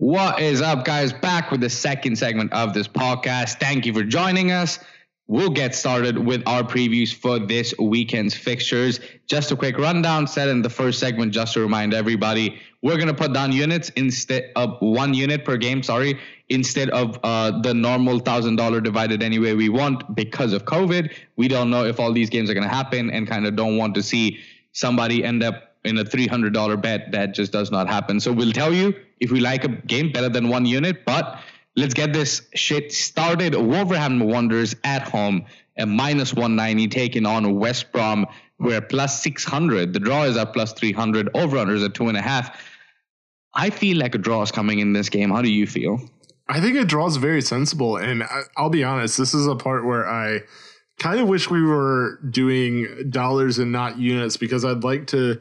What 0.00 0.40
is 0.40 0.62
up, 0.62 0.86
guys? 0.86 1.12
Back 1.12 1.50
with 1.50 1.60
the 1.60 1.68
second 1.68 2.16
segment 2.16 2.54
of 2.54 2.72
this 2.72 2.88
podcast. 2.88 3.60
Thank 3.60 3.84
you 3.84 3.92
for 3.92 4.02
joining 4.02 4.50
us. 4.50 4.78
We'll 5.26 5.50
get 5.50 5.74
started 5.74 6.16
with 6.16 6.42
our 6.46 6.62
previews 6.62 7.12
for 7.12 7.38
this 7.38 7.74
weekend's 7.78 8.34
fixtures. 8.34 9.00
Just 9.26 9.52
a 9.52 9.56
quick 9.56 9.76
rundown 9.76 10.26
said 10.26 10.48
in 10.48 10.62
the 10.62 10.70
first 10.70 11.00
segment, 11.00 11.34
just 11.34 11.52
to 11.52 11.60
remind 11.60 11.92
everybody, 11.92 12.58
we're 12.80 12.96
going 12.96 13.08
to 13.08 13.14
put 13.14 13.34
down 13.34 13.52
units 13.52 13.90
instead 13.90 14.52
of 14.56 14.78
one 14.80 15.12
unit 15.12 15.44
per 15.44 15.58
game, 15.58 15.82
sorry, 15.82 16.18
instead 16.48 16.88
of 16.88 17.18
uh, 17.22 17.60
the 17.60 17.74
normal 17.74 18.22
$1,000 18.22 18.82
divided 18.82 19.22
any 19.22 19.38
way 19.38 19.52
we 19.52 19.68
want 19.68 20.14
because 20.16 20.54
of 20.54 20.64
COVID. 20.64 21.14
We 21.36 21.46
don't 21.46 21.68
know 21.68 21.84
if 21.84 22.00
all 22.00 22.14
these 22.14 22.30
games 22.30 22.48
are 22.48 22.54
going 22.54 22.66
to 22.66 22.74
happen 22.74 23.10
and 23.10 23.28
kind 23.28 23.46
of 23.46 23.54
don't 23.54 23.76
want 23.76 23.96
to 23.96 24.02
see 24.02 24.38
somebody 24.72 25.22
end 25.22 25.42
up 25.42 25.69
in 25.84 25.98
a 25.98 26.04
$300 26.04 26.82
bet 26.82 27.12
that 27.12 27.34
just 27.34 27.52
does 27.52 27.70
not 27.70 27.88
happen. 27.88 28.20
So 28.20 28.32
we'll 28.32 28.52
tell 28.52 28.72
you 28.72 28.94
if 29.18 29.30
we 29.30 29.40
like 29.40 29.64
a 29.64 29.68
game 29.68 30.12
better 30.12 30.28
than 30.28 30.48
one 30.48 30.66
unit, 30.66 31.04
but 31.04 31.40
Let's 31.76 31.94
get 31.94 32.12
this 32.12 32.42
shit 32.54 32.92
started. 32.92 33.54
Wolverhampton 33.54 34.28
Wanderers 34.28 34.74
at 34.82 35.02
home 35.02 35.46
at 35.76 35.88
minus 35.88 36.34
190 36.34 36.88
taking 36.88 37.26
on 37.26 37.58
West 37.58 37.92
Brom. 37.92 38.26
We're 38.58 38.80
plus 38.80 39.22
600. 39.22 39.92
The 39.92 40.00
draw 40.00 40.24
is 40.24 40.36
at 40.36 40.52
plus 40.52 40.72
300. 40.72 41.30
Over-unders 41.34 41.84
at 41.84 41.94
two 41.94 42.08
and 42.08 42.16
a 42.16 42.22
half. 42.22 42.60
I 43.54 43.70
feel 43.70 43.98
like 43.98 44.14
a 44.14 44.18
draw 44.18 44.42
is 44.42 44.50
coming 44.50 44.80
in 44.80 44.92
this 44.92 45.08
game. 45.08 45.30
How 45.30 45.42
do 45.42 45.50
you 45.50 45.66
feel? 45.66 46.00
I 46.48 46.60
think 46.60 46.76
a 46.76 46.84
draw 46.84 47.06
is 47.06 47.16
very 47.16 47.40
sensible. 47.40 47.96
And 47.96 48.24
I'll 48.56 48.68
be 48.68 48.84
honest, 48.84 49.16
this 49.16 49.32
is 49.32 49.46
a 49.46 49.54
part 49.54 49.86
where 49.86 50.08
I 50.08 50.40
kind 50.98 51.20
of 51.20 51.28
wish 51.28 51.48
we 51.48 51.62
were 51.62 52.18
doing 52.28 53.08
dollars 53.08 53.58
and 53.58 53.70
not 53.72 53.98
units 53.98 54.36
because 54.36 54.64
I'd 54.64 54.84
like 54.84 55.06
to 55.08 55.40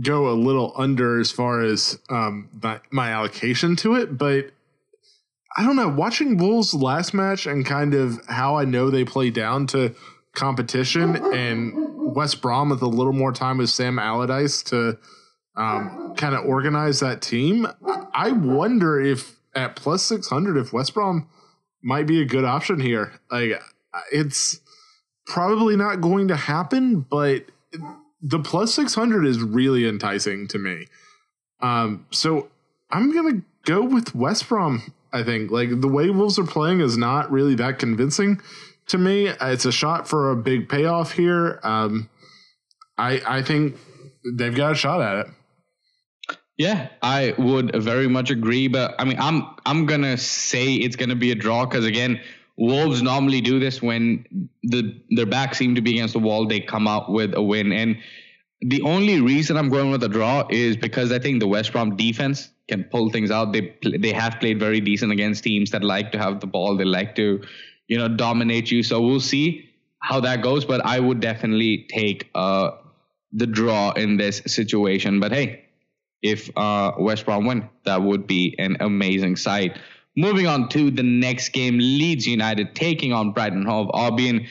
go 0.00 0.28
a 0.28 0.34
little 0.34 0.72
under 0.76 1.18
as 1.18 1.30
far 1.30 1.62
as 1.62 1.98
um, 2.08 2.48
my, 2.62 2.80
my 2.90 3.10
allocation 3.10 3.76
to 3.76 3.94
it. 3.94 4.16
But 4.16 4.50
I 5.56 5.64
don't 5.64 5.76
know. 5.76 5.88
Watching 5.88 6.36
Wolves 6.36 6.74
last 6.74 7.14
match 7.14 7.46
and 7.46 7.66
kind 7.66 7.94
of 7.94 8.24
how 8.26 8.56
I 8.56 8.64
know 8.64 8.90
they 8.90 9.04
play 9.04 9.30
down 9.30 9.66
to 9.68 9.94
competition 10.34 11.16
and 11.34 12.14
West 12.14 12.40
Brom 12.40 12.70
with 12.70 12.82
a 12.82 12.86
little 12.86 13.12
more 13.12 13.32
time 13.32 13.58
with 13.58 13.70
Sam 13.70 13.98
Allardyce 13.98 14.62
to 14.64 14.98
um, 15.56 16.14
kind 16.16 16.34
of 16.34 16.44
organize 16.44 17.00
that 17.00 17.20
team. 17.20 17.66
I 18.14 18.30
wonder 18.30 19.00
if 19.00 19.36
at 19.54 19.74
plus 19.74 20.04
600, 20.04 20.56
if 20.56 20.72
West 20.72 20.94
Brom 20.94 21.28
might 21.82 22.06
be 22.06 22.22
a 22.22 22.24
good 22.24 22.44
option 22.44 22.80
here. 22.80 23.20
Like 23.30 23.60
it's 24.12 24.60
probably 25.26 25.76
not 25.76 26.00
going 26.00 26.28
to 26.28 26.36
happen, 26.36 27.00
but 27.00 27.46
the 28.20 28.40
plus 28.40 28.74
600 28.74 29.26
is 29.26 29.40
really 29.40 29.88
enticing 29.88 30.48
to 30.48 30.58
me. 30.58 30.86
Um, 31.60 32.06
so 32.10 32.48
I'm 32.90 33.12
going 33.12 33.40
to 33.40 33.46
go 33.64 33.82
with 33.82 34.14
West 34.14 34.48
Brom 34.48 34.92
I 35.12 35.22
think 35.22 35.50
like 35.50 35.80
the 35.80 35.88
way 35.88 36.10
Wolves 36.10 36.38
are 36.38 36.44
playing 36.44 36.80
is 36.80 36.96
not 36.96 37.30
really 37.30 37.54
that 37.56 37.78
convincing 37.78 38.40
to 38.88 38.98
me. 38.98 39.28
It's 39.28 39.64
a 39.64 39.72
shot 39.72 40.08
for 40.08 40.30
a 40.30 40.36
big 40.36 40.68
payoff 40.68 41.12
here. 41.12 41.60
Um, 41.62 42.10
I 42.96 43.20
I 43.26 43.42
think 43.42 43.76
they've 44.34 44.54
got 44.54 44.72
a 44.72 44.74
shot 44.74 45.00
at 45.00 45.26
it. 45.26 46.36
Yeah, 46.56 46.88
I 47.00 47.34
would 47.38 47.74
very 47.76 48.08
much 48.08 48.30
agree. 48.30 48.68
But 48.68 48.94
I 48.98 49.04
mean, 49.04 49.18
I'm 49.18 49.44
I'm 49.64 49.86
gonna 49.86 50.18
say 50.18 50.74
it's 50.74 50.96
gonna 50.96 51.16
be 51.16 51.30
a 51.30 51.34
draw 51.34 51.64
because 51.64 51.86
again, 51.86 52.20
Wolves 52.58 53.02
normally 53.02 53.40
do 53.40 53.60
this 53.60 53.80
when 53.80 54.24
the 54.64 55.00
their 55.10 55.26
back 55.26 55.54
seem 55.54 55.76
to 55.76 55.80
be 55.80 55.92
against 55.92 56.14
the 56.14 56.18
wall. 56.18 56.44
They 56.44 56.58
come 56.58 56.88
out 56.88 57.10
with 57.10 57.32
a 57.36 57.42
win, 57.42 57.70
and 57.70 57.96
the 58.60 58.82
only 58.82 59.20
reason 59.20 59.56
I'm 59.56 59.68
going 59.68 59.92
with 59.92 60.02
a 60.02 60.08
draw 60.08 60.44
is 60.50 60.76
because 60.76 61.12
I 61.12 61.20
think 61.20 61.38
the 61.38 61.46
West 61.46 61.72
Brom 61.72 61.96
defense 61.96 62.50
can 62.66 62.82
pull 62.82 63.10
things 63.10 63.30
out. 63.30 63.52
They 63.52 63.76
they 63.82 64.12
have 64.12 64.40
played 64.40 64.58
very 64.58 64.80
decent 64.80 65.12
against 65.12 65.44
teams 65.44 65.70
that 65.70 65.84
like 65.84 66.10
to 66.12 66.18
have 66.18 66.40
the 66.40 66.48
ball. 66.48 66.76
They 66.76 66.84
like 66.84 67.14
to, 67.14 67.40
you 67.86 67.96
know, 67.96 68.08
dominate 68.08 68.72
you. 68.72 68.82
So 68.82 69.00
we'll 69.00 69.20
see 69.20 69.70
how 70.00 70.18
that 70.20 70.42
goes. 70.42 70.64
But 70.64 70.84
I 70.84 70.98
would 70.98 71.20
definitely 71.20 71.86
take 71.88 72.28
uh, 72.34 72.72
the 73.32 73.46
draw 73.46 73.92
in 73.92 74.16
this 74.16 74.42
situation. 74.46 75.20
But 75.20 75.30
hey, 75.30 75.64
if 76.22 76.50
uh, 76.56 76.90
West 76.98 77.24
Brom 77.24 77.46
win, 77.46 77.68
that 77.84 78.02
would 78.02 78.26
be 78.26 78.56
an 78.58 78.78
amazing 78.80 79.36
sight. 79.36 79.78
Moving 80.18 80.48
on 80.48 80.68
to 80.70 80.90
the 80.90 81.04
next 81.04 81.50
game, 81.50 81.78
Leeds 81.78 82.26
United 82.26 82.74
taking 82.74 83.12
on 83.12 83.30
Brighton 83.30 83.64
Hove 83.64 83.88
Albion. 83.94 84.48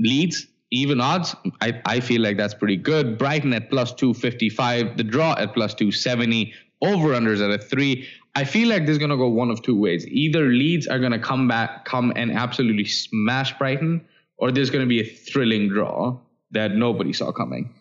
Leeds 0.00 0.46
even 0.70 0.98
odds, 0.98 1.36
I, 1.60 1.78
I 1.84 2.00
feel 2.00 2.22
like 2.22 2.38
that's 2.38 2.54
pretty 2.54 2.76
good. 2.76 3.18
Brighton 3.18 3.52
at 3.52 3.68
plus 3.68 3.92
255, 3.92 4.96
the 4.96 5.04
draw 5.04 5.34
at 5.38 5.52
plus 5.52 5.74
270, 5.74 6.54
Over 6.80 7.08
unders 7.08 7.44
at 7.44 7.50
a 7.50 7.62
three. 7.62 8.08
I 8.34 8.44
feel 8.44 8.70
like 8.70 8.86
this 8.86 8.92
is 8.92 8.98
gonna 8.98 9.18
go 9.18 9.28
one 9.28 9.50
of 9.50 9.60
two 9.62 9.78
ways. 9.78 10.06
Either 10.06 10.46
Leeds 10.46 10.86
are 10.86 10.98
gonna 10.98 11.18
come 11.18 11.46
back, 11.46 11.84
come 11.84 12.10
and 12.16 12.32
absolutely 12.32 12.86
smash 12.86 13.58
Brighton, 13.58 14.06
or 14.38 14.50
there's 14.50 14.70
gonna 14.70 14.86
be 14.86 15.00
a 15.00 15.04
thrilling 15.04 15.68
draw 15.68 16.18
that 16.52 16.72
nobody 16.72 17.12
saw 17.12 17.30
coming. 17.30 17.74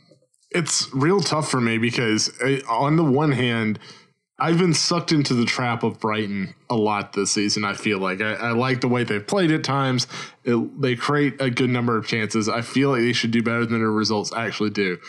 It's 0.51 0.93
real 0.93 1.21
tough 1.21 1.49
for 1.49 1.61
me 1.61 1.77
because 1.77 2.29
uh, 2.41 2.59
on 2.67 2.97
the 2.97 3.03
one 3.03 3.31
hand, 3.31 3.79
I've 4.39 4.59
been 4.59 4.73
sucked 4.73 5.11
into 5.11 5.33
the 5.33 5.45
trap 5.45 5.83
of 5.83 5.99
Brighton 5.99 6.53
a 6.69 6.75
lot 6.75 7.13
this 7.13 7.31
season. 7.31 7.63
I 7.63 7.73
feel 7.73 7.97
like 7.97 8.21
I, 8.21 8.33
I 8.33 8.51
like 8.51 8.81
the 8.81 8.87
way 8.87 9.03
they've 9.03 9.25
played 9.25 9.51
at 9.51 9.63
times. 9.63 10.05
It, 10.43 10.79
they 10.79 10.95
create 10.95 11.41
a 11.41 11.49
good 11.49 11.71
number 11.71 11.97
of 11.97 12.05
chances. 12.05 12.47
I 12.47 12.61
feel 12.61 12.91
like 12.91 13.01
they 13.01 13.13
should 13.13 13.31
do 13.31 13.41
better 13.41 13.65
than 13.65 13.79
their 13.79 13.91
results 13.91 14.31
actually 14.33 14.69
do. 14.69 14.99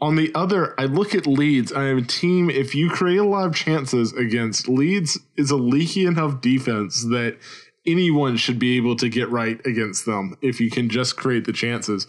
On 0.00 0.14
the 0.14 0.30
other, 0.34 0.78
I 0.78 0.84
look 0.84 1.14
at 1.14 1.26
Leeds. 1.26 1.72
I 1.72 1.84
am 1.86 1.98
a 1.98 2.02
team. 2.02 2.50
If 2.50 2.74
you 2.74 2.90
create 2.90 3.16
a 3.16 3.24
lot 3.24 3.46
of 3.46 3.54
chances 3.54 4.12
against 4.12 4.68
Leeds, 4.68 5.18
is 5.36 5.50
a 5.50 5.56
leaky 5.56 6.04
enough 6.04 6.40
defense 6.40 7.02
that 7.04 7.38
anyone 7.86 8.36
should 8.36 8.58
be 8.58 8.76
able 8.76 8.94
to 8.96 9.08
get 9.08 9.30
right 9.30 9.64
against 9.64 10.04
them 10.06 10.36
if 10.42 10.60
you 10.60 10.70
can 10.70 10.88
just 10.90 11.16
create 11.16 11.44
the 11.44 11.52
chances. 11.52 12.06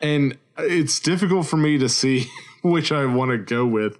And 0.00 0.38
it's 0.56 1.00
difficult 1.00 1.46
for 1.46 1.56
me 1.56 1.78
to 1.78 1.88
see 1.88 2.30
which 2.62 2.92
I 2.92 3.04
want 3.06 3.32
to 3.32 3.38
go 3.38 3.66
with. 3.66 3.98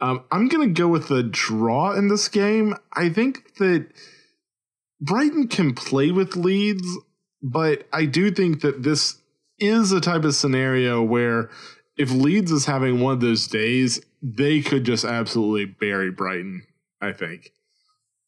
Um, 0.00 0.24
I'm 0.30 0.48
going 0.48 0.72
to 0.72 0.80
go 0.80 0.88
with 0.88 1.08
the 1.08 1.22
draw 1.22 1.92
in 1.92 2.08
this 2.08 2.28
game. 2.28 2.74
I 2.92 3.08
think 3.08 3.56
that 3.56 3.88
Brighton 5.00 5.48
can 5.48 5.74
play 5.74 6.10
with 6.10 6.36
Leeds, 6.36 6.86
but 7.42 7.86
I 7.92 8.04
do 8.04 8.30
think 8.30 8.60
that 8.60 8.82
this 8.82 9.18
is 9.58 9.92
a 9.92 10.00
type 10.00 10.24
of 10.24 10.34
scenario 10.34 11.02
where 11.02 11.50
if 11.96 12.10
Leeds 12.12 12.52
is 12.52 12.66
having 12.66 13.00
one 13.00 13.14
of 13.14 13.20
those 13.20 13.46
days, 13.48 14.00
they 14.22 14.60
could 14.60 14.84
just 14.84 15.04
absolutely 15.04 15.64
bury 15.64 16.10
Brighton, 16.10 16.62
I 17.00 17.12
think. 17.12 17.52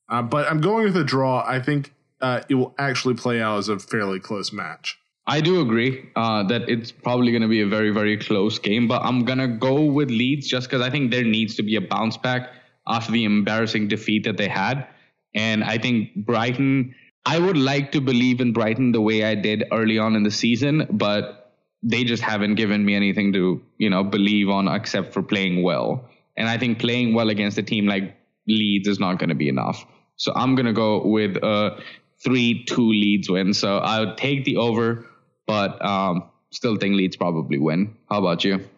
Uh, 0.09 0.22
but 0.22 0.50
I'm 0.50 0.61
going 0.61 0.85
with 0.85 0.96
a 0.96 1.04
draw. 1.04 1.44
I 1.46 1.61
think 1.61 1.94
uh, 2.20 2.42
it 2.48 2.56
will 2.56 2.74
actually 2.78 3.14
play 3.14 3.40
out 3.40 3.59
as 3.59 3.68
a 3.68 3.78
fairly 3.78 4.18
close 4.18 4.52
match. 4.52 4.99
I 5.26 5.40
do 5.40 5.61
agree 5.61 6.11
uh, 6.16 6.42
that 6.44 6.68
it's 6.68 6.90
probably 6.90 7.30
going 7.30 7.42
to 7.42 7.48
be 7.48 7.61
a 7.61 7.66
very, 7.66 7.90
very 7.90 8.16
close 8.16 8.59
game, 8.59 8.88
but 8.88 9.02
I'm 9.02 9.24
going 9.24 9.38
to 9.38 9.48
go 9.48 9.85
with 9.85 10.11
Leeds 10.11 10.48
just 10.48 10.68
because 10.68 10.83
I 10.83 10.90
think 10.90 11.11
there 11.11 11.24
needs 11.24 11.54
to 11.56 11.62
be 11.62 11.76
a 11.76 11.80
bounce 11.80 12.16
back 12.16 12.50
after 12.88 13.12
the 13.12 13.24
embarrassing 13.24 13.88
defeat 13.88 14.24
that 14.24 14.37
they 14.37 14.48
had. 14.48 14.87
And 15.35 15.62
I 15.62 15.78
think 15.78 16.14
Brighton, 16.16 16.94
I 17.24 17.38
would 17.38 17.56
like 17.56 17.92
to 17.92 18.00
believe 18.00 18.40
in 18.40 18.52
Brighton 18.52 18.92
the 18.92 19.00
way 19.00 19.24
I 19.24 19.35
did 19.35 19.64
early 19.70 19.98
on 19.98 20.16
in 20.16 20.22
the 20.24 20.30
season, 20.30 20.87
but 20.90 21.52
they 21.83 22.04
just 22.04 22.22
haven't 22.22 22.56
given 22.56 22.85
me 22.85 22.94
anything 22.94 23.33
to, 23.35 23.62
you 23.78 23.90
know, 23.90 24.02
believe 24.02 24.48
on 24.48 24.68
except 24.68 25.12
for 25.12 25.22
playing 25.22 25.62
well. 25.62 26.09
And 26.37 26.48
I 26.48 26.59
think 26.59 26.78
playing 26.78 27.14
well 27.14 27.30
against 27.30 27.59
a 27.59 27.62
team 27.62 27.87
like 27.87 28.16
Leeds 28.46 28.88
is 28.88 28.98
not 28.98 29.18
going 29.18 29.28
to 29.28 29.35
be 29.35 29.48
enough. 29.48 29.85
So 30.16 30.33
I'm 30.35 30.54
going 30.54 30.66
to 30.66 30.72
go 30.72 31.06
with 31.06 31.37
a 31.37 31.80
3 32.22 32.64
2 32.64 32.80
Leeds 32.80 33.30
win. 33.30 33.54
So 33.54 33.78
I'll 33.78 34.14
take 34.16 34.44
the 34.44 34.56
over 34.56 35.06
but 35.50 35.84
um, 35.84 36.30
still 36.52 36.76
think 36.76 36.94
Leeds 36.94 37.16
probably 37.16 37.58
win. 37.58 37.96
How 38.08 38.20
about 38.20 38.44
you? 38.44 38.68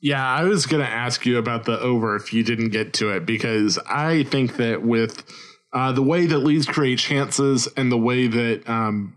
Yeah, 0.00 0.24
I 0.24 0.44
was 0.44 0.64
going 0.64 0.80
to 0.80 0.88
ask 0.88 1.26
you 1.26 1.38
about 1.38 1.64
the 1.64 1.76
over 1.80 2.14
if 2.14 2.32
you 2.32 2.44
didn't 2.44 2.68
get 2.68 2.92
to 2.94 3.10
it 3.10 3.26
because 3.26 3.80
I 3.84 4.22
think 4.22 4.56
that 4.56 4.82
with 4.82 5.24
uh, 5.72 5.90
the 5.90 6.02
way 6.02 6.26
that 6.26 6.38
Leeds 6.38 6.66
create 6.66 7.00
chances 7.00 7.66
and 7.76 7.90
the 7.90 7.98
way 7.98 8.28
that 8.28 8.62
um, 8.70 9.16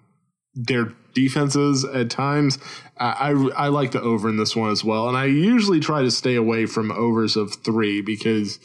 their 0.56 0.92
defenses 1.14 1.86
at 1.86 2.10
times, 2.10 2.58
I 2.98 3.30
I 3.56 3.68
like 3.68 3.92
the 3.92 4.02
over 4.02 4.28
in 4.28 4.38
this 4.38 4.56
one 4.56 4.72
as 4.72 4.84
well. 4.84 5.08
And 5.08 5.16
I 5.16 5.26
usually 5.26 5.80
try 5.80 6.02
to 6.02 6.10
stay 6.10 6.34
away 6.34 6.66
from 6.66 6.92
overs 6.92 7.36
of 7.36 7.54
three 7.64 8.02
because 8.02 8.60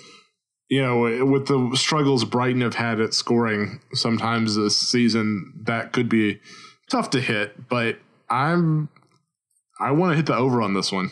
you 0.71 0.81
know 0.81 1.27
with 1.27 1.49
the 1.49 1.77
struggles 1.77 2.25
Brighton 2.25 2.63
have 2.63 2.77
had 2.77 2.99
at 2.99 3.13
scoring 3.13 3.83
sometimes 3.93 4.57
this 4.57 4.75
season, 4.75 5.53
that 5.65 5.93
could 5.93 6.09
be 6.09 6.41
tough 6.89 7.11
to 7.11 7.21
hit. 7.21 7.69
But 7.69 7.99
I'm 8.31 8.89
I 9.81 9.93
want 9.93 10.13
to 10.13 10.17
hit 10.17 10.27
the 10.27 10.37
over 10.37 10.61
on 10.63 10.75
this 10.75 10.91
one. 10.91 11.11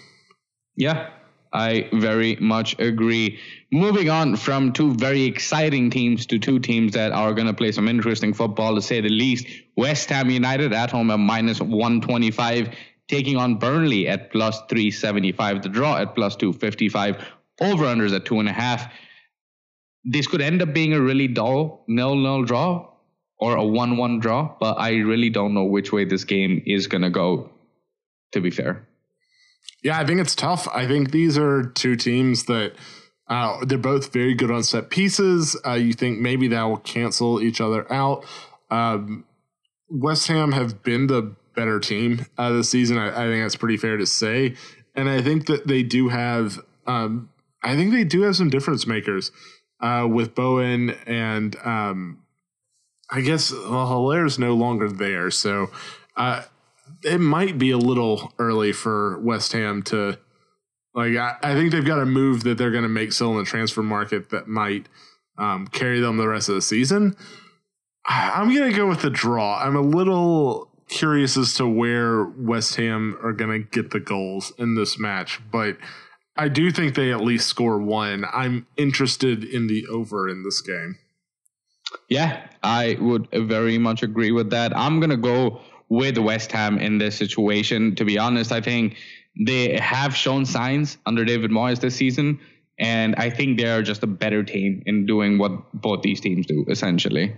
Yeah, 0.77 1.11
I 1.53 1.89
very 1.93 2.37
much 2.37 2.79
agree. 2.79 3.39
Moving 3.71 4.11
on 4.11 4.37
from 4.37 4.73
two 4.73 4.95
very 4.95 5.23
exciting 5.23 5.91
teams 5.91 6.27
to 6.27 6.39
two 6.39 6.59
teams 6.59 6.93
that 6.95 7.13
are 7.13 7.33
going 7.33 7.47
to 7.47 7.55
play 7.55 7.73
some 7.73 7.89
interesting 7.89 8.35
football, 8.35 8.75
to 8.75 8.83
say 8.83 9.01
the 9.01 9.09
least. 9.09 9.47
West 9.77 10.11
Ham 10.11 10.31
United 10.31 10.73
at 10.73 10.91
home 10.91 11.11
at 11.11 11.19
minus 11.19 11.61
125, 11.61 12.75
taking 13.09 13.37
on 13.37 13.59
Burnley 13.59 14.09
at 14.09 14.33
plus 14.33 14.61
375. 14.69 15.63
The 15.63 15.69
draw 15.69 15.97
at 15.97 16.15
plus 16.15 16.37
255. 16.37 17.25
Over 17.61 17.85
unders 17.85 18.15
at 18.15 18.25
two 18.25 18.41
and 18.41 18.49
a 18.49 18.53
half. 18.53 18.93
This 20.05 20.27
could 20.27 20.43
end 20.43 20.61
up 20.61 20.75
being 20.75 20.93
a 20.93 21.01
really 21.01 21.29
dull 21.29 21.85
nil 21.89 22.17
nil 22.17 22.45
draw 22.45 22.96
or 23.39 23.57
a 23.57 23.65
1 23.65 23.97
1 23.97 24.21
draw, 24.21 24.57
but 24.59 24.75
I 24.75 24.97
really 24.97 25.31
don't 25.31 25.55
know 25.55 25.65
which 25.65 25.93
way 25.93 26.05
this 26.05 26.25
game 26.25 26.63
is 26.67 26.87
going 26.87 27.03
to 27.03 27.11
go, 27.11 27.51
to 28.33 28.41
be 28.41 28.51
fair. 28.51 28.87
Yeah, 29.83 29.99
I 29.99 30.07
think 30.07 30.21
it's 30.21 30.35
tough. 30.35 30.67
I 30.69 30.87
think 30.87 31.11
these 31.11 31.37
are 31.39 31.65
two 31.65 31.97
teams 31.97 32.45
that 32.45 32.73
uh, 33.29 33.65
they're 33.65 33.79
both 33.79 34.13
very 34.13 34.35
good 34.35 34.51
on 34.51 34.63
set 34.63 34.91
pieces. 34.91 35.57
Uh, 35.67 35.73
you 35.73 35.93
think 35.93 36.19
maybe 36.21 36.49
that 36.49 36.63
will 36.63 36.79
cancel 36.79 37.43
each 37.43 37.61
other 37.61 37.91
out. 37.93 38.25
Um, 38.71 39.25
West 39.89 40.27
Ham 40.29 40.53
have 40.53 40.83
been 40.83 41.07
the 41.07 41.35
better 41.55 41.81
team 41.81 42.27
uh, 42.39 42.53
this 42.53 42.71
season. 42.71 42.99
I, 42.99 43.09
I, 43.09 43.27
think 43.29 43.45
that's 43.45 43.57
pretty 43.57 43.77
fair 43.77 43.97
to 43.97 44.07
say. 44.07 44.55
And 44.95 45.09
I 45.09 45.23
think 45.23 45.47
that 45.47 45.67
they 45.67 45.83
do 45.83 46.09
have, 46.09 46.61
um, 46.87 47.31
I 47.63 47.77
think 47.77 47.93
they 47.93 48.05
do 48.05 48.23
have 48.23 48.37
some 48.37 48.51
difference 48.51 48.87
makers 48.87 49.31
uh, 49.81 50.07
with 50.11 50.35
Bowen 50.35 50.91
and 51.07 51.57
um, 51.65 52.23
I 53.11 53.21
guess 53.21 53.53
well, 53.53 53.87
Haller's 53.87 54.39
no 54.39 54.55
longer 54.55 54.91
there, 54.91 55.31
so 55.31 55.71
uh, 56.17 56.43
it 57.03 57.19
might 57.19 57.59
be 57.59 57.71
a 57.71 57.79
little 57.79 58.33
early 58.39 58.73
for 58.73 59.19
West 59.21 59.53
Ham 59.53 59.83
to 59.85 60.19
like. 60.95 61.17
I, 61.17 61.37
I 61.43 61.55
think 61.55 61.73
they've 61.73 61.85
got 61.85 62.01
a 62.01 62.07
move 62.07 62.43
that 62.45 62.59
they're 62.59 62.71
going 62.71 62.83
to 62.83 62.89
make 62.89 63.13
still 63.13 63.33
in 63.33 63.39
the 63.39 63.45
transfer 63.45 63.83
market 63.83 64.31
that 64.31 64.49
might 64.49 64.89
um, 65.39 65.67
carry 65.69 66.01
them 66.01 66.17
the 66.17 66.29
rest 66.29 66.49
of 66.49 66.55
the 66.57 66.63
season. 66.63 67.17
I, 68.07 68.33
I'm 68.35 68.55
going 68.55 68.71
to 68.71 68.77
go 68.77 68.89
with 68.89 69.03
the 69.03 69.11
draw. 69.11 69.61
I'm 69.63 69.77
a 69.77 69.81
little 69.81 70.69
curious 70.89 71.37
as 71.37 71.55
to 71.55 71.69
where 71.69 72.25
West 72.25 72.77
Ham 72.77 73.19
are 73.23 73.33
going 73.33 73.51
to 73.63 73.69
get 73.69 73.91
the 73.91 74.01
goals 74.01 74.53
in 74.59 74.75
this 74.75 74.99
match, 74.99 75.41
but 75.51 75.77
I 76.37 76.49
do 76.49 76.71
think 76.71 76.95
they 76.95 77.13
at 77.13 77.21
least 77.21 77.49
score 77.49 77.79
one. 77.79 78.25
I'm 78.33 78.67
interested 78.77 79.43
in 79.43 79.67
the 79.69 79.87
over 79.87 80.29
in 80.29 80.45
this 80.45 80.61
game. 80.61 80.99
Yeah, 82.09 82.47
I 82.63 82.97
would 83.01 83.29
very 83.33 83.79
much 83.79 84.03
agree 84.03 84.33
with 84.33 84.51
that. 84.51 84.77
I'm 84.77 85.01
going 85.01 85.11
to 85.11 85.17
go 85.17 85.61
with 85.89 86.19
West 86.19 86.53
Ham 86.53 86.79
in 86.79 86.99
this 86.99 87.17
situation. 87.17 87.95
To 87.97 88.05
be 88.05 88.19
honest, 88.19 88.53
I 88.53 88.61
think 88.61 88.97
they 89.39 89.79
have 89.79 90.17
shown 90.17 90.47
signs 90.47 90.99
under 91.07 91.25
David 91.25 91.51
Moyes 91.51 91.81
this 91.81 91.95
season, 91.95 92.41
and 92.79 93.15
I 93.17 93.31
think 93.31 93.59
they 93.59 93.69
are 93.69 93.83
just 93.83 94.03
a 94.03 94.07
better 94.07 94.43
team 94.43 94.83
in 94.87 95.07
doing 95.07 95.39
what 95.39 95.73
both 95.73 96.03
these 96.03 96.21
teams 96.21 96.47
do, 96.47 96.65
essentially. 96.69 97.37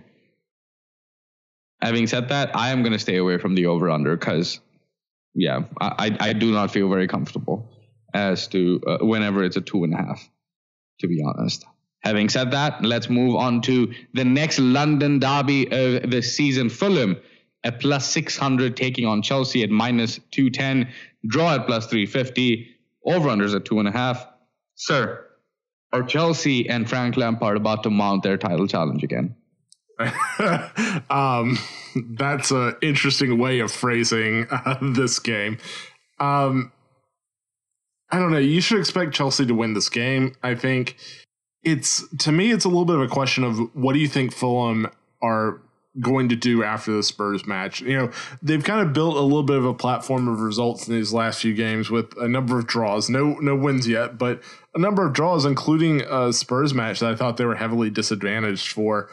Having 1.80 2.06
said 2.08 2.28
that, 2.30 2.56
I 2.56 2.70
am 2.70 2.82
going 2.82 2.92
to 2.92 2.98
stay 2.98 3.16
away 3.16 3.38
from 3.38 3.54
the 3.54 3.66
over 3.66 3.88
under 3.88 4.16
because, 4.16 4.60
yeah, 5.34 5.60
I, 5.80 6.16
I 6.18 6.32
do 6.32 6.50
not 6.50 6.70
feel 6.70 6.88
very 6.88 7.06
comfortable 7.06 7.70
as 8.14 8.48
to 8.48 8.80
uh, 8.86 8.98
whenever 9.00 9.44
it's 9.44 9.56
a 9.56 9.60
two 9.60 9.84
and 9.84 9.94
a 9.94 9.96
half, 9.96 10.28
to 11.00 11.06
be 11.06 11.22
honest. 11.24 11.64
Having 12.00 12.28
said 12.28 12.50
that, 12.52 12.82
let's 12.84 13.10
move 13.10 13.36
on 13.36 13.60
to 13.62 13.92
the 14.14 14.24
next 14.24 14.58
London 14.58 15.18
derby 15.18 15.64
of 15.70 16.10
the 16.10 16.22
season. 16.22 16.68
Fulham 16.68 17.16
at 17.64 17.80
plus 17.80 18.10
600, 18.12 18.76
taking 18.76 19.04
on 19.04 19.20
Chelsea 19.20 19.62
at 19.62 19.70
minus 19.70 20.20
210, 20.30 20.92
draw 21.26 21.54
at 21.54 21.66
plus 21.66 21.86
350, 21.86 22.68
over 23.04 23.28
unders 23.28 23.54
at 23.54 23.64
two 23.64 23.80
and 23.80 23.88
a 23.88 23.92
half. 23.92 24.26
Sir, 24.76 25.26
are 25.92 26.02
Chelsea 26.02 26.68
and 26.68 26.88
Frank 26.88 27.16
Lampard 27.16 27.56
about 27.56 27.82
to 27.82 27.90
mount 27.90 28.22
their 28.22 28.36
title 28.36 28.68
challenge 28.68 29.02
again? 29.02 29.34
um, 31.10 31.58
that's 32.12 32.52
an 32.52 32.76
interesting 32.80 33.38
way 33.38 33.58
of 33.58 33.72
phrasing 33.72 34.46
uh, 34.50 34.78
this 34.80 35.18
game. 35.18 35.58
Um, 36.20 36.72
I 38.10 38.18
don't 38.18 38.30
know. 38.30 38.38
You 38.38 38.60
should 38.60 38.78
expect 38.78 39.14
Chelsea 39.14 39.44
to 39.46 39.54
win 39.54 39.74
this 39.74 39.88
game. 39.88 40.34
I 40.42 40.54
think 40.54 40.96
it's 41.62 42.04
to 42.18 42.32
me, 42.32 42.50
it's 42.50 42.64
a 42.64 42.68
little 42.68 42.84
bit 42.84 42.96
of 42.96 43.02
a 43.02 43.08
question 43.08 43.44
of 43.44 43.58
what 43.74 43.92
do 43.92 43.98
you 43.98 44.08
think 44.08 44.32
Fulham 44.32 44.88
are 45.22 45.60
going 46.00 46.28
to 46.28 46.36
do 46.36 46.62
after 46.62 46.92
the 46.92 47.02
Spurs 47.02 47.46
match. 47.46 47.80
You 47.80 47.96
know, 47.96 48.10
they've 48.42 48.62
kind 48.62 48.80
of 48.80 48.92
built 48.92 49.16
a 49.16 49.20
little 49.20 49.42
bit 49.42 49.56
of 49.56 49.64
a 49.64 49.74
platform 49.74 50.28
of 50.28 50.40
results 50.40 50.86
in 50.86 50.94
these 50.94 51.12
last 51.12 51.40
few 51.40 51.54
games 51.54 51.90
with 51.90 52.16
a 52.18 52.28
number 52.28 52.58
of 52.58 52.66
draws. 52.66 53.10
No 53.10 53.34
no 53.40 53.56
wins 53.56 53.88
yet, 53.88 54.18
but 54.18 54.42
a 54.74 54.78
number 54.78 55.06
of 55.06 55.12
draws, 55.12 55.44
including 55.44 56.02
a 56.02 56.32
Spurs 56.32 56.74
match 56.74 57.00
that 57.00 57.10
I 57.10 57.16
thought 57.16 57.36
they 57.36 57.44
were 57.44 57.56
heavily 57.56 57.90
disadvantaged 57.90 58.68
for. 58.68 59.10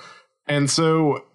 And 0.47 0.69
so 0.69 1.25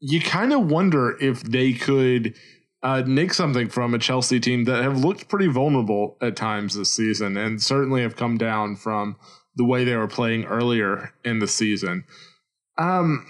you 0.00 0.20
kind 0.20 0.52
of 0.52 0.70
wonder 0.70 1.16
if 1.20 1.42
they 1.42 1.72
could 1.72 2.34
uh, 2.82 3.02
nick 3.06 3.32
something 3.32 3.68
from 3.68 3.94
a 3.94 3.98
Chelsea 3.98 4.40
team 4.40 4.64
that 4.64 4.82
have 4.82 4.98
looked 4.98 5.28
pretty 5.28 5.46
vulnerable 5.46 6.16
at 6.20 6.36
times 6.36 6.74
this 6.74 6.90
season 6.90 7.36
and 7.36 7.62
certainly 7.62 8.02
have 8.02 8.16
come 8.16 8.36
down 8.36 8.76
from 8.76 9.16
the 9.56 9.64
way 9.64 9.84
they 9.84 9.96
were 9.96 10.08
playing 10.08 10.44
earlier 10.44 11.12
in 11.24 11.38
the 11.38 11.48
season. 11.48 12.04
Um, 12.78 13.26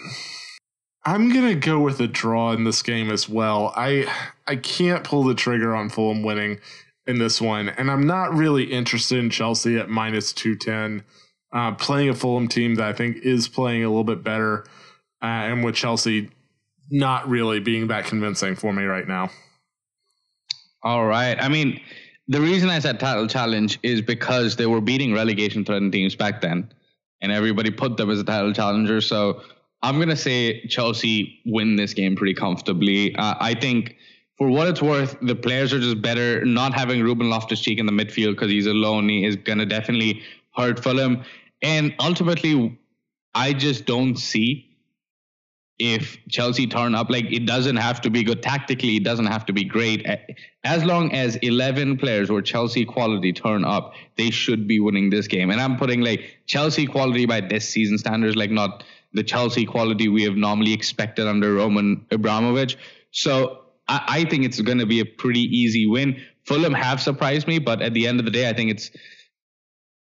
I'm 1.05 1.33
gonna 1.33 1.55
go 1.55 1.81
with 1.81 2.01
a 2.01 2.09
draw 2.09 2.53
in 2.53 2.65
this 2.65 2.83
game 2.83 3.11
as 3.11 3.29
well. 3.29 3.73
I 3.77 4.13
I 4.47 4.57
can't 4.57 5.05
pull 5.05 5.23
the 5.25 5.35
trigger 5.35 5.75
on 5.75 5.89
Fulham 5.89 6.23
winning 6.23 6.59
in 7.07 7.19
this 7.19 7.41
one, 7.41 7.69
and 7.69 7.91
I'm 7.91 8.07
not 8.07 8.35
really 8.35 8.65
interested 8.65 9.19
in 9.19 9.31
Chelsea 9.31 9.79
at 9.79 9.89
minus 9.89 10.33
two 10.33 10.57
ten. 10.57 11.05
Uh, 11.53 11.73
playing 11.73 12.09
a 12.09 12.15
Fulham 12.15 12.49
team 12.49 12.75
that 12.75 12.87
I 12.89 12.93
think 12.93 13.19
is 13.19 13.47
playing 13.49 13.85
a 13.85 13.89
little 13.89 14.05
bit 14.05 14.25
better, 14.25 14.65
uh, 15.23 15.27
and 15.27 15.65
with 15.65 15.77
Chelsea 15.77 16.31
not 16.91 17.29
really 17.29 17.61
being 17.61 17.87
that 17.89 18.05
convincing 18.05 18.57
for 18.57 18.73
me 18.73 18.85
right 18.85 19.07
now. 19.07 19.31
All 20.83 21.05
right. 21.05 21.37
I 21.41 21.49
mean, 21.49 21.81
the 22.29 22.41
reason 22.41 22.69
I 22.69 22.79
said 22.79 22.99
title 22.99 23.27
challenge 23.27 23.79
is 23.83 24.03
because 24.03 24.57
they 24.57 24.67
were 24.67 24.81
beating 24.81 25.15
relegation 25.15 25.65
threatened 25.65 25.93
teams 25.93 26.15
back 26.15 26.41
then, 26.41 26.73
and 27.21 27.33
everybody 27.33 27.71
put 27.71 27.97
them 27.97 28.11
as 28.11 28.21
a 28.21 28.25
title 28.25 28.53
challenger. 28.53 29.01
So 29.01 29.43
I'm 29.83 29.99
gonna 29.99 30.17
say 30.17 30.67
Chelsea 30.67 31.41
win 31.47 31.77
this 31.77 31.95
game 31.95 32.17
pretty 32.17 32.35
comfortably. 32.35 33.15
Uh, 33.17 33.35
I 33.41 33.55
think. 33.55 33.97
For 34.39 34.51
what 34.51 34.69
it's 34.69 34.83
worth, 34.83 35.17
the 35.23 35.35
players 35.35 35.73
are 35.73 35.81
just 35.81 36.03
better. 36.03 36.45
Not 36.45 36.75
having 36.75 37.03
Ruben 37.03 37.31
Loftus 37.31 37.59
Cheek 37.59 37.79
in 37.79 37.87
the 37.87 37.93
midfield 37.93 38.33
because 38.33 38.51
he's 38.51 38.67
alone 38.67 39.09
he 39.09 39.25
is 39.25 39.35
to 39.35 39.65
definitely 39.65 40.23
hurt 40.55 40.83
Fulham. 40.83 41.25
And 41.63 41.95
ultimately, 42.01 42.79
I 43.35 43.55
just 43.55 43.87
don't 43.87 44.17
see 44.17 44.66
if 45.79 46.19
Chelsea 46.29 46.67
turn 46.67 46.95
up. 46.95 47.11
Like 47.11 47.27
it 47.31 47.47
doesn't 47.47 47.77
have 47.77 48.01
to 48.03 48.11
be 48.11 48.23
good 48.23 48.43
tactically, 48.43 48.97
it 48.97 49.05
doesn't 49.05 49.27
have 49.27 49.45
to 49.47 49.53
be 49.53 49.65
great. 49.65 50.07
As 50.65 50.85
long 50.85 51.13
as 51.13 51.37
11 51.37 51.99
players 51.99 52.31
or 52.31 52.43
Chelsea 52.43 52.85
quality 52.85 53.33
turn 53.33 53.65
up, 53.65 53.93
they 54.17 54.31
should 54.31 54.67
be 54.67 54.81
winning 54.81 55.11
this 55.11 55.27
game. 55.29 55.51
And 55.51 55.61
I'm 55.61 55.77
putting 55.77 56.01
like 56.01 56.39
Chelsea 56.47 56.87
quality 56.87 57.27
by 57.27 57.41
this 57.41 57.69
season 57.69 57.99
standards, 57.99 58.37
like 58.37 58.51
not 58.51 58.85
the 59.13 59.23
Chelsea 59.23 59.65
quality 59.65 60.09
we 60.09 60.23
have 60.25 60.37
normally 60.37 60.73
expected 60.73 61.27
under 61.27 61.55
Roman 61.55 62.05
Abramovich. 62.11 62.77
So 63.11 63.63
I, 63.89 64.05
I 64.09 64.25
think 64.25 64.45
it's 64.45 64.61
going 64.61 64.79
to 64.79 64.87
be 64.87 65.01
a 65.01 65.07
pretty 65.07 65.43
easy 65.43 65.87
win. 65.87 66.21
Fulham 66.45 66.75
have 66.75 67.01
surprised 67.01 67.47
me, 67.49 67.59
but 67.59 67.83
at 67.83 67.93
the 67.93 68.07
end 68.07 68.21
of 68.21 68.25
the 68.25 68.31
day, 68.31 68.49
I 68.49 68.53
think 68.53 68.71
it's 68.71 68.91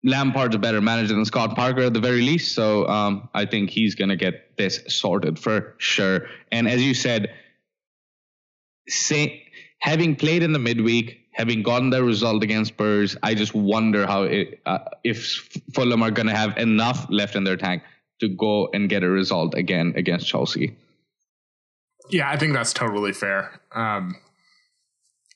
Lampard's 0.02 0.54
a 0.54 0.58
better 0.58 0.80
manager 0.80 1.14
than 1.14 1.24
Scott 1.24 1.54
Parker 1.54 1.82
at 1.82 1.92
the 1.92 2.00
very 2.00 2.22
least. 2.22 2.54
So 2.54 2.86
um, 2.88 3.28
I 3.34 3.44
think 3.44 3.70
he's 3.70 3.94
going 3.94 4.08
to 4.08 4.16
get 4.16 4.56
this 4.56 4.80
sorted 4.88 5.38
for 5.38 5.74
sure. 5.78 6.26
And 6.50 6.68
as 6.68 6.82
you 6.82 6.94
said, 6.94 7.34
say, 8.88 9.46
having 9.80 10.16
played 10.16 10.42
in 10.42 10.52
the 10.52 10.58
midweek, 10.58 11.26
having 11.32 11.62
gotten 11.62 11.90
the 11.90 12.02
result 12.02 12.42
against 12.42 12.72
Spurs, 12.72 13.16
I 13.22 13.34
just 13.34 13.54
wonder 13.54 14.06
how 14.06 14.22
it, 14.24 14.60
uh, 14.66 14.78
if 15.04 15.48
Fulham 15.74 16.02
are 16.02 16.10
going 16.10 16.28
to 16.28 16.36
have 16.36 16.56
enough 16.56 17.06
left 17.10 17.36
in 17.36 17.44
their 17.44 17.56
tank 17.56 17.82
to 18.20 18.28
go 18.28 18.68
and 18.72 18.88
get 18.88 19.02
a 19.02 19.08
result 19.08 19.54
again 19.54 19.92
against 19.96 20.26
Chelsea. 20.26 20.76
Yeah, 22.10 22.28
I 22.28 22.36
think 22.36 22.54
that's 22.54 22.72
totally 22.72 23.12
fair. 23.12 23.60
Um, 23.72 24.16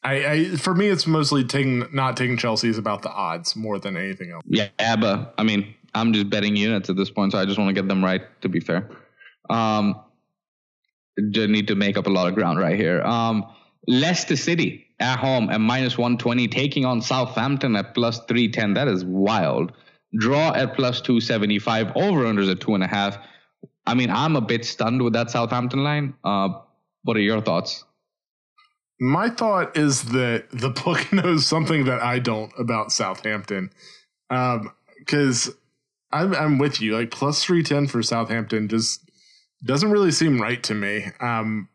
I, 0.04 0.26
I, 0.26 0.56
for 0.56 0.74
me, 0.74 0.88
it's 0.88 1.06
mostly 1.06 1.44
taking 1.44 1.86
not 1.92 2.16
taking 2.16 2.36
Chelsea 2.36 2.68
is 2.68 2.76
about 2.76 3.02
the 3.02 3.10
odds 3.10 3.56
more 3.56 3.78
than 3.78 3.96
anything 3.96 4.30
else. 4.30 4.42
Yeah, 4.46 4.96
but 4.96 5.34
I 5.38 5.42
mean, 5.42 5.74
I'm 5.94 6.12
just 6.12 6.28
betting 6.28 6.56
units 6.56 6.90
at 6.90 6.96
this 6.96 7.10
point, 7.10 7.32
so 7.32 7.38
I 7.38 7.46
just 7.46 7.58
want 7.58 7.68
to 7.68 7.74
get 7.74 7.88
them 7.88 8.04
right. 8.04 8.22
To 8.42 8.48
be 8.48 8.60
fair, 8.60 8.88
um, 9.48 9.98
need 11.16 11.68
to 11.68 11.74
make 11.74 11.96
up 11.96 12.06
a 12.06 12.10
lot 12.10 12.28
of 12.28 12.34
ground 12.34 12.58
right 12.58 12.76
here. 12.76 13.02
Um, 13.02 13.46
Leicester 13.86 14.36
City 14.36 14.86
at 15.00 15.18
home 15.18 15.48
at 15.50 15.60
minus 15.60 15.96
120, 15.96 16.48
taking 16.48 16.84
on 16.84 17.00
Southampton 17.00 17.74
at 17.76 17.94
plus 17.94 18.20
310. 18.26 18.74
That 18.74 18.88
is 18.88 19.04
wild. 19.04 19.72
Draw 20.18 20.52
at 20.52 20.74
plus 20.74 21.00
275. 21.00 21.96
Over 21.96 22.24
unders 22.24 22.50
at 22.50 22.60
two 22.60 22.74
and 22.74 22.84
a 22.84 22.86
half. 22.86 23.18
I 23.86 23.94
mean, 23.94 24.10
I'm 24.10 24.36
a 24.36 24.40
bit 24.40 24.64
stunned 24.64 25.02
with 25.02 25.14
that 25.14 25.30
Southampton 25.30 25.82
line. 25.82 26.14
Uh, 26.24 26.50
what 27.02 27.16
are 27.16 27.20
your 27.20 27.40
thoughts? 27.40 27.84
My 29.00 29.28
thought 29.28 29.76
is 29.76 30.04
that 30.12 30.46
the 30.50 30.70
book 30.70 31.12
knows 31.12 31.46
something 31.46 31.84
that 31.84 32.00
I 32.00 32.18
don't 32.18 32.52
about 32.58 32.92
Southampton. 32.92 33.70
Because 34.28 35.48
um, 35.48 35.54
I'm, 36.12 36.34
I'm 36.34 36.58
with 36.58 36.80
you. 36.80 36.96
Like 36.96 37.10
plus 37.10 37.42
310 37.44 37.88
for 37.88 38.02
Southampton 38.02 38.68
just 38.68 39.00
doesn't 39.64 39.90
really 39.90 40.10
seem 40.10 40.40
right 40.40 40.62
to 40.64 40.74
me. 40.74 41.06
Um, 41.20 41.68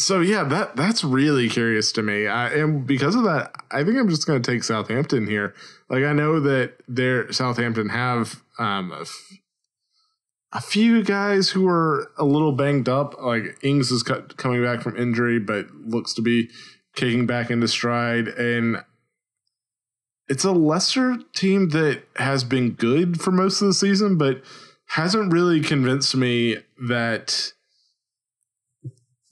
so 0.00 0.20
yeah, 0.20 0.44
that 0.44 0.76
that's 0.76 1.04
really 1.04 1.48
curious 1.48 1.92
to 1.92 2.02
me, 2.02 2.26
I, 2.26 2.48
and 2.48 2.86
because 2.86 3.14
of 3.14 3.24
that, 3.24 3.54
I 3.70 3.84
think 3.84 3.98
I'm 3.98 4.08
just 4.08 4.26
going 4.26 4.42
to 4.42 4.50
take 4.50 4.64
Southampton 4.64 5.26
here. 5.26 5.54
Like 5.90 6.04
I 6.04 6.12
know 6.14 6.40
that 6.40 6.74
their 6.88 7.30
Southampton 7.32 7.90
have 7.90 8.42
um, 8.58 9.04
few 10.58 11.04
guys 11.04 11.50
who 11.50 11.68
are 11.68 12.10
a 12.16 12.24
little 12.24 12.52
banged 12.52 12.88
up. 12.88 13.20
Like 13.20 13.58
Ings 13.62 13.90
is 13.90 14.02
coming 14.02 14.62
back 14.62 14.80
from 14.80 14.96
injury, 14.96 15.38
but 15.38 15.66
looks 15.72 16.14
to 16.14 16.22
be 16.22 16.48
kicking 16.96 17.26
back 17.26 17.50
into 17.50 17.68
stride. 17.68 18.28
And 18.28 18.82
it's 20.28 20.44
a 20.44 20.52
lesser 20.52 21.18
team 21.34 21.70
that 21.70 22.02
has 22.16 22.42
been 22.44 22.70
good 22.70 23.20
for 23.20 23.30
most 23.30 23.60
of 23.60 23.68
the 23.68 23.74
season, 23.74 24.16
but 24.16 24.42
hasn't 24.86 25.32
really 25.32 25.60
convinced 25.60 26.16
me 26.16 26.56
that 26.88 27.52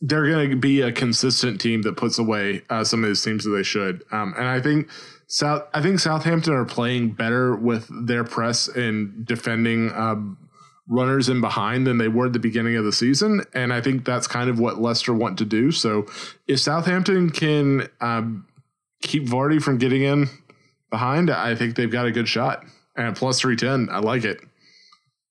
they're 0.01 0.29
going 0.29 0.51
to 0.51 0.57
be 0.57 0.81
a 0.81 0.93
consistent 0.93 1.61
team 1.61 1.83
that 1.83 1.97
puts 1.97 2.19
away 2.19 2.63
uh, 2.71 2.85
some 2.85 3.03
of 3.03 3.11
these 3.11 3.23
teams 3.25 3.45
that 3.45 3.51
they 3.51 3.65
should. 3.65 4.05
Um, 4.13 4.35
and 4.39 4.47
I 4.47 4.61
think 4.61 4.89
South, 5.27 5.65
I 5.75 5.83
think 5.83 5.99
Southampton 5.99 6.53
are 6.53 6.65
playing 6.65 7.13
better 7.13 7.57
with 7.57 7.89
their 8.07 8.23
press 8.23 8.69
and 8.69 9.27
defending. 9.27 9.93
Um, 9.93 10.48
runners 10.89 11.29
in 11.29 11.41
behind 11.41 11.87
than 11.87 11.99
they 11.99 12.09
were 12.09 12.27
at 12.27 12.33
the 12.33 12.39
beginning 12.39 12.77
of 12.77 12.85
the 12.85 12.93
season. 12.93 13.43
And 13.53 13.73
I 13.73 13.81
think 13.81 14.05
that's 14.05 14.27
kind 14.27 14.49
of 14.49 14.59
what 14.59 14.81
Leicester 14.81 15.13
want 15.13 15.39
to 15.39 15.45
do. 15.45 15.71
So 15.71 16.07
if 16.47 16.61
Southampton 16.61 17.31
can 17.31 17.89
um, 18.01 18.47
keep 19.03 19.27
Vardy 19.27 19.63
from 19.63 19.79
getting 19.79 20.03
in 20.03 20.29
behind, 20.91 21.31
I 21.31 21.55
think 21.55 21.77
they've 21.77 21.91
got 21.91 22.07
a 22.07 22.11
good 22.11 22.29
shot. 22.29 22.65
And 22.97 23.15
plus 23.15 23.41
310, 23.41 23.95
I 23.95 24.01
like 24.01 24.25
it. 24.25 24.41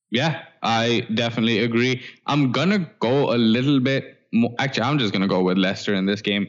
Yeah, 0.09 0.43
I 0.63 1.05
definitely 1.13 1.59
agree. 1.59 2.03
I'm 2.27 2.51
going 2.51 2.69
to 2.69 2.89
go 2.99 3.33
a 3.33 3.37
little 3.37 3.79
bit 3.79 4.19
more. 4.31 4.53
Actually, 4.59 4.83
I'm 4.83 4.99
just 4.99 5.11
going 5.11 5.21
to 5.21 5.27
go 5.27 5.41
with 5.41 5.57
Leicester 5.57 5.93
in 5.93 6.05
this 6.05 6.21
game. 6.21 6.47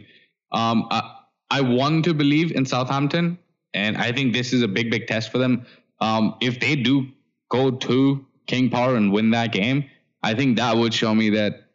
Um, 0.53 0.87
I, 0.91 1.17
I 1.51 1.61
want 1.63 2.05
to 2.05 2.15
believe 2.15 2.53
in 2.53 2.65
Southampton, 2.65 3.39
and 3.75 3.97
I 3.97 4.13
think 4.13 4.33
this 4.33 4.53
is 4.53 4.63
a 4.63 4.69
big, 4.69 4.91
big 4.91 5.09
test 5.09 5.33
for 5.33 5.39
them. 5.39 5.67
Um, 6.01 6.37
if 6.41 6.61
they 6.61 6.77
do 6.77 7.09
go 7.51 7.73
to 7.73 8.25
King 8.49 8.71
Power 8.71 8.97
and 8.97 9.13
win 9.13 9.31
that 9.31 9.53
game, 9.53 9.85
I 10.23 10.35
think 10.35 10.57
that 10.57 10.77
would 10.77 10.93
show 10.93 11.15
me 11.15 11.31
that 11.31 11.69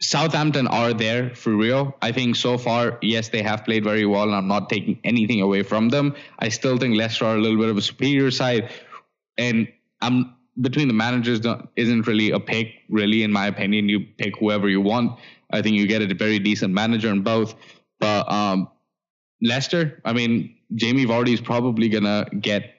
Southampton 0.00 0.66
are 0.68 0.92
there 0.92 1.34
for 1.34 1.56
real. 1.56 1.96
I 2.02 2.12
think 2.12 2.36
so 2.36 2.58
far, 2.58 2.98
yes, 3.02 3.30
they 3.30 3.42
have 3.42 3.64
played 3.64 3.82
very 3.82 4.04
well, 4.04 4.24
and 4.24 4.34
I'm 4.34 4.46
not 4.46 4.68
taking 4.68 5.00
anything 5.04 5.40
away 5.40 5.62
from 5.62 5.88
them. 5.88 6.14
I 6.38 6.50
still 6.50 6.76
think 6.76 6.96
Leicester 6.96 7.24
are 7.24 7.36
a 7.36 7.40
little 7.40 7.58
bit 7.58 7.68
of 7.68 7.76
a 7.76 7.82
superior 7.82 8.30
side, 8.30 8.70
and 9.38 9.66
I'm 10.02 10.34
between 10.60 10.88
the 10.88 10.94
managers 10.94 11.40
isn't 11.76 12.06
really 12.06 12.32
a 12.32 12.40
pick, 12.40 12.74
really, 12.88 13.22
in 13.22 13.32
my 13.32 13.46
opinion. 13.46 13.88
You 13.88 14.00
pick 14.18 14.36
whoever 14.38 14.68
you 14.68 14.80
want. 14.80 15.18
I 15.52 15.62
think 15.62 15.76
you 15.76 15.86
get 15.86 16.02
a 16.02 16.12
very 16.14 16.38
decent 16.40 16.74
manager 16.74 17.10
in 17.10 17.22
both. 17.22 17.54
But 18.00 18.30
um, 18.30 18.68
Leicester, 19.40 20.00
I 20.04 20.12
mean, 20.12 20.56
Jamie 20.74 21.06
Vardy 21.06 21.32
is 21.32 21.40
probably 21.40 21.88
gonna 21.88 22.26
get 22.40 22.74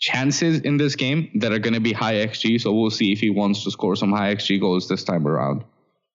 chances 0.00 0.60
in 0.60 0.78
this 0.78 0.96
game 0.96 1.30
that 1.36 1.52
are 1.52 1.58
going 1.58 1.74
to 1.74 1.80
be 1.80 1.92
high 1.92 2.14
XG. 2.14 2.60
So 2.60 2.72
we'll 2.72 2.90
see 2.90 3.12
if 3.12 3.20
he 3.20 3.30
wants 3.30 3.62
to 3.64 3.70
score 3.70 3.94
some 3.94 4.12
high 4.12 4.34
XG 4.34 4.58
goals 4.58 4.88
this 4.88 5.04
time 5.04 5.26
around. 5.26 5.62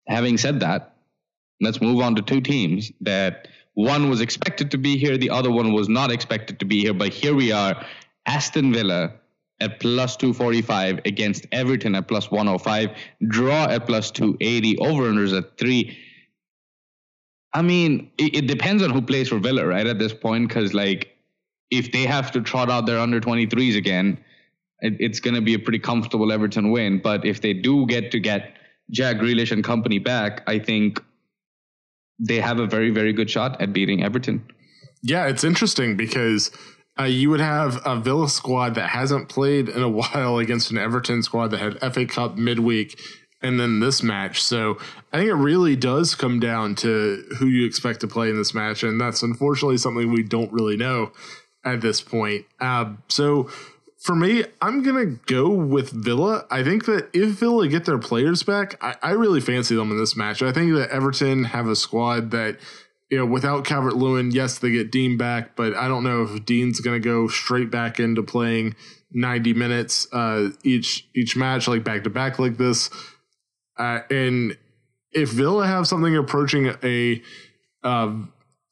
Having 0.07 0.37
said 0.37 0.59
that, 0.61 0.95
let's 1.61 1.81
move 1.81 2.01
on 2.01 2.15
to 2.15 2.21
two 2.21 2.41
teams 2.41 2.91
that 3.01 3.47
one 3.75 4.09
was 4.09 4.21
expected 4.21 4.71
to 4.71 4.77
be 4.77 4.97
here, 4.97 5.17
the 5.17 5.29
other 5.29 5.51
one 5.51 5.73
was 5.73 5.89
not 5.89 6.11
expected 6.11 6.59
to 6.59 6.65
be 6.65 6.81
here. 6.81 6.93
But 6.93 7.09
here 7.09 7.35
we 7.35 7.51
are 7.51 7.85
Aston 8.25 8.71
Villa 8.73 9.13
at 9.59 9.79
plus 9.79 10.15
245 10.17 11.01
against 11.05 11.45
Everton 11.51 11.95
at 11.95 12.07
plus 12.07 12.29
105, 12.31 12.91
draw 13.27 13.65
at 13.65 13.85
plus 13.85 14.11
280, 14.11 14.77
over 14.79 15.03
unders 15.03 15.35
at 15.37 15.57
three. 15.57 15.97
I 17.53 17.61
mean, 17.61 18.11
it, 18.17 18.35
it 18.35 18.47
depends 18.47 18.83
on 18.83 18.91
who 18.91 19.01
plays 19.01 19.29
for 19.29 19.39
Villa, 19.39 19.65
right? 19.65 19.87
At 19.87 19.99
this 19.99 20.13
point, 20.13 20.47
because 20.47 20.73
like 20.73 21.12
if 21.77 21.91
they 21.91 22.03
have 22.03 22.31
to 22.31 22.41
trot 22.41 22.69
out 22.69 22.85
their 22.85 22.99
under 22.99 23.19
23s 23.19 23.75
again, 23.75 24.23
it, 24.79 24.95
it's 24.99 25.19
going 25.19 25.35
to 25.35 25.41
be 25.41 25.55
a 25.55 25.59
pretty 25.59 25.79
comfortable 25.79 26.31
Everton 26.31 26.71
win. 26.71 26.99
But 27.01 27.25
if 27.25 27.41
they 27.41 27.53
do 27.53 27.85
get 27.87 28.11
to 28.11 28.19
get 28.19 28.55
Jack 28.91 29.17
Grealish 29.17 29.51
and 29.51 29.63
company 29.63 29.99
back, 29.99 30.43
I 30.47 30.59
think 30.59 31.01
they 32.19 32.39
have 32.39 32.59
a 32.59 32.67
very, 32.67 32.91
very 32.91 33.13
good 33.13 33.29
shot 33.29 33.59
at 33.61 33.73
beating 33.73 34.03
Everton. 34.03 34.45
Yeah, 35.01 35.27
it's 35.27 35.43
interesting 35.43 35.97
because 35.97 36.51
uh, 36.99 37.03
you 37.03 37.29
would 37.31 37.39
have 37.39 37.81
a 37.85 37.99
Villa 37.99 38.29
squad 38.29 38.75
that 38.75 38.89
hasn't 38.89 39.29
played 39.29 39.67
in 39.67 39.81
a 39.81 39.89
while 40.01 40.37
against 40.37 40.69
an 40.69 40.77
Everton 40.77 41.23
squad 41.23 41.47
that 41.47 41.59
had 41.59 41.93
FA 41.93 42.05
Cup 42.05 42.37
midweek 42.37 42.99
and 43.41 43.59
then 43.59 43.79
this 43.81 44.01
match. 44.01 44.41
So 44.41 44.77
I 45.11 45.17
think 45.17 45.29
it 45.29 45.35
really 45.35 45.75
does 45.75 46.15
come 46.15 46.39
down 46.39 46.75
to 46.75 47.25
who 47.39 47.47
you 47.47 47.65
expect 47.65 47.99
to 48.01 48.07
play 48.07 48.29
in 48.29 48.37
this 48.37 48.53
match. 48.53 48.83
And 48.83 49.01
that's 49.01 49.21
unfortunately 49.21 49.77
something 49.77 50.11
we 50.11 50.23
don't 50.23 50.51
really 50.53 50.77
know 50.77 51.11
at 51.63 51.81
this 51.81 52.01
point. 52.01 52.45
Uh, 52.59 52.93
so 53.07 53.49
for 53.99 54.15
me, 54.15 54.43
I'm 54.61 54.83
gonna 54.83 55.05
go 55.05 55.49
with 55.49 55.89
Villa. 55.91 56.45
I 56.51 56.63
think 56.63 56.85
that 56.85 57.09
if 57.13 57.31
Villa 57.39 57.67
get 57.67 57.85
their 57.85 57.99
players 57.99 58.43
back, 58.43 58.81
I, 58.83 58.95
I 59.01 59.11
really 59.11 59.41
fancy 59.41 59.75
them 59.75 59.91
in 59.91 59.97
this 59.97 60.15
match. 60.15 60.41
I 60.41 60.51
think 60.51 60.73
that 60.75 60.89
Everton 60.89 61.45
have 61.45 61.67
a 61.67 61.75
squad 61.75 62.31
that 62.31 62.57
you 63.13 63.19
know, 63.19 63.27
without 63.27 63.63
Calvert 63.63 63.95
Lewin, 63.95 64.31
yes, 64.31 64.57
they 64.57 64.71
get 64.71 64.91
Dean 64.91 65.17
back, 65.17 65.55
but 65.55 65.75
I 65.75 65.87
don't 65.87 66.03
know 66.03 66.23
if 66.23 66.45
Dean's 66.45 66.79
going 66.79 66.99
to 66.99 67.07
go 67.07 67.27
straight 67.27 67.69
back 67.69 67.99
into 67.99 68.23
playing 68.23 68.75
90 69.11 69.53
minutes 69.53 70.07
uh, 70.11 70.49
each 70.63 71.07
each 71.13 71.37
match, 71.37 71.67
like 71.67 71.83
back 71.83 72.03
to 72.05 72.09
back 72.09 72.39
like 72.39 72.57
this. 72.57 72.89
Uh, 73.77 73.99
and 74.09 74.57
if 75.11 75.29
Villa 75.29 75.67
have 75.67 75.87
something 75.87 76.15
approaching 76.15 76.73
a 76.81 77.21
uh, 77.83 78.15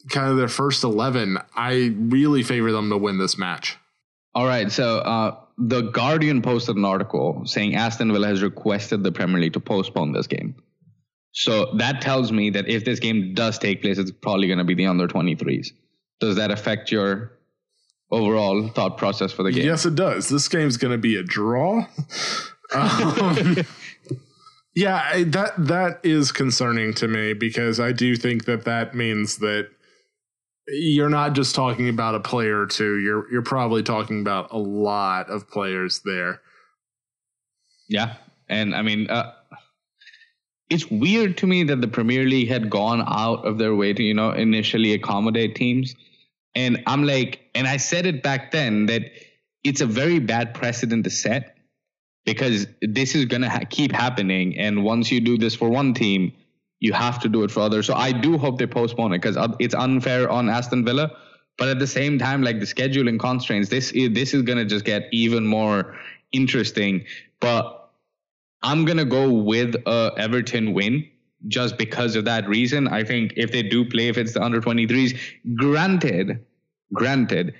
kind 0.10 0.30
of 0.30 0.38
their 0.38 0.48
first 0.48 0.84
11, 0.84 1.38
I 1.56 1.94
really 1.98 2.44
favor 2.44 2.72
them 2.72 2.90
to 2.90 2.98
win 2.98 3.18
this 3.18 3.38
match. 3.38 3.78
All 4.34 4.46
right. 4.46 4.72
So 4.72 5.00
uh, 5.00 5.38
the 5.58 5.82
Guardian 5.82 6.42
posted 6.42 6.76
an 6.76 6.86
article 6.86 7.46
saying 7.46 7.76
Aston 7.76 8.12
Villa 8.12 8.28
has 8.28 8.42
requested 8.42 9.04
the 9.04 9.12
Premier 9.12 9.40
League 9.40 9.54
to 9.54 9.60
postpone 9.60 10.14
this 10.14 10.28
game. 10.28 10.56
So 11.34 11.74
that 11.76 12.02
tells 12.02 12.32
me 12.32 12.50
that 12.52 12.68
if 12.68 12.84
this 12.84 13.00
game 13.00 13.34
does 13.34 13.58
take 13.58 13.82
place, 13.82 13.98
it's 13.98 14.12
probably 14.12 14.48
going 14.48 14.60
to 14.60 14.66
be 14.66 14.74
the 14.74 14.86
under 14.86 15.08
23s. 15.08 15.72
Does 16.20 16.36
that 16.36 16.52
affect 16.52 16.92
your 16.92 17.32
overall 18.12 18.68
thought 18.70 18.98
process 18.98 19.32
for 19.32 19.44
the 19.44 19.52
game? 19.52 19.66
Yes, 19.66 19.86
it 19.86 19.96
does. 19.96 20.30
This 20.30 20.48
game's 20.48 20.78
going 20.78 20.92
to 20.92 20.98
be 20.98 21.16
a 21.16 21.24
draw. 21.24 21.86
um, 22.74 23.58
yeah, 24.76 25.24
that 25.26 25.54
that 25.58 26.00
is 26.04 26.32
concerning 26.32 26.94
to 26.96 27.08
me 27.08 27.34
because 27.34 27.80
I 27.80 27.92
do 27.92 28.16
think 28.16 28.46
that 28.46 28.66
that 28.66 28.94
means 28.94 29.38
that 29.38 29.70
you're 30.72 31.10
not 31.10 31.34
just 31.34 31.56
talking 31.56 31.90
about 31.90 32.16
a 32.16 32.20
player 32.20 32.62
or 32.62 32.66
two. 32.66 32.98
You're 33.00 33.32
you're 33.32 33.42
probably 33.42 33.84
talking 33.84 34.22
about 34.22 34.52
a 34.52 34.58
lot 34.58 35.30
of 35.30 35.50
players 35.50 36.02
there. 36.06 36.42
Yeah, 37.88 38.16
and 38.48 38.74
I 38.74 38.82
mean, 38.82 39.10
uh, 39.10 39.34
it's 40.70 40.90
weird 40.90 41.38
to 41.38 41.48
me 41.48 41.64
that 41.64 41.82
the 41.82 41.88
Premier 41.88 42.24
League 42.24 42.48
had 42.48 42.70
gone 42.70 43.04
out 43.06 43.46
of 43.46 43.58
their 43.58 43.76
way 43.76 43.94
to 43.94 44.02
you 44.04 44.14
know 44.14 44.32
initially 44.32 44.94
accommodate 44.94 45.56
teams, 45.56 45.96
and 46.56 46.82
I'm 46.88 47.04
like, 47.04 47.42
and 47.54 47.68
I 47.68 47.78
said 47.78 48.06
it 48.06 48.24
back 48.24 48.52
then 48.52 48.86
that 48.86 49.04
it's 49.64 49.82
a 49.82 49.86
very 49.86 50.20
bad 50.20 50.54
precedent 50.54 51.04
to 51.04 51.10
set 51.10 51.58
because 52.26 52.68
this 52.82 53.16
is 53.16 53.26
gonna 53.26 53.50
ha- 53.50 53.66
keep 53.70 53.92
happening, 53.92 54.58
and 54.58 54.84
once 54.84 55.12
you 55.12 55.20
do 55.20 55.38
this 55.38 55.56
for 55.56 55.70
one 55.70 55.94
team 55.94 56.34
you 56.82 56.92
have 56.94 57.20
to 57.20 57.30
do 57.30 57.44
it 57.44 57.52
for 57.52 57.62
others. 57.62 57.86
So 57.86 57.94
I 57.94 58.12
do 58.12 58.38
hope 58.38 58.58
they 58.58 58.68
postpone 58.68 59.14
it 59.14 59.22
because 59.22 59.38
it's 59.60 59.76
unfair 59.76 60.30
on 60.30 60.50
Aston 60.50 60.84
Villa. 60.84 61.12
But 61.58 61.70
at 61.70 61.80
the 61.80 61.88
same 61.88 62.18
time, 62.18 62.42
like 62.42 62.60
the 62.60 62.66
scheduling 62.66 63.20
constraints, 63.20 63.70
this 63.70 63.92
is, 63.92 64.14
this 64.14 64.34
is 64.34 64.42
gonna 64.42 64.66
just 64.66 64.84
get 64.84 65.08
even 65.12 65.46
more 65.46 65.96
interesting. 66.32 67.06
But 67.40 67.92
I'm 68.64 68.84
gonna 68.84 69.06
go 69.06 69.32
with 69.32 69.76
a 69.86 70.12
Everton 70.18 70.74
win 70.74 71.08
just 71.48 71.78
because 71.78 72.16
of 72.16 72.26
that 72.26 72.48
reason. 72.50 72.88
I 72.88 73.04
think 73.04 73.34
if 73.38 73.52
they 73.52 73.62
do 73.62 73.86
play, 73.86 74.08
if 74.08 74.18
it's 74.18 74.34
the 74.34 74.42
under 74.42 74.60
23s, 74.60 75.18
granted, 75.56 76.44
granted, 76.94 77.54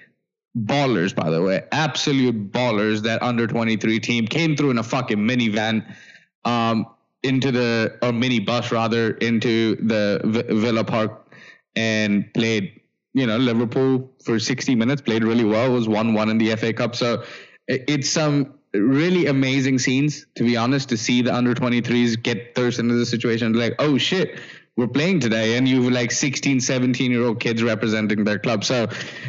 ballers 0.58 1.16
by 1.16 1.30
the 1.30 1.42
way, 1.44 1.64
absolute 1.72 2.52
ballers. 2.52 3.04
That 3.04 3.22
under 3.22 3.46
23 3.46 4.00
team 4.00 4.26
came 4.26 4.56
through 4.56 4.72
in 4.72 4.80
a 4.80 4.84
fucking 4.84 5.20
minivan. 5.20 5.96
Um, 6.44 6.88
into 7.24 7.52
the 7.52 7.98
or 8.02 8.12
mini 8.12 8.40
bus 8.40 8.72
rather 8.72 9.12
into 9.12 9.76
the 9.76 10.22
v- 10.24 10.54
Villa 10.54 10.84
Park 10.84 11.32
and 11.76 12.32
played 12.34 12.82
you 13.14 13.26
know 13.28 13.38
Liverpool 13.38 14.12
for 14.24 14.40
60 14.40 14.76
minutes 14.76 15.02
played 15.02 15.24
really 15.24 15.44
well 15.44 15.72
was 15.72 15.88
1-1 15.88 16.30
in 16.32 16.38
the 16.38 16.56
FA 16.56 16.74
Cup. 16.74 16.96
So 16.96 17.24
it's 17.68 18.10
some 18.10 18.56
really 18.74 19.28
amazing 19.28 19.78
scenes 19.80 20.26
to 20.36 20.44
be 20.44 20.58
honest 20.58 20.90
to 20.90 20.98
see 20.98 21.22
the 21.22 21.34
under 21.34 21.54
23s 21.54 22.22
get 22.22 22.56
thirst 22.56 22.80
into 22.80 22.96
the 22.96 23.06
situation 23.06 23.54
like 23.54 23.76
oh 23.80 23.98
shit 23.98 24.40
we're 24.78 24.88
playing 24.88 25.20
today. 25.20 25.58
And 25.58 25.68
you've 25.68 25.92
like 25.92 26.12
16 26.12 26.62
17 26.62 27.12
year 27.12 27.24
old 27.24 27.40
kids 27.40 27.62
representing 27.62 28.24
their 28.24 28.40
club. 28.40 28.64
So 28.64 28.84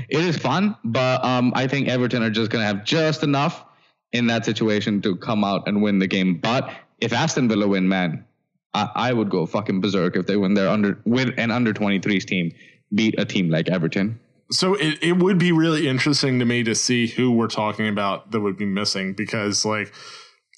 it 0.09 0.20
is 0.20 0.36
fun 0.36 0.76
but 0.84 1.22
um, 1.24 1.53
i 1.55 1.66
think 1.66 1.88
everton 1.88 2.22
are 2.22 2.30
just 2.30 2.51
going 2.51 2.62
to 2.62 2.66
have 2.66 2.84
just 2.84 3.22
enough 3.22 3.64
in 4.12 4.26
that 4.26 4.45
situation 4.45 5.01
to 5.03 5.16
come 5.16 5.43
out 5.43 5.66
and 5.66 5.82
win 5.82 5.99
the 5.99 6.07
game. 6.07 6.36
But 6.36 6.70
if 7.03 7.13
Aston 7.13 7.49
Villa 7.49 7.67
win, 7.67 7.89
man, 7.89 8.25
I, 8.73 8.89
I 8.95 9.13
would 9.13 9.29
go 9.29 9.45
fucking 9.45 9.81
berserk 9.81 10.17
if 10.17 10.27
they 10.27 10.37
win 10.37 10.55
their 10.55 10.69
under 10.69 11.01
with 11.05 11.35
an 11.37 11.51
under 11.51 11.75
23s 11.75 12.25
team 12.25 12.53
beat 12.95 13.19
a 13.19 13.25
team 13.25 13.51
like 13.51 13.69
Everton. 13.69 14.21
So 14.51 14.75
it, 14.75 14.99
it 15.03 15.13
would 15.13 15.39
be 15.39 15.51
really 15.51 15.89
interesting 15.89 16.39
to 16.39 16.45
me 16.45 16.63
to 16.63 16.75
see 16.75 17.07
who 17.07 17.33
we're 17.33 17.49
talking 17.49 17.89
about 17.89 18.31
that 18.31 18.41
would 18.41 18.57
be 18.57 18.67
missing 18.67 19.15
because 19.15 19.65
like 19.65 19.93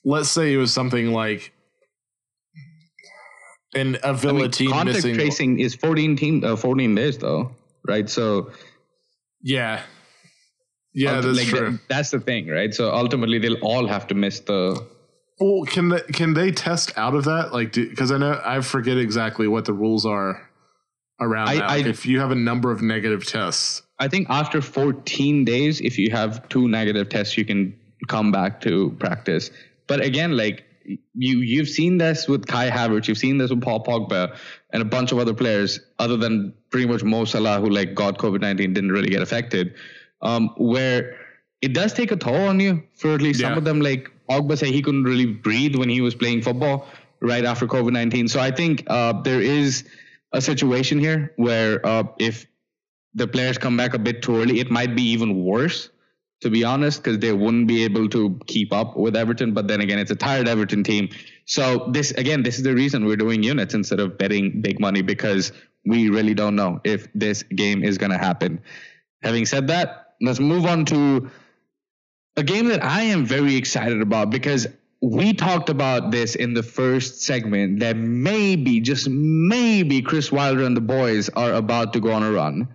let's 0.04 0.28
say 0.28 0.52
it 0.52 0.56
was 0.56 0.72
something 0.72 1.12
like 1.12 1.52
an 3.74 3.96
a 4.02 4.12
Villa 4.12 4.38
I 4.38 4.42
mean, 4.42 4.50
team 4.50 4.70
contact 4.70 4.96
missing. 4.96 5.14
tracing 5.14 5.58
is 5.60 5.74
14 5.74 6.16
team 6.16 6.44
uh, 6.44 6.56
14 6.56 6.94
days 6.94 7.18
though, 7.18 7.52
right? 7.86 8.08
So 8.08 8.50
yeah. 9.42 9.82
Yeah, 10.96 11.20
that's 11.20 11.38
like, 11.38 11.48
true. 11.48 11.78
That's 11.88 12.12
the 12.12 12.20
thing, 12.20 12.46
right? 12.46 12.72
So 12.72 12.92
ultimately, 12.94 13.40
they'll 13.40 13.60
all 13.62 13.88
have 13.88 14.06
to 14.08 14.14
miss 14.14 14.38
the 14.40 14.86
well, 15.40 15.64
can 15.64 15.88
they 15.88 16.00
can 16.00 16.34
they 16.34 16.52
test 16.52 16.92
out 16.96 17.14
of 17.14 17.24
that? 17.24 17.52
Like, 17.52 17.72
because 17.72 18.12
I 18.12 18.18
know 18.18 18.40
I 18.44 18.60
forget 18.60 18.96
exactly 18.98 19.48
what 19.48 19.64
the 19.64 19.72
rules 19.72 20.06
are 20.06 20.48
around 21.20 21.48
I, 21.48 21.54
that. 21.56 21.68
Like 21.68 21.86
I, 21.86 21.88
if 21.88 22.06
you 22.06 22.20
have 22.20 22.30
a 22.30 22.36
number 22.36 22.70
of 22.70 22.82
negative 22.82 23.26
tests, 23.26 23.82
I 23.98 24.08
think 24.08 24.28
after 24.30 24.60
14 24.60 25.44
days, 25.44 25.80
if 25.80 25.98
you 25.98 26.10
have 26.10 26.48
two 26.48 26.68
negative 26.68 27.08
tests, 27.08 27.36
you 27.36 27.44
can 27.44 27.78
come 28.08 28.30
back 28.30 28.60
to 28.62 28.94
practice. 28.98 29.50
But 29.86 30.00
again, 30.04 30.36
like 30.36 30.64
you 31.14 31.38
you've 31.38 31.68
seen 31.68 31.98
this 31.98 32.28
with 32.28 32.46
Kai 32.46 32.70
Havertz, 32.70 33.08
you've 33.08 33.18
seen 33.18 33.38
this 33.38 33.50
with 33.50 33.62
Paul 33.62 33.82
Pogba, 33.82 34.36
and 34.72 34.82
a 34.82 34.84
bunch 34.84 35.12
of 35.12 35.18
other 35.18 35.34
players, 35.34 35.80
other 35.98 36.16
than 36.16 36.54
pretty 36.70 36.86
much 36.86 37.02
Mo 37.02 37.24
Salah, 37.24 37.60
who 37.60 37.70
like 37.70 37.94
got 37.94 38.18
COVID 38.18 38.40
19, 38.40 38.72
didn't 38.72 38.92
really 38.92 39.10
get 39.10 39.22
affected. 39.22 39.74
Um, 40.22 40.50
where 40.56 41.16
it 41.60 41.74
does 41.74 41.92
take 41.92 42.12
a 42.12 42.16
toll 42.16 42.48
on 42.48 42.60
you 42.60 42.82
for 42.94 43.14
at 43.14 43.20
least 43.20 43.40
yeah. 43.40 43.48
some 43.48 43.58
of 43.58 43.64
them. 43.64 43.80
Like 43.80 44.10
Pogba 44.28 44.58
said 44.58 44.68
he 44.68 44.82
couldn't 44.82 45.04
really 45.04 45.26
breathe 45.26 45.76
when 45.76 45.88
he 45.88 46.00
was 46.00 46.14
playing 46.14 46.42
football 46.42 46.86
right 47.20 47.44
after 47.44 47.66
COVID 47.66 47.92
19. 47.92 48.28
So 48.28 48.40
I 48.40 48.50
think 48.50 48.84
uh, 48.86 49.20
there 49.22 49.40
is 49.40 49.84
a 50.32 50.40
situation 50.40 50.98
here 50.98 51.32
where 51.36 51.84
uh, 51.86 52.04
if 52.18 52.46
the 53.14 53.26
players 53.26 53.58
come 53.58 53.76
back 53.76 53.94
a 53.94 53.98
bit 53.98 54.22
too 54.22 54.36
early, 54.36 54.60
it 54.60 54.70
might 54.70 54.94
be 54.96 55.02
even 55.02 55.44
worse, 55.44 55.90
to 56.40 56.50
be 56.50 56.64
honest, 56.64 57.02
because 57.02 57.18
they 57.18 57.32
wouldn't 57.32 57.68
be 57.68 57.84
able 57.84 58.08
to 58.08 58.38
keep 58.46 58.72
up 58.72 58.96
with 58.96 59.14
Everton. 59.16 59.54
But 59.54 59.68
then 59.68 59.80
again, 59.80 59.98
it's 59.98 60.10
a 60.10 60.16
tired 60.16 60.48
Everton 60.48 60.82
team. 60.82 61.08
So 61.46 61.88
this 61.92 62.10
again, 62.12 62.42
this 62.42 62.56
is 62.56 62.64
the 62.64 62.74
reason 62.74 63.04
we're 63.04 63.16
doing 63.16 63.42
units 63.42 63.74
instead 63.74 64.00
of 64.00 64.18
betting 64.18 64.60
big 64.60 64.80
money 64.80 65.02
because 65.02 65.52
we 65.86 66.08
really 66.08 66.34
don't 66.34 66.56
know 66.56 66.80
if 66.84 67.08
this 67.14 67.42
game 67.42 67.84
is 67.84 67.98
going 67.98 68.12
to 68.12 68.18
happen. 68.18 68.60
Having 69.22 69.46
said 69.46 69.66
that, 69.68 70.14
let's 70.20 70.40
move 70.40 70.66
on 70.66 70.84
to 70.86 71.30
a 72.36 72.42
game 72.42 72.66
that 72.68 72.82
I 72.82 73.02
am 73.02 73.24
very 73.24 73.56
excited 73.56 74.00
about 74.00 74.30
because 74.30 74.66
we 75.00 75.34
talked 75.34 75.68
about 75.68 76.10
this 76.10 76.34
in 76.34 76.54
the 76.54 76.62
first 76.62 77.22
segment 77.22 77.80
that 77.80 77.96
maybe, 77.96 78.80
just 78.80 79.08
maybe, 79.08 80.00
Chris 80.00 80.32
Wilder 80.32 80.64
and 80.64 80.76
the 80.76 80.80
boys 80.80 81.28
are 81.30 81.52
about 81.52 81.92
to 81.92 82.00
go 82.00 82.10
on 82.10 82.22
a 82.22 82.32
run. 82.32 82.68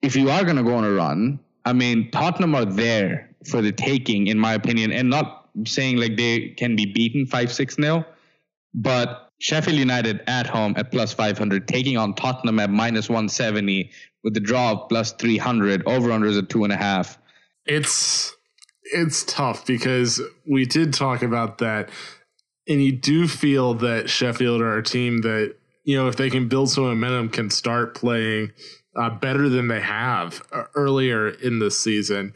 If 0.00 0.16
you 0.16 0.30
are 0.30 0.44
going 0.44 0.56
to 0.56 0.62
go 0.62 0.74
on 0.74 0.84
a 0.84 0.90
run, 0.90 1.38
I 1.64 1.74
mean, 1.74 2.10
Tottenham 2.10 2.54
are 2.54 2.64
there 2.64 3.28
for 3.44 3.60
the 3.60 3.72
taking, 3.72 4.28
in 4.28 4.38
my 4.38 4.54
opinion, 4.54 4.92
and 4.92 5.10
not 5.10 5.48
saying 5.66 5.98
like 5.98 6.16
they 6.16 6.54
can 6.56 6.74
be 6.74 6.86
beaten 6.86 7.26
5 7.26 7.52
6 7.52 7.76
0, 7.76 8.04
but 8.74 9.30
Sheffield 9.40 9.76
United 9.76 10.22
at 10.26 10.46
home 10.46 10.74
at 10.76 10.90
plus 10.90 11.12
500, 11.12 11.68
taking 11.68 11.96
on 11.96 12.14
Tottenham 12.14 12.58
at 12.58 12.70
minus 12.70 13.08
170 13.08 13.90
with 14.24 14.34
the 14.34 14.40
draw 14.40 14.72
of 14.72 14.88
plus 14.88 15.12
300, 15.12 15.82
over 15.86 16.08
unders 16.08 16.38
at 16.38 16.48
two 16.48 16.64
and 16.64 16.72
a 16.72 16.76
half. 16.76 17.18
It's 17.66 18.34
it's 18.92 19.24
tough 19.24 19.66
because 19.66 20.20
we 20.46 20.64
did 20.64 20.92
talk 20.92 21.22
about 21.22 21.58
that, 21.58 21.90
and 22.68 22.82
you 22.82 22.92
do 22.92 23.28
feel 23.28 23.74
that 23.74 24.10
Sheffield 24.10 24.60
are 24.60 24.78
a 24.78 24.82
team 24.82 25.22
that 25.22 25.56
you 25.84 25.96
know 25.96 26.08
if 26.08 26.16
they 26.16 26.30
can 26.30 26.48
build 26.48 26.70
some 26.70 26.84
momentum, 26.84 27.28
can 27.28 27.50
start 27.50 27.94
playing 27.94 28.52
uh, 28.96 29.10
better 29.10 29.48
than 29.48 29.68
they 29.68 29.80
have 29.80 30.42
uh, 30.52 30.64
earlier 30.74 31.28
in 31.28 31.58
the 31.58 31.70
season. 31.70 32.32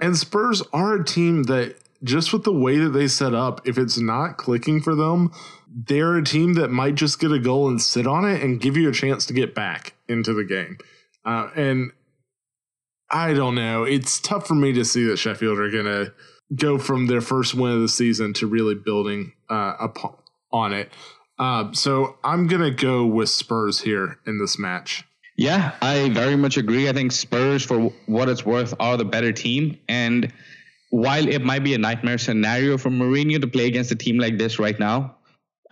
And 0.00 0.16
Spurs 0.16 0.62
are 0.72 0.94
a 0.94 1.04
team 1.04 1.44
that 1.44 1.76
just 2.04 2.32
with 2.32 2.44
the 2.44 2.52
way 2.52 2.78
that 2.78 2.90
they 2.90 3.06
set 3.06 3.34
up, 3.34 3.66
if 3.66 3.78
it's 3.78 3.98
not 3.98 4.36
clicking 4.36 4.80
for 4.80 4.94
them, 4.94 5.30
they're 5.68 6.16
a 6.16 6.24
team 6.24 6.54
that 6.54 6.70
might 6.70 6.96
just 6.96 7.20
get 7.20 7.32
a 7.32 7.38
goal 7.38 7.68
and 7.68 7.80
sit 7.80 8.06
on 8.06 8.28
it 8.28 8.42
and 8.42 8.60
give 8.60 8.76
you 8.76 8.88
a 8.88 8.92
chance 8.92 9.24
to 9.26 9.32
get 9.32 9.54
back 9.54 9.94
into 10.08 10.34
the 10.34 10.44
game. 10.44 10.76
Uh, 11.24 11.48
and 11.54 11.92
I 13.12 13.34
don't 13.34 13.54
know. 13.54 13.84
It's 13.84 14.20
tough 14.20 14.46
for 14.46 14.54
me 14.54 14.72
to 14.72 14.84
see 14.84 15.04
that 15.04 15.18
Sheffield 15.18 15.58
are 15.58 15.70
going 15.70 15.84
to 15.84 16.12
go 16.54 16.78
from 16.78 17.06
their 17.06 17.20
first 17.20 17.54
win 17.54 17.72
of 17.72 17.80
the 17.80 17.88
season 17.88 18.32
to 18.34 18.46
really 18.46 18.74
building 18.74 19.32
uh, 19.50 19.74
upon 19.78 20.16
on 20.52 20.72
it. 20.72 20.90
Uh, 21.38 21.72
so 21.72 22.16
I'm 22.24 22.46
going 22.46 22.62
to 22.62 22.70
go 22.70 23.06
with 23.06 23.28
Spurs 23.28 23.80
here 23.80 24.18
in 24.26 24.38
this 24.38 24.58
match. 24.58 25.04
Yeah, 25.36 25.74
I 25.80 26.10
very 26.10 26.36
much 26.36 26.56
agree. 26.56 26.88
I 26.88 26.92
think 26.92 27.10
Spurs, 27.10 27.64
for 27.64 27.92
what 28.06 28.28
it's 28.28 28.44
worth, 28.44 28.74
are 28.78 28.96
the 28.96 29.04
better 29.04 29.32
team. 29.32 29.78
And 29.88 30.32
while 30.90 31.26
it 31.26 31.42
might 31.42 31.64
be 31.64 31.74
a 31.74 31.78
nightmare 31.78 32.18
scenario 32.18 32.76
for 32.76 32.90
Mourinho 32.90 33.40
to 33.40 33.46
play 33.46 33.66
against 33.66 33.90
a 33.90 33.96
team 33.96 34.18
like 34.18 34.36
this 34.36 34.58
right 34.58 34.78
now, 34.78 35.16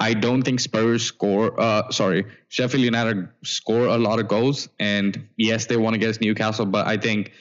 I 0.00 0.14
don't 0.14 0.42
think 0.42 0.60
Spurs 0.60 1.02
score. 1.02 1.60
Uh, 1.60 1.90
sorry, 1.90 2.24
Sheffield 2.48 2.82
United 2.82 3.28
score 3.44 3.84
a 3.84 3.98
lot 3.98 4.18
of 4.18 4.28
goals, 4.28 4.68
and 4.78 5.28
yes, 5.36 5.66
they 5.66 5.76
won 5.76 5.92
against 5.92 6.22
Newcastle, 6.22 6.64
but 6.64 6.86
I 6.86 6.96
think 6.96 7.32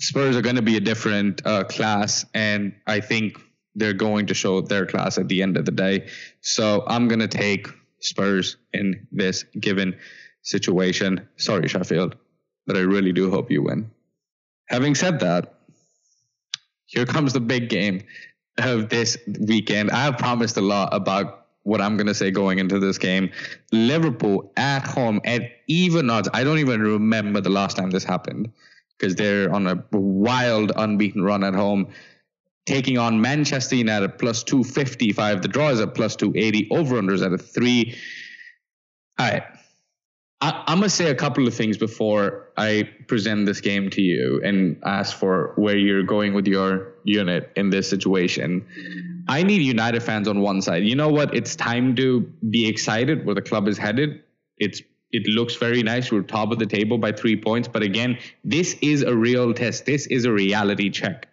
Spurs 0.00 0.36
are 0.36 0.42
going 0.42 0.56
to 0.56 0.62
be 0.62 0.76
a 0.76 0.80
different 0.80 1.46
uh, 1.46 1.62
class, 1.62 2.26
and 2.34 2.74
I 2.88 2.98
think 2.98 3.38
they're 3.76 3.92
going 3.92 4.26
to 4.26 4.34
show 4.34 4.60
their 4.60 4.84
class 4.84 5.16
at 5.16 5.28
the 5.28 5.42
end 5.42 5.56
of 5.56 5.64
the 5.64 5.70
day. 5.70 6.08
So 6.40 6.82
I'm 6.88 7.06
going 7.06 7.20
to 7.20 7.28
take 7.28 7.68
Spurs 8.00 8.56
in 8.72 9.06
this 9.12 9.44
given 9.60 9.96
situation. 10.42 11.26
Sorry, 11.36 11.68
Sheffield, 11.68 12.16
but 12.66 12.76
I 12.76 12.80
really 12.80 13.12
do 13.12 13.30
hope 13.30 13.50
you 13.50 13.62
win. 13.62 13.90
Having 14.68 14.96
said 14.96 15.20
that, 15.20 15.54
here 16.86 17.06
comes 17.06 17.32
the 17.32 17.40
big 17.40 17.68
game 17.68 18.02
of 18.58 18.88
this 18.88 19.16
weekend. 19.40 19.92
I 19.92 20.02
have 20.02 20.18
promised 20.18 20.56
a 20.56 20.60
lot 20.60 20.92
about 20.92 21.43
what 21.64 21.80
I'm 21.80 21.96
going 21.96 22.06
to 22.06 22.14
say 22.14 22.30
going 22.30 22.58
into 22.58 22.78
this 22.78 22.96
game. 22.96 23.30
Liverpool 23.72 24.52
at 24.56 24.86
home 24.86 25.20
at 25.24 25.42
even 25.66 26.08
odds. 26.08 26.28
I 26.32 26.44
don't 26.44 26.58
even 26.58 26.80
remember 26.80 27.40
the 27.40 27.50
last 27.50 27.76
time 27.76 27.90
this 27.90 28.04
happened 28.04 28.52
because 28.96 29.16
they're 29.16 29.52
on 29.52 29.66
a 29.66 29.82
wild 29.92 30.72
unbeaten 30.76 31.22
run 31.22 31.42
at 31.42 31.54
home. 31.54 31.88
Taking 32.66 32.96
on 32.96 33.20
Manchester 33.20 33.76
United 33.76 34.12
at 34.12 34.18
plus 34.18 34.42
255. 34.42 35.42
The 35.42 35.48
draw 35.48 35.70
is 35.70 35.80
at 35.80 35.94
plus 35.94 36.16
280. 36.16 36.68
Over 36.70 37.00
unders 37.00 37.24
at 37.24 37.32
a 37.32 37.38
three. 37.38 37.96
All 39.18 39.30
right. 39.30 39.42
I, 40.40 40.72
am 40.72 40.80
gonna 40.80 40.90
say 40.90 41.08
a 41.08 41.14
couple 41.14 41.46
of 41.46 41.54
things 41.54 41.78
before 41.78 42.50
I 42.58 42.90
present 43.06 43.46
this 43.46 43.60
game 43.62 43.88
to 43.90 44.02
you 44.02 44.42
and 44.44 44.78
ask 44.84 45.16
for 45.16 45.52
where 45.56 45.76
you're 45.76 46.02
going 46.02 46.34
with 46.34 46.46
your 46.46 46.92
unit 47.04 47.50
in 47.56 47.70
this 47.70 47.88
situation. 47.88 48.66
I 49.28 49.42
need 49.42 49.62
United 49.62 50.02
fans 50.02 50.28
on 50.28 50.40
one 50.40 50.60
side. 50.62 50.84
You 50.84 50.96
know 50.96 51.08
what? 51.08 51.34
It's 51.34 51.56
time 51.56 51.96
to 51.96 52.20
be 52.50 52.68
excited 52.68 53.24
where 53.24 53.34
the 53.34 53.42
club 53.42 53.68
is 53.68 53.78
headed. 53.78 54.22
It's 54.58 54.82
it 55.10 55.28
looks 55.28 55.54
very 55.54 55.82
nice. 55.82 56.10
We're 56.10 56.22
top 56.22 56.50
of 56.50 56.58
the 56.58 56.66
table 56.66 56.98
by 56.98 57.12
three 57.12 57.36
points. 57.36 57.68
But 57.68 57.84
again, 57.84 58.18
this 58.42 58.76
is 58.82 59.02
a 59.02 59.14
real 59.14 59.54
test. 59.54 59.86
This 59.86 60.06
is 60.06 60.24
a 60.24 60.32
reality 60.32 60.90
check 60.90 61.28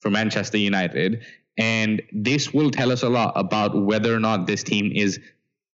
for 0.00 0.10
Manchester 0.10 0.58
United. 0.58 1.24
And 1.58 2.02
this 2.12 2.54
will 2.54 2.70
tell 2.70 2.92
us 2.92 3.02
a 3.02 3.08
lot 3.08 3.32
about 3.34 3.74
whether 3.74 4.14
or 4.14 4.20
not 4.20 4.46
this 4.46 4.62
team 4.62 4.92
is 4.94 5.18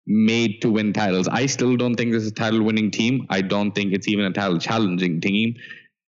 made 0.06 0.62
to 0.62 0.70
win 0.70 0.92
titles. 0.92 1.26
I 1.26 1.46
still 1.46 1.76
don't 1.76 1.96
think 1.96 2.12
this 2.12 2.22
is 2.22 2.30
a 2.30 2.34
title 2.34 2.62
winning 2.62 2.92
team. 2.92 3.26
I 3.30 3.40
don't 3.40 3.72
think 3.72 3.92
it's 3.92 4.06
even 4.06 4.26
a 4.26 4.32
title 4.32 4.58
challenging 4.58 5.20
team. 5.20 5.56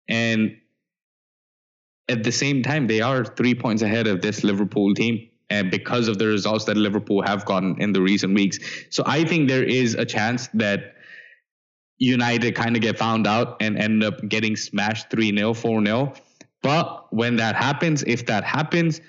And 0.09 0.57
at 2.09 2.23
the 2.23 2.31
same 2.31 2.63
time, 2.63 2.87
they 2.87 3.01
are 3.01 3.23
three 3.23 3.55
points 3.55 3.81
ahead 3.81 4.07
of 4.07 4.21
this 4.21 4.43
Liverpool 4.43 4.93
team. 4.93 5.28
And 5.49 5.71
because 5.71 6.07
of 6.07 6.19
the 6.19 6.27
results 6.27 6.65
that 6.65 6.77
Liverpool 6.77 7.21
have 7.23 7.43
gotten 7.45 7.81
in 7.81 7.91
the 7.91 8.01
recent 8.01 8.35
weeks. 8.35 8.59
So 8.91 9.03
I 9.05 9.23
think 9.23 9.49
there 9.49 9.63
is 9.63 9.95
a 9.95 10.05
chance 10.05 10.47
that 10.53 10.95
United 11.97 12.55
kind 12.55 12.75
of 12.75 12.81
get 12.81 12.97
found 12.97 13.25
out 13.25 13.57
and 13.59 13.77
end 13.77 14.03
up 14.03 14.27
getting 14.27 14.55
smashed 14.55 15.09
3 15.09 15.35
0, 15.35 15.53
4 15.53 15.85
0. 15.85 16.13
But 16.61 17.11
when 17.13 17.37
that 17.37 17.55
happens, 17.55 18.03
if 18.03 18.25
that 18.27 18.43
happens, 18.43 19.01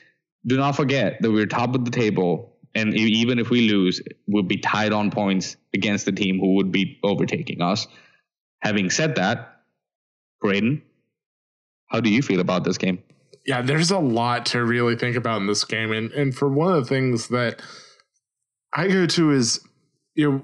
do 0.46 0.56
not 0.56 0.76
forget 0.76 1.20
that 1.20 1.30
we're 1.30 1.46
top 1.46 1.74
of 1.74 1.84
the 1.84 1.90
table 1.90 2.50
and 2.74 2.94
even 2.94 3.38
if 3.38 3.50
we 3.50 3.68
lose, 3.68 4.00
we'll 4.26 4.44
be 4.44 4.58
tied 4.58 4.92
on 4.92 5.10
points 5.10 5.56
against 5.74 6.04
the 6.04 6.12
team 6.12 6.38
who 6.38 6.54
would 6.54 6.70
be 6.70 6.98
overtaking 7.02 7.62
us. 7.62 7.86
Having 8.62 8.90
said 8.90 9.16
that, 9.16 9.62
Braden, 10.40 10.82
how 11.88 12.00
do 12.00 12.10
you 12.10 12.22
feel 12.22 12.40
about 12.40 12.64
this 12.64 12.78
game? 12.78 13.02
Yeah, 13.46 13.62
there's 13.62 13.90
a 13.90 13.98
lot 13.98 14.46
to 14.46 14.64
really 14.64 14.96
think 14.96 15.16
about 15.16 15.40
in 15.40 15.46
this 15.46 15.64
game, 15.64 15.92
and 15.92 16.12
and 16.12 16.34
for 16.34 16.48
one 16.48 16.72
of 16.72 16.84
the 16.84 16.88
things 16.88 17.28
that 17.28 17.62
I 18.72 18.88
go 18.88 19.06
to 19.06 19.30
is 19.30 19.60
you 20.14 20.30
know 20.30 20.42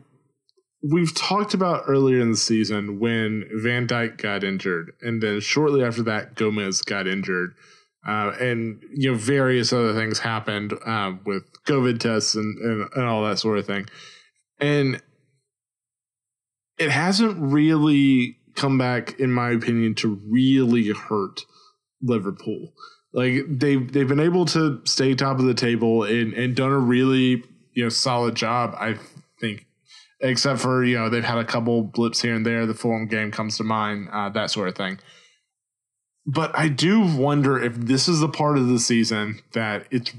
we've 0.83 1.15
talked 1.15 1.55
about 1.55 1.85
earlier 1.87 2.21
in 2.21 2.31
the 2.31 2.37
season 2.37 3.01
when 3.01 3.45
Van 3.53 3.87
Dijk 3.87 4.19
got 4.19 4.45
injured, 4.45 4.93
and 5.03 5.23
then 5.23 5.41
shortly 5.41 5.85
after 5.85 6.03
that, 6.05 6.35
Gomez 6.35 6.83
got 6.83 7.07
injured. 7.07 7.55
Uh, 8.07 8.33
and 8.41 8.81
you 8.95 9.11
know 9.11 9.19
various 9.19 9.73
other 9.73 9.93
things 9.93 10.21
happened 10.21 10.73
uh, 10.87 11.13
with 11.25 11.43
COVID 11.65 11.99
tests 11.99 12.37
and, 12.37 12.57
and, 12.59 12.89
and 12.95 13.05
all 13.05 13.25
that 13.25 13.39
sort 13.39 13.59
of 13.59 13.67
thing, 13.67 13.87
and 14.61 15.03
it 16.79 16.91
hasn't 16.91 17.37
really 17.41 18.37
come 18.55 18.79
back, 18.79 19.19
in 19.19 19.31
my 19.31 19.51
opinion, 19.51 19.95
to 19.97 20.21
really 20.29 20.89
hurt 20.91 21.45
Liverpool. 22.03 22.73
Like 23.13 23.45
they've 23.49 23.91
they've 23.91 24.09
been 24.09 24.21
able 24.21 24.47
to 24.47 24.81
stay 24.85 25.15
top 25.15 25.39
of 25.39 25.47
the 25.47 25.55
table 25.55 26.05
and 26.05 26.35
and 26.35 26.55
done 26.55 26.73
a 26.73 26.79
really 26.79 27.45
you 27.73 27.83
know 27.85 27.89
solid 27.89 28.35
job. 28.35 28.75
I 28.79 28.97
think, 29.41 29.67
except 30.21 30.61
for 30.61 30.85
you 30.85 30.97
know 30.97 31.09
they've 31.09 31.25
had 31.25 31.39
a 31.39 31.45
couple 31.45 31.83
blips 31.83 32.21
here 32.21 32.35
and 32.35 32.45
there. 32.45 32.67
The 32.67 32.75
Fulham 32.75 33.07
game 33.07 33.31
comes 33.31 33.57
to 33.57 33.65
mind, 33.65 34.09
uh, 34.13 34.29
that 34.31 34.51
sort 34.51 34.69
of 34.69 34.75
thing 34.75 34.99
but 36.27 36.57
I 36.59 36.69
do 36.69 37.01
wonder 37.17 37.63
if 37.63 37.77
this 37.77 38.09
is 38.09 38.21
the 38.21 38.29
part 38.29 38.59
of 38.59 38.67
the 38.67 38.81
season 38.81 39.41
that 39.53 39.87
it's 39.91 40.13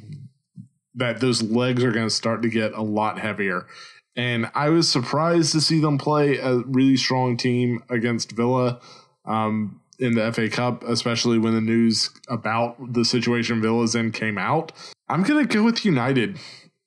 that 0.95 1.19
those 1.19 1.43
legs 1.43 1.83
are 1.83 1.91
going 1.91 2.07
to 2.07 2.13
start 2.13 2.41
to 2.41 2.49
get 2.49 2.73
a 2.73 2.81
lot 2.81 3.19
heavier. 3.19 3.67
And 4.15 4.49
I 4.55 4.69
was 4.69 4.91
surprised 4.91 5.51
to 5.51 5.61
see 5.61 5.79
them 5.79 5.99
play 5.99 6.37
a 6.37 6.57
really 6.59 6.97
strong 6.97 7.37
team 7.37 7.83
against 7.87 8.31
Villa 8.31 8.79
um, 9.25 9.81
in 9.99 10.13
the 10.13 10.31
FA 10.31 10.49
Cup, 10.49 10.83
especially 10.83 11.37
when 11.37 11.53
the 11.53 11.61
news 11.61 12.11
about 12.27 12.93
the 12.93 13.03
situation 13.03 13.61
Villa's 13.61 13.95
in 13.95 14.11
came 14.11 14.37
out. 14.37 14.71
I'm 15.09 15.23
to 15.23 15.45
go 15.45 15.63
with 15.63 15.85
United. 15.85 16.37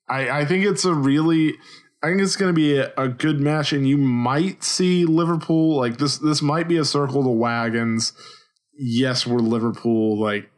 I, 0.08 0.40
I 0.40 0.44
think 0.44 0.64
it's 0.64 0.84
a 0.84 0.94
really 0.94 1.54
I 2.02 2.08
think 2.08 2.22
it's 2.22 2.36
going 2.36 2.48
to 2.48 2.54
be 2.54 2.78
a, 2.78 2.92
a, 2.96 3.08
good 3.08 3.40
match, 3.40 3.74
and 3.74 3.86
you 3.86 3.98
might 3.98 4.64
see 4.64 5.04
Liverpool 5.04 5.76
like 5.76 5.98
this. 5.98 6.16
This 6.16 6.40
might 6.40 6.66
be 6.66 6.78
a 6.78 6.84
circle 6.84 7.22
the 7.22 7.30
wagons 7.30 8.14
yes, 8.80 9.26
we're 9.26 9.38
Liverpool, 9.38 10.18
like 10.18 10.50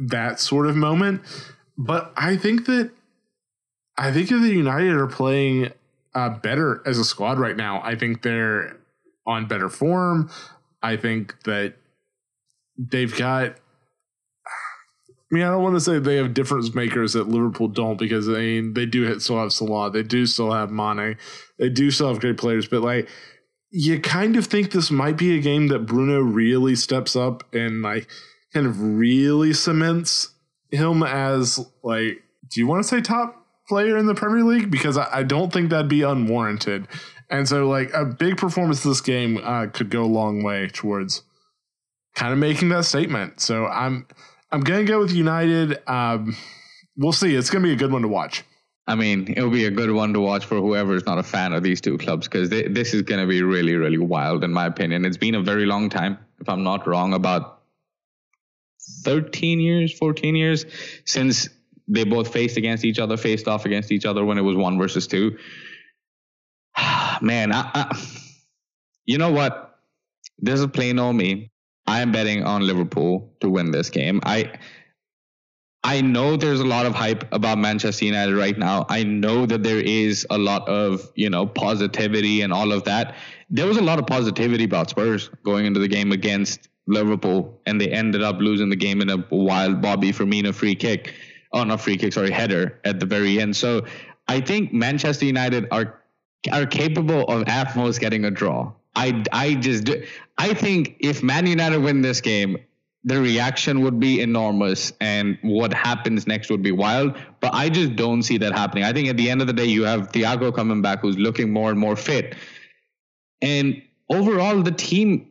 that 0.00 0.40
sort 0.40 0.66
of 0.66 0.76
moment. 0.76 1.22
But 1.78 2.12
I 2.16 2.36
think 2.36 2.66
that 2.66 2.90
I 3.96 4.12
think 4.12 4.30
if 4.30 4.40
the 4.42 4.48
United 4.48 4.94
are 4.94 5.06
playing 5.06 5.72
uh, 6.14 6.30
better 6.30 6.82
as 6.84 6.98
a 6.98 7.04
squad 7.04 7.38
right 7.38 7.56
now, 7.56 7.80
I 7.82 7.94
think 7.94 8.22
they're 8.22 8.76
on 9.26 9.46
better 9.46 9.68
form. 9.68 10.30
I 10.82 10.96
think 10.96 11.42
that 11.44 11.74
they've 12.78 13.14
got. 13.14 13.56
I 15.30 15.34
mean, 15.34 15.44
I 15.44 15.50
don't 15.50 15.62
want 15.62 15.76
to 15.76 15.80
say 15.80 15.98
they 15.98 16.16
have 16.16 16.32
difference 16.32 16.74
makers 16.74 17.12
that 17.12 17.28
Liverpool 17.28 17.68
don't 17.68 17.98
because 17.98 18.28
I 18.30 18.32
mean 18.32 18.72
they 18.72 18.86
do 18.86 19.18
still 19.20 19.38
have 19.38 19.52
Salah, 19.52 19.90
they 19.90 20.02
do 20.02 20.24
still 20.24 20.52
have 20.52 20.70
Mane, 20.70 21.18
they 21.58 21.68
do 21.68 21.90
still 21.90 22.08
have 22.08 22.20
great 22.20 22.38
players, 22.38 22.66
but 22.66 22.80
like 22.80 23.08
you 23.70 24.00
kind 24.00 24.36
of 24.36 24.46
think 24.46 24.70
this 24.70 24.90
might 24.90 25.18
be 25.18 25.36
a 25.36 25.42
game 25.42 25.68
that 25.68 25.80
Bruno 25.80 26.20
really 26.20 26.74
steps 26.74 27.14
up 27.14 27.44
and 27.54 27.82
like 27.82 28.08
kind 28.54 28.66
of 28.66 28.80
really 28.80 29.52
cements 29.52 30.30
him 30.70 31.02
as 31.02 31.58
like 31.82 32.22
do 32.50 32.60
you 32.60 32.66
want 32.66 32.82
to 32.82 32.88
say 32.88 33.00
top 33.00 33.46
player 33.68 33.96
in 33.98 34.06
the 34.06 34.14
Premier 34.14 34.42
League? 34.42 34.70
Because 34.70 34.96
I, 34.96 35.18
I 35.18 35.22
don't 35.22 35.52
think 35.52 35.70
that'd 35.70 35.88
be 35.88 36.02
unwarranted. 36.02 36.88
And 37.30 37.46
so 37.46 37.68
like 37.68 37.92
a 37.92 38.06
big 38.06 38.38
performance 38.38 38.82
this 38.82 39.02
game 39.02 39.38
uh, 39.42 39.66
could 39.66 39.90
go 39.90 40.02
a 40.02 40.06
long 40.06 40.42
way 40.42 40.68
towards 40.68 41.22
kind 42.18 42.32
of 42.32 42.38
making 42.38 42.68
that 42.70 42.84
statement. 42.84 43.40
So 43.40 43.66
I'm 43.66 44.06
I'm 44.50 44.60
gonna 44.60 44.84
go 44.84 44.98
with 44.98 45.12
United. 45.12 45.78
Um, 45.88 46.36
we'll 46.96 47.12
see. 47.12 47.34
It's 47.34 47.48
gonna 47.48 47.62
be 47.62 47.72
a 47.72 47.76
good 47.76 47.92
one 47.92 48.02
to 48.02 48.08
watch. 48.08 48.44
I 48.88 48.94
mean, 48.94 49.32
it'll 49.36 49.50
be 49.50 49.66
a 49.66 49.70
good 49.70 49.90
one 49.90 50.14
to 50.14 50.20
watch 50.20 50.46
for 50.46 50.56
whoever 50.56 50.94
is 50.94 51.04
not 51.04 51.18
a 51.18 51.22
fan 51.22 51.52
of 51.52 51.62
these 51.62 51.80
two 51.80 51.98
clubs 51.98 52.26
because 52.26 52.48
this 52.48 52.94
is 52.94 53.02
going 53.02 53.20
to 53.20 53.26
be 53.26 53.42
really, 53.42 53.74
really 53.74 53.98
wild, 53.98 54.42
in 54.44 54.50
my 54.50 54.64
opinion. 54.64 55.04
It's 55.04 55.18
been 55.18 55.34
a 55.34 55.42
very 55.42 55.66
long 55.66 55.90
time, 55.90 56.16
if 56.40 56.48
I'm 56.48 56.62
not 56.62 56.86
wrong, 56.86 57.12
about 57.12 57.60
13 59.04 59.60
years, 59.60 59.92
14 59.92 60.34
years 60.34 60.64
since 61.04 61.50
they 61.86 62.04
both 62.04 62.32
faced 62.32 62.56
against 62.56 62.82
each 62.82 62.98
other, 62.98 63.18
faced 63.18 63.46
off 63.46 63.66
against 63.66 63.92
each 63.92 64.06
other 64.06 64.24
when 64.24 64.38
it 64.38 64.42
was 64.42 64.56
one 64.56 64.78
versus 64.78 65.06
two. 65.06 65.36
Man, 67.20 67.52
I, 67.52 67.70
I, 67.74 68.02
you 69.04 69.18
know 69.18 69.32
what? 69.32 69.80
This 70.38 70.60
is 70.60 70.66
plain 70.68 70.98
on 70.98 71.14
me. 71.14 71.50
I 71.88 72.00
am 72.00 72.12
betting 72.12 72.44
on 72.44 72.66
Liverpool 72.66 73.32
to 73.40 73.48
win 73.48 73.70
this 73.70 73.88
game. 73.88 74.20
I 74.24 74.52
I 75.82 76.02
know 76.02 76.36
there's 76.36 76.60
a 76.60 76.66
lot 76.66 76.84
of 76.84 76.94
hype 76.94 77.24
about 77.32 77.56
Manchester 77.56 78.04
United 78.04 78.34
right 78.36 78.58
now. 78.58 78.84
I 78.90 79.04
know 79.04 79.46
that 79.46 79.62
there 79.62 79.78
is 79.78 80.26
a 80.28 80.36
lot 80.36 80.68
of, 80.68 81.10
you 81.14 81.30
know, 81.30 81.46
positivity 81.46 82.42
and 82.42 82.52
all 82.52 82.72
of 82.72 82.84
that. 82.84 83.14
There 83.48 83.66
was 83.66 83.78
a 83.78 83.82
lot 83.82 83.98
of 83.98 84.06
positivity 84.06 84.64
about 84.64 84.90
Spurs 84.90 85.30
going 85.44 85.64
into 85.64 85.80
the 85.80 85.88
game 85.88 86.12
against 86.12 86.68
Liverpool, 86.88 87.58
and 87.64 87.80
they 87.80 87.88
ended 87.88 88.22
up 88.22 88.36
losing 88.38 88.68
the 88.68 88.76
game 88.76 89.00
in 89.00 89.08
a 89.08 89.24
wild 89.30 89.80
Bobby 89.80 90.12
Firmino 90.12 90.54
free 90.54 90.74
kick. 90.74 91.14
Oh, 91.52 91.64
not 91.64 91.80
free 91.80 91.96
kick, 91.96 92.12
sorry, 92.12 92.30
header 92.30 92.80
at 92.84 93.00
the 93.00 93.06
very 93.06 93.40
end. 93.40 93.56
So 93.56 93.86
I 94.26 94.40
think 94.40 94.74
Manchester 94.74 95.24
United 95.24 95.68
are 95.70 96.02
are 96.52 96.66
capable 96.66 97.24
of 97.28 97.48
at 97.48 97.74
most 97.76 97.98
getting 97.98 98.26
a 98.26 98.30
draw. 98.30 98.72
I 98.98 99.24
I 99.32 99.54
just 99.54 99.84
do, 99.84 100.04
I 100.36 100.54
think 100.54 100.96
if 100.98 101.22
Man 101.22 101.46
United 101.46 101.78
win 101.78 102.02
this 102.02 102.20
game, 102.20 102.58
the 103.04 103.20
reaction 103.20 103.80
would 103.82 104.00
be 104.00 104.20
enormous 104.20 104.92
and 105.00 105.38
what 105.42 105.72
happens 105.72 106.26
next 106.26 106.50
would 106.50 106.62
be 106.62 106.72
wild. 106.72 107.16
But 107.40 107.54
I 107.54 107.68
just 107.68 107.94
don't 107.94 108.22
see 108.22 108.38
that 108.38 108.52
happening. 108.52 108.84
I 108.84 108.92
think 108.92 109.08
at 109.08 109.16
the 109.16 109.30
end 109.30 109.40
of 109.40 109.46
the 109.46 109.52
day, 109.52 109.66
you 109.66 109.84
have 109.84 110.10
Thiago 110.10 110.52
coming 110.54 110.82
back 110.82 111.00
who's 111.00 111.16
looking 111.16 111.52
more 111.52 111.70
and 111.70 111.78
more 111.78 111.94
fit. 111.94 112.34
And 113.40 113.80
overall, 114.10 114.62
the 114.62 114.72
team, 114.72 115.28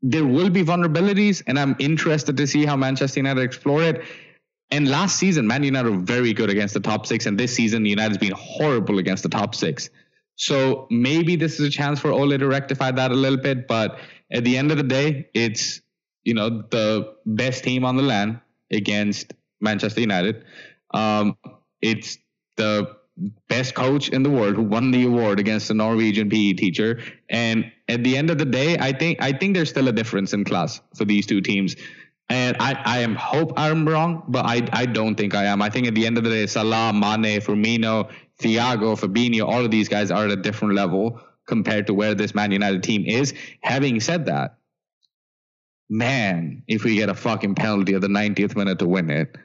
there 0.00 0.24
will 0.24 0.48
be 0.48 0.64
vulnerabilities, 0.64 1.42
and 1.46 1.58
I'm 1.58 1.76
interested 1.78 2.36
to 2.38 2.46
see 2.46 2.64
how 2.64 2.76
Manchester 2.76 3.20
United 3.20 3.42
explore 3.42 3.82
it. 3.82 4.02
And 4.70 4.88
last 4.88 5.16
season, 5.16 5.46
Man 5.46 5.62
United 5.62 5.90
were 5.90 5.98
very 5.98 6.32
good 6.32 6.48
against 6.48 6.72
the 6.72 6.80
top 6.80 7.04
six, 7.04 7.26
and 7.26 7.38
this 7.38 7.54
season, 7.54 7.84
United's 7.84 8.16
been 8.16 8.32
horrible 8.32 8.98
against 8.98 9.22
the 9.22 9.28
top 9.28 9.54
six. 9.54 9.90
So 10.36 10.86
maybe 10.90 11.36
this 11.36 11.60
is 11.60 11.68
a 11.68 11.70
chance 11.70 12.00
for 12.00 12.10
Ole 12.10 12.38
to 12.38 12.46
rectify 12.46 12.90
that 12.92 13.10
a 13.10 13.14
little 13.14 13.38
bit. 13.38 13.68
But 13.68 13.98
at 14.32 14.44
the 14.44 14.56
end 14.56 14.70
of 14.70 14.76
the 14.76 14.82
day, 14.82 15.28
it's 15.34 15.80
you 16.24 16.34
know 16.34 16.62
the 16.70 17.14
best 17.26 17.64
team 17.64 17.84
on 17.84 17.96
the 17.96 18.02
land 18.02 18.40
against 18.70 19.34
Manchester 19.60 20.00
United. 20.00 20.44
Um, 20.94 21.36
it's 21.80 22.18
the 22.56 22.96
best 23.48 23.74
coach 23.74 24.08
in 24.08 24.22
the 24.22 24.30
world 24.30 24.56
who 24.56 24.62
won 24.62 24.90
the 24.90 25.04
award 25.04 25.38
against 25.38 25.70
a 25.70 25.74
Norwegian 25.74 26.30
PE 26.30 26.54
teacher. 26.54 27.00
And 27.28 27.70
at 27.88 28.02
the 28.02 28.16
end 28.16 28.30
of 28.30 28.38
the 28.38 28.44
day, 28.44 28.78
I 28.78 28.92
think 28.92 29.20
I 29.20 29.32
think 29.32 29.54
there's 29.54 29.70
still 29.70 29.88
a 29.88 29.92
difference 29.92 30.32
in 30.32 30.44
class 30.44 30.80
for 30.96 31.04
these 31.04 31.26
two 31.26 31.40
teams. 31.40 31.76
And 32.28 32.56
I, 32.60 32.72
I 32.84 32.98
am 33.00 33.14
hope 33.14 33.52
I'm 33.58 33.86
wrong, 33.86 34.22
but 34.28 34.46
I, 34.46 34.66
I 34.72 34.86
don't 34.86 35.16
think 35.16 35.34
I 35.34 35.44
am. 35.44 35.60
I 35.60 35.68
think 35.68 35.86
at 35.86 35.94
the 35.94 36.06
end 36.06 36.16
of 36.16 36.24
the 36.24 36.30
day, 36.30 36.46
Salah, 36.46 36.92
Mane, 36.92 37.40
Firmino, 37.42 38.10
Thiago, 38.40 38.98
Fabinho, 38.98 39.46
all 39.46 39.64
of 39.64 39.70
these 39.70 39.88
guys 39.88 40.10
are 40.10 40.24
at 40.24 40.30
a 40.30 40.36
different 40.36 40.74
level 40.74 41.20
compared 41.46 41.86
to 41.88 41.94
where 41.94 42.14
this 42.14 42.34
Man 42.34 42.52
United 42.52 42.82
team 42.82 43.04
is. 43.06 43.34
Having 43.62 44.00
said 44.00 44.26
that, 44.26 44.58
man, 45.90 46.62
if 46.66 46.84
we 46.84 46.96
get 46.96 47.08
a 47.08 47.14
fucking 47.14 47.54
penalty 47.54 47.94
at 47.94 48.00
the 48.00 48.08
90th 48.08 48.56
minute 48.56 48.78
to 48.78 48.88
win 48.88 49.10
it, 49.10 49.36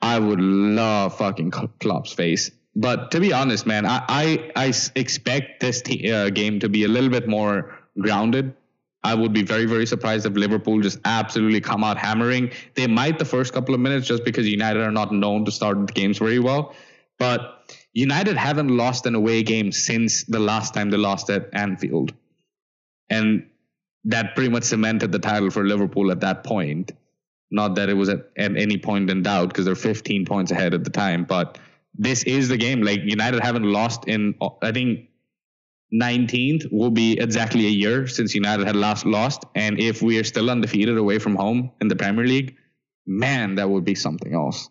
I 0.00 0.18
would 0.18 0.40
love 0.40 1.18
fucking 1.18 1.50
Klopp's 1.50 2.12
face. 2.12 2.50
But 2.74 3.10
to 3.10 3.20
be 3.20 3.32
honest, 3.32 3.66
man, 3.66 3.84
I 3.86 4.04
I, 4.08 4.52
I 4.54 4.72
expect 4.94 5.60
this 5.60 5.82
t- 5.82 6.10
uh, 6.12 6.30
game 6.30 6.60
to 6.60 6.68
be 6.68 6.84
a 6.84 6.88
little 6.88 7.10
bit 7.10 7.28
more 7.28 7.76
grounded. 8.00 8.54
I 9.02 9.14
would 9.14 9.32
be 9.32 9.42
very 9.42 9.64
very 9.64 9.86
surprised 9.86 10.26
if 10.26 10.34
Liverpool 10.34 10.80
just 10.80 11.00
absolutely 11.04 11.60
come 11.60 11.82
out 11.82 11.98
hammering. 11.98 12.52
They 12.74 12.86
might 12.86 13.18
the 13.18 13.24
first 13.24 13.52
couple 13.52 13.74
of 13.74 13.80
minutes 13.80 14.06
just 14.06 14.24
because 14.24 14.46
United 14.46 14.82
are 14.82 14.92
not 14.92 15.12
known 15.12 15.44
to 15.46 15.50
start 15.50 15.84
the 15.86 15.92
games 15.92 16.18
very 16.18 16.38
well, 16.38 16.74
but 17.18 17.76
United 17.92 18.36
haven't 18.36 18.68
lost 18.68 19.06
an 19.06 19.14
away 19.14 19.42
game 19.42 19.72
since 19.72 20.24
the 20.24 20.38
last 20.38 20.74
time 20.74 20.90
they 20.90 20.96
lost 20.96 21.30
at 21.30 21.48
Anfield, 21.52 22.12
and 23.08 23.46
that 24.04 24.34
pretty 24.34 24.50
much 24.50 24.64
cemented 24.64 25.12
the 25.12 25.18
title 25.18 25.50
for 25.50 25.66
Liverpool 25.66 26.10
at 26.10 26.20
that 26.20 26.44
point. 26.44 26.92
Not 27.50 27.76
that 27.76 27.88
it 27.88 27.94
was 27.94 28.08
at, 28.10 28.30
at 28.36 28.56
any 28.56 28.76
point 28.76 29.10
in 29.10 29.22
doubt 29.22 29.48
because 29.48 29.64
they're 29.64 29.74
15 29.74 30.26
points 30.26 30.52
ahead 30.52 30.74
at 30.74 30.84
the 30.84 30.90
time, 30.90 31.24
but 31.24 31.58
this 31.94 32.22
is 32.24 32.48
the 32.48 32.56
game. 32.56 32.82
Like 32.82 33.00
United 33.04 33.42
haven't 33.42 33.64
lost 33.64 34.06
in, 34.06 34.34
I 34.62 34.72
think 34.72 35.08
19th 35.92 36.70
will 36.70 36.90
be 36.90 37.18
exactly 37.18 37.66
a 37.66 37.70
year 37.70 38.06
since 38.06 38.34
United 38.34 38.66
had 38.66 38.76
last 38.76 39.06
lost. 39.06 39.44
And 39.54 39.80
if 39.80 40.02
we 40.02 40.18
are 40.18 40.24
still 40.24 40.50
undefeated 40.50 40.96
away 40.96 41.18
from 41.18 41.34
home 41.34 41.72
in 41.80 41.88
the 41.88 41.96
Premier 41.96 42.26
League, 42.26 42.56
man, 43.06 43.54
that 43.56 43.68
would 43.68 43.84
be 43.84 43.94
something 43.94 44.34
else. 44.34 44.68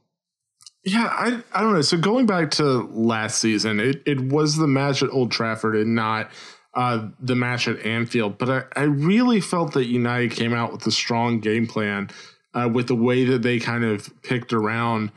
Yeah, 0.88 1.08
I 1.12 1.44
I 1.54 1.62
don't 1.62 1.74
know. 1.74 1.82
So 1.82 1.98
going 1.98 2.28
back 2.28 2.50
to 2.52 2.88
last 2.94 3.40
season, 3.42 3.82
it, 3.82 4.02
it 4.06 4.22
was 4.22 4.56
the 4.56 4.68
match 4.68 5.04
at 5.04 5.10
Old 5.10 5.32
Trafford 5.32 5.76
and 5.76 5.96
not 5.96 6.32
uh, 6.74 7.10
the 7.20 7.36
match 7.36 7.68
at 7.68 7.86
Anfield. 7.86 8.38
But 8.38 8.50
I, 8.50 8.64
I 8.82 8.84
really 8.84 9.42
felt 9.42 9.74
that 9.74 9.88
United 9.88 10.32
came 10.32 10.54
out 10.54 10.72
with 10.72 10.88
a 10.88 10.92
strong 10.92 11.42
game 11.42 11.68
plan 11.68 12.10
uh, 12.54 12.70
with 12.72 12.88
the 12.88 12.96
way 12.96 13.26
that 13.26 13.42
they 13.42 13.60
kind 13.60 13.84
of 13.84 14.10
picked 14.24 14.54
around 14.54 15.12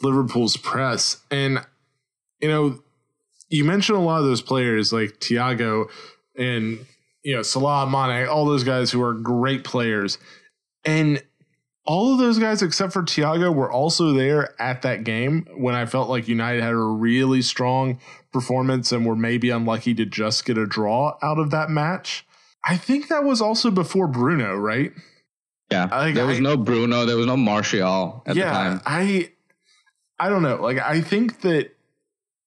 Liverpool's 0.00 0.56
press. 0.56 1.20
And, 1.28 1.58
you 2.40 2.48
know, 2.48 2.78
you 3.48 3.64
mentioned 3.64 3.98
a 3.98 4.02
lot 4.02 4.20
of 4.20 4.26
those 4.26 4.42
players 4.42 4.92
like 4.92 5.18
Thiago 5.18 5.86
and, 6.38 6.86
you 7.24 7.34
know, 7.34 7.42
Salah, 7.42 7.90
Mane, 7.90 8.28
all 8.28 8.44
those 8.44 8.62
guys 8.62 8.92
who 8.92 9.02
are 9.02 9.12
great 9.12 9.64
players. 9.64 10.18
And 10.84 11.20
all 11.86 12.12
of 12.12 12.18
those 12.18 12.38
guys 12.38 12.62
except 12.62 12.92
for 12.92 13.02
Thiago 13.02 13.54
were 13.54 13.70
also 13.70 14.12
there 14.12 14.60
at 14.60 14.82
that 14.82 15.04
game 15.04 15.46
when 15.56 15.74
I 15.74 15.86
felt 15.86 16.08
like 16.08 16.28
United 16.28 16.62
had 16.62 16.72
a 16.72 16.76
really 16.76 17.42
strong 17.42 18.00
performance 18.32 18.92
and 18.92 19.06
were 19.06 19.16
maybe 19.16 19.50
unlucky 19.50 19.94
to 19.94 20.04
just 20.04 20.44
get 20.44 20.58
a 20.58 20.66
draw 20.66 21.16
out 21.22 21.38
of 21.38 21.50
that 21.50 21.70
match. 21.70 22.26
I 22.64 22.76
think 22.76 23.08
that 23.08 23.24
was 23.24 23.40
also 23.40 23.70
before 23.70 24.08
Bruno, 24.08 24.56
right? 24.56 24.92
Yeah. 25.70 25.86
Like, 25.90 26.14
there 26.14 26.26
was 26.26 26.38
I, 26.38 26.40
no 26.40 26.56
Bruno, 26.56 27.06
there 27.06 27.16
was 27.16 27.26
no 27.26 27.36
Martial 27.36 28.22
at 28.26 28.36
yeah, 28.36 28.46
the 28.46 28.50
time. 28.50 28.82
I 28.84 29.30
I 30.18 30.28
don't 30.28 30.42
know. 30.42 30.56
Like 30.56 30.78
I 30.78 31.00
think 31.00 31.40
that 31.42 31.70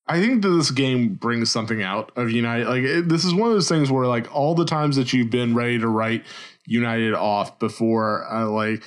I 0.07 0.19
think 0.19 0.41
that 0.41 0.49
this 0.49 0.71
game 0.71 1.13
brings 1.13 1.51
something 1.51 1.83
out 1.83 2.11
of 2.15 2.31
United. 2.31 2.67
Like 2.67 2.83
it, 2.83 3.09
this 3.09 3.25
is 3.25 3.33
one 3.33 3.49
of 3.49 3.55
those 3.55 3.69
things 3.69 3.91
where 3.91 4.07
like 4.07 4.33
all 4.35 4.55
the 4.55 4.65
times 4.65 4.95
that 4.95 5.13
you've 5.13 5.29
been 5.29 5.53
ready 5.53 5.77
to 5.79 5.87
write 5.87 6.25
United 6.65 7.13
off 7.13 7.59
before, 7.59 8.25
uh, 8.31 8.47
like 8.47 8.83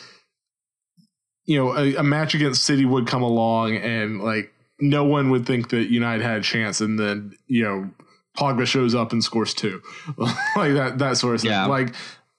you 1.44 1.56
know, 1.56 1.76
a, 1.76 1.96
a, 1.96 2.02
match 2.02 2.34
against 2.34 2.64
City 2.64 2.84
would 2.84 3.06
come 3.06 3.22
along 3.22 3.76
and 3.76 4.22
like 4.22 4.52
no 4.80 5.04
one 5.04 5.30
would 5.30 5.46
think 5.46 5.70
that 5.70 5.90
United 5.90 6.22
had 6.22 6.38
a 6.38 6.42
chance, 6.42 6.80
and 6.80 6.98
then 6.98 7.32
you 7.46 7.62
know 7.62 7.90
Pogba 8.36 8.66
shows 8.66 8.94
up 8.94 9.12
and 9.12 9.22
scores 9.22 9.54
two, 9.54 9.82
like 10.56 10.74
that 10.74 10.98
that 10.98 11.16
sort 11.16 11.34
of 11.34 11.40
thing. 11.40 11.50
Yeah. 11.50 11.66
Like 11.66 11.94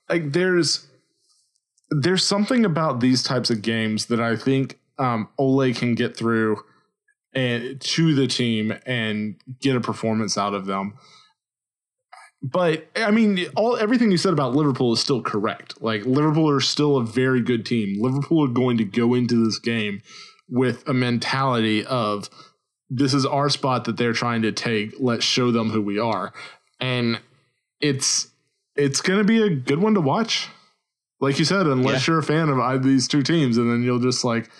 like 0.08 0.32
there's 0.32 0.86
there's 1.90 2.24
something 2.24 2.64
about 2.64 3.00
these 3.00 3.22
types 3.22 3.50
of 3.50 3.62
games 3.62 4.06
that 4.06 4.20
I 4.20 4.36
think 4.36 4.78
um, 4.98 5.28
Ole 5.38 5.72
can 5.74 5.94
get 5.94 6.16
through 6.16 6.62
and 7.34 7.80
to 7.80 8.14
the 8.14 8.26
team 8.26 8.74
and 8.86 9.36
get 9.60 9.76
a 9.76 9.80
performance 9.80 10.38
out 10.38 10.54
of 10.54 10.66
them 10.66 10.94
but 12.44 12.86
I 12.94 13.10
mean, 13.10 13.46
all 13.56 13.76
everything 13.76 14.10
you 14.10 14.18
said 14.18 14.34
about 14.34 14.54
Liverpool 14.54 14.92
is 14.92 15.00
still 15.00 15.22
correct. 15.22 15.80
Like 15.80 16.04
Liverpool 16.04 16.50
are 16.50 16.60
still 16.60 16.98
a 16.98 17.04
very 17.04 17.40
good 17.40 17.64
team. 17.64 18.02
Liverpool 18.02 18.44
are 18.44 18.52
going 18.52 18.76
to 18.76 18.84
go 18.84 19.14
into 19.14 19.42
this 19.42 19.58
game 19.58 20.02
with 20.46 20.86
a 20.86 20.92
mentality 20.92 21.86
of 21.86 22.28
this 22.90 23.14
is 23.14 23.24
our 23.24 23.48
spot 23.48 23.86
that 23.86 23.96
they're 23.96 24.12
trying 24.12 24.42
to 24.42 24.52
take. 24.52 24.92
Let's 25.00 25.24
show 25.24 25.50
them 25.52 25.70
who 25.70 25.80
we 25.80 25.98
are, 25.98 26.34
and 26.78 27.18
it's 27.80 28.28
it's 28.76 29.00
going 29.00 29.20
to 29.20 29.24
be 29.24 29.40
a 29.40 29.48
good 29.48 29.78
one 29.78 29.94
to 29.94 30.02
watch. 30.02 30.48
Like 31.20 31.38
you 31.38 31.46
said, 31.46 31.66
unless 31.66 32.06
yeah. 32.06 32.12
you're 32.12 32.20
a 32.20 32.24
fan 32.24 32.50
of 32.50 32.60
either 32.60 32.82
these 32.82 33.08
two 33.08 33.22
teams, 33.22 33.56
and 33.56 33.70
then 33.70 33.82
you'll 33.82 34.00
just 34.00 34.22
like 34.22 34.50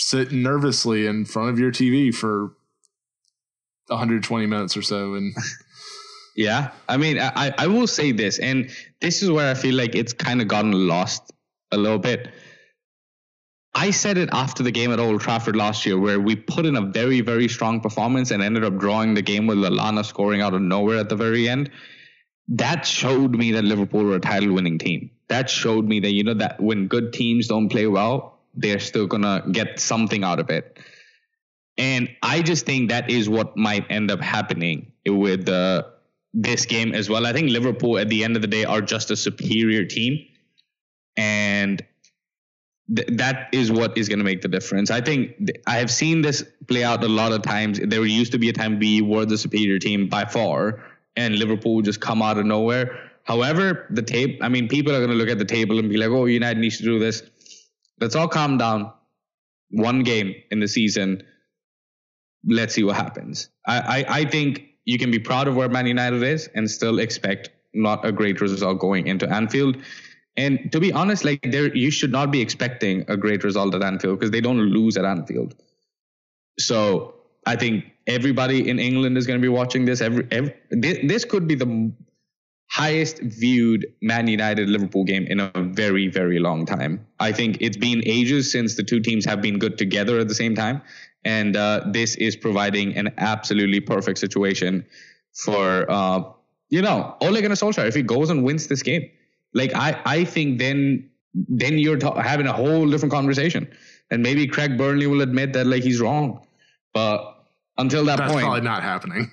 sit 0.00 0.32
nervously 0.32 1.06
in 1.06 1.26
front 1.26 1.50
of 1.50 1.60
your 1.60 1.70
TV 1.70 2.12
for 2.12 2.56
120 3.86 4.46
minutes 4.46 4.76
or 4.76 4.82
so 4.82 5.14
and 5.14 5.34
Yeah, 6.38 6.70
I 6.88 6.98
mean, 6.98 7.18
I, 7.18 7.52
I 7.58 7.66
will 7.66 7.88
say 7.88 8.12
this, 8.12 8.38
and 8.38 8.70
this 9.00 9.24
is 9.24 9.30
where 9.30 9.50
I 9.50 9.54
feel 9.54 9.74
like 9.74 9.96
it's 9.96 10.12
kind 10.12 10.40
of 10.40 10.46
gotten 10.46 10.70
lost 10.86 11.32
a 11.72 11.76
little 11.76 11.98
bit. 11.98 12.28
I 13.74 13.90
said 13.90 14.18
it 14.18 14.28
after 14.30 14.62
the 14.62 14.70
game 14.70 14.92
at 14.92 15.00
Old 15.00 15.20
Trafford 15.20 15.56
last 15.56 15.84
year, 15.84 15.98
where 15.98 16.20
we 16.20 16.36
put 16.36 16.64
in 16.64 16.76
a 16.76 16.80
very, 16.80 17.22
very 17.22 17.48
strong 17.48 17.80
performance 17.80 18.30
and 18.30 18.40
ended 18.40 18.62
up 18.62 18.78
drawing 18.78 19.14
the 19.14 19.22
game 19.22 19.48
with 19.48 19.58
Lallana 19.58 20.04
scoring 20.04 20.40
out 20.40 20.54
of 20.54 20.62
nowhere 20.62 20.98
at 20.98 21.08
the 21.08 21.16
very 21.16 21.48
end. 21.48 21.72
That 22.46 22.86
showed 22.86 23.34
me 23.34 23.50
that 23.50 23.64
Liverpool 23.64 24.04
were 24.04 24.14
a 24.14 24.20
title 24.20 24.54
winning 24.54 24.78
team. 24.78 25.10
That 25.26 25.50
showed 25.50 25.88
me 25.88 25.98
that, 25.98 26.12
you 26.12 26.22
know, 26.22 26.34
that 26.34 26.60
when 26.60 26.86
good 26.86 27.12
teams 27.12 27.48
don't 27.48 27.68
play 27.68 27.88
well, 27.88 28.38
they're 28.54 28.78
still 28.78 29.08
going 29.08 29.24
to 29.24 29.42
get 29.50 29.80
something 29.80 30.22
out 30.22 30.38
of 30.38 30.50
it. 30.50 30.78
And 31.76 32.08
I 32.22 32.42
just 32.42 32.64
think 32.64 32.90
that 32.90 33.10
is 33.10 33.28
what 33.28 33.56
might 33.56 33.90
end 33.90 34.12
up 34.12 34.20
happening 34.20 34.92
with 35.04 35.44
the 35.44 35.97
this 36.34 36.66
game 36.66 36.94
as 36.94 37.08
well. 37.08 37.26
I 37.26 37.32
think 37.32 37.50
Liverpool 37.50 37.98
at 37.98 38.08
the 38.08 38.24
end 38.24 38.36
of 38.36 38.42
the 38.42 38.48
day 38.48 38.64
are 38.64 38.80
just 38.80 39.10
a 39.10 39.16
superior 39.16 39.84
team. 39.84 40.24
And 41.16 41.84
th- 42.94 43.08
that 43.12 43.48
is 43.52 43.72
what 43.72 43.96
is 43.96 44.08
going 44.08 44.18
to 44.18 44.24
make 44.24 44.42
the 44.42 44.48
difference. 44.48 44.90
I 44.90 45.00
think 45.00 45.36
th- 45.38 45.62
I 45.66 45.76
have 45.76 45.90
seen 45.90 46.22
this 46.22 46.44
play 46.68 46.84
out 46.84 47.02
a 47.02 47.08
lot 47.08 47.32
of 47.32 47.42
times. 47.42 47.80
There 47.82 48.04
used 48.04 48.32
to 48.32 48.38
be 48.38 48.48
a 48.48 48.52
time 48.52 48.78
we 48.78 49.00
were 49.00 49.24
the 49.24 49.38
superior 49.38 49.78
team 49.78 50.08
by 50.08 50.26
far, 50.26 50.84
and 51.16 51.36
Liverpool 51.38 51.76
would 51.76 51.84
just 51.84 52.00
come 52.00 52.22
out 52.22 52.38
of 52.38 52.46
nowhere. 52.46 53.10
However, 53.24 53.86
the 53.90 54.02
tape, 54.02 54.38
I 54.42 54.48
mean, 54.48 54.68
people 54.68 54.94
are 54.94 54.98
going 54.98 55.10
to 55.10 55.16
look 55.16 55.28
at 55.28 55.38
the 55.38 55.44
table 55.44 55.78
and 55.78 55.88
be 55.90 55.96
like, 55.96 56.10
oh, 56.10 56.26
United 56.26 56.60
needs 56.60 56.78
to 56.78 56.84
do 56.84 56.98
this. 56.98 57.22
Let's 58.00 58.14
all 58.14 58.28
calm 58.28 58.56
down. 58.58 58.92
One 59.70 60.02
game 60.02 60.34
in 60.50 60.60
the 60.60 60.68
season. 60.68 61.22
Let's 62.46 62.74
see 62.74 62.84
what 62.84 62.96
happens. 62.96 63.50
I, 63.66 63.78
I, 63.78 64.20
I 64.20 64.24
think 64.24 64.67
you 64.88 64.96
can 64.96 65.10
be 65.10 65.18
proud 65.18 65.46
of 65.46 65.54
where 65.54 65.68
Man 65.68 65.86
United 65.86 66.22
is 66.22 66.48
and 66.54 66.70
still 66.70 66.98
expect 66.98 67.50
not 67.74 68.06
a 68.06 68.10
great 68.10 68.40
result 68.40 68.78
going 68.78 69.06
into 69.06 69.28
Anfield. 69.28 69.76
And 70.38 70.72
to 70.72 70.80
be 70.80 70.94
honest, 70.94 71.26
like 71.26 71.42
there, 71.42 71.76
you 71.76 71.90
should 71.90 72.10
not 72.10 72.30
be 72.30 72.40
expecting 72.40 73.04
a 73.06 73.14
great 73.14 73.44
result 73.44 73.74
at 73.74 73.82
Anfield 73.82 74.18
because 74.18 74.30
they 74.30 74.40
don't 74.40 74.58
lose 74.58 74.96
at 74.96 75.04
Anfield. 75.04 75.54
So 76.58 77.16
I 77.44 77.54
think 77.56 77.84
everybody 78.06 78.66
in 78.66 78.78
England 78.78 79.18
is 79.18 79.26
going 79.26 79.38
to 79.38 79.42
be 79.42 79.50
watching 79.50 79.84
this. 79.84 80.00
Every, 80.00 80.26
every 80.30 80.54
this 80.70 81.26
could 81.26 81.46
be 81.46 81.54
the 81.54 81.92
highest 82.70 83.20
viewed 83.20 83.86
Man 84.00 84.26
United 84.26 84.70
Liverpool 84.70 85.04
game 85.04 85.26
in 85.26 85.40
a 85.40 85.50
very, 85.56 86.08
very 86.08 86.38
long 86.38 86.64
time. 86.64 87.06
I 87.20 87.32
think 87.32 87.58
it's 87.60 87.76
been 87.76 88.02
ages 88.06 88.50
since 88.50 88.74
the 88.74 88.84
two 88.84 89.00
teams 89.00 89.26
have 89.26 89.42
been 89.42 89.58
good 89.58 89.76
together 89.76 90.18
at 90.18 90.28
the 90.28 90.34
same 90.34 90.54
time. 90.54 90.80
And 91.24 91.56
uh, 91.56 91.84
this 91.90 92.14
is 92.16 92.36
providing 92.36 92.96
an 92.96 93.12
absolutely 93.18 93.80
perfect 93.80 94.18
situation 94.18 94.86
for, 95.34 95.90
uh, 95.90 96.22
you 96.70 96.82
know, 96.82 97.16
Ole 97.20 97.40
Gunnar 97.40 97.54
Solskjaer 97.54 97.88
if 97.88 97.94
he 97.94 98.02
goes 98.02 98.30
and 98.30 98.44
wins 98.44 98.66
this 98.66 98.82
game. 98.82 99.08
Like, 99.52 99.74
I, 99.74 100.00
I 100.04 100.24
think 100.24 100.58
then 100.58 101.10
then 101.34 101.78
you're 101.78 101.98
having 102.20 102.46
a 102.46 102.52
whole 102.52 102.88
different 102.88 103.12
conversation. 103.12 103.70
And 104.10 104.22
maybe 104.22 104.46
Craig 104.46 104.78
Burley 104.78 105.06
will 105.06 105.20
admit 105.20 105.52
that, 105.52 105.66
like, 105.66 105.82
he's 105.82 106.00
wrong. 106.00 106.46
But 106.94 107.44
until 107.76 108.04
that 108.06 108.18
point 108.18 108.18
That's 108.18 108.32
point, 108.32 108.44
probably 108.44 108.60
not 108.62 108.82
happening. 108.82 109.30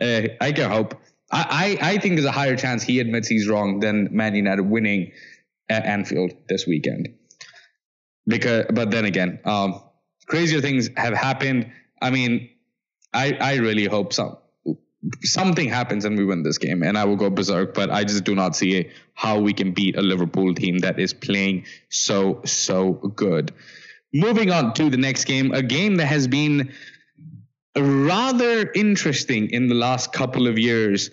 uh, 0.00 0.22
I 0.44 0.52
can 0.52 0.70
hope. 0.70 0.94
I, 1.30 1.78
I, 1.82 1.90
I 1.90 1.98
think 1.98 2.14
there's 2.14 2.26
a 2.26 2.32
higher 2.32 2.56
chance 2.56 2.82
he 2.82 3.00
admits 3.00 3.28
he's 3.28 3.48
wrong 3.48 3.80
than 3.80 4.08
Man 4.12 4.34
United 4.34 4.62
winning 4.62 5.12
at 5.68 5.84
Anfield 5.84 6.32
this 6.48 6.66
weekend. 6.66 7.08
Because, 8.28 8.66
but 8.72 8.90
then 8.90 9.04
again, 9.04 9.40
um, 9.44 9.80
crazier 10.26 10.60
things 10.60 10.90
have 10.96 11.14
happened. 11.14 11.70
I 12.00 12.10
mean, 12.10 12.50
I 13.12 13.32
I 13.40 13.54
really 13.56 13.86
hope 13.86 14.12
some 14.12 14.36
something 15.22 15.68
happens 15.68 16.04
and 16.04 16.18
we 16.18 16.24
win 16.24 16.42
this 16.42 16.58
game, 16.58 16.82
and 16.82 16.98
I 16.98 17.04
will 17.04 17.16
go 17.16 17.30
berserk. 17.30 17.74
But 17.74 17.90
I 17.90 18.04
just 18.04 18.24
do 18.24 18.34
not 18.34 18.56
see 18.56 18.90
how 19.14 19.40
we 19.40 19.52
can 19.52 19.72
beat 19.72 19.96
a 19.96 20.02
Liverpool 20.02 20.54
team 20.54 20.78
that 20.78 20.98
is 20.98 21.14
playing 21.14 21.66
so 21.88 22.42
so 22.44 22.92
good. 22.92 23.52
Moving 24.12 24.50
on 24.50 24.74
to 24.74 24.90
the 24.90 24.96
next 24.96 25.24
game, 25.24 25.52
a 25.52 25.62
game 25.62 25.96
that 25.96 26.06
has 26.06 26.26
been 26.28 26.72
rather 27.76 28.70
interesting 28.72 29.50
in 29.50 29.68
the 29.68 29.74
last 29.74 30.12
couple 30.12 30.46
of 30.46 30.58
years. 30.58 31.10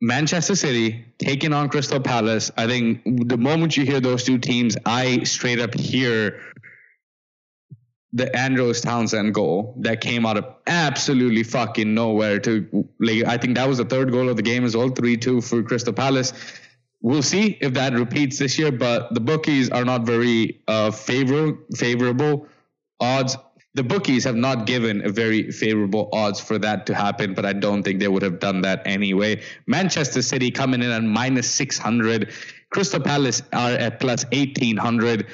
Manchester 0.00 0.54
City 0.54 1.06
taking 1.18 1.54
on 1.54 1.70
Crystal 1.70 2.00
Palace. 2.00 2.50
I 2.56 2.66
think 2.66 3.02
the 3.28 3.38
moment 3.38 3.76
you 3.76 3.84
hear 3.86 4.00
those 4.00 4.24
two 4.24 4.38
teams, 4.38 4.76
I 4.84 5.22
straight 5.24 5.58
up 5.58 5.74
hear 5.74 6.38
the 8.16 8.34
Andros 8.34 8.80
Townsend 8.80 9.34
goal 9.34 9.74
that 9.78 10.00
came 10.00 10.24
out 10.24 10.38
of 10.38 10.46
absolutely 10.66 11.42
fucking 11.42 11.94
nowhere 11.94 12.38
to 12.40 12.88
like 12.98 13.24
I 13.24 13.36
think 13.36 13.56
that 13.56 13.68
was 13.68 13.78
the 13.78 13.84
third 13.84 14.10
goal 14.10 14.28
of 14.28 14.36
the 14.36 14.42
game 14.42 14.64
as 14.64 14.76
well, 14.76 14.90
3-2 14.90 15.46
for 15.46 15.62
Crystal 15.62 15.92
Palace. 15.92 16.32
We'll 17.02 17.22
see 17.22 17.58
if 17.60 17.74
that 17.74 17.92
repeats 17.92 18.38
this 18.38 18.58
year, 18.58 18.72
but 18.72 19.12
the 19.12 19.20
bookies 19.20 19.70
are 19.70 19.84
not 19.84 20.02
very 20.02 20.62
uh, 20.66 20.90
favor 20.90 21.58
favorable 21.74 22.48
odds 22.98 23.36
the 23.76 23.82
bookies 23.82 24.24
have 24.24 24.36
not 24.36 24.64
given 24.64 25.04
a 25.04 25.10
very 25.10 25.50
favorable 25.52 26.08
odds 26.10 26.40
for 26.40 26.56
that 26.58 26.86
to 26.86 26.94
happen, 26.94 27.34
but 27.34 27.44
I 27.44 27.52
don't 27.52 27.82
think 27.82 28.00
they 28.00 28.08
would 28.08 28.22
have 28.22 28.38
done 28.38 28.62
that 28.62 28.80
anyway. 28.86 29.42
Manchester 29.66 30.22
City 30.22 30.50
coming 30.50 30.82
in 30.82 30.90
at 30.90 31.02
minus 31.02 31.50
600. 31.50 32.32
Crystal 32.70 33.00
Palace 33.00 33.42
are 33.52 33.72
at 33.72 34.00
plus 34.00 34.24
1800. 34.32 35.26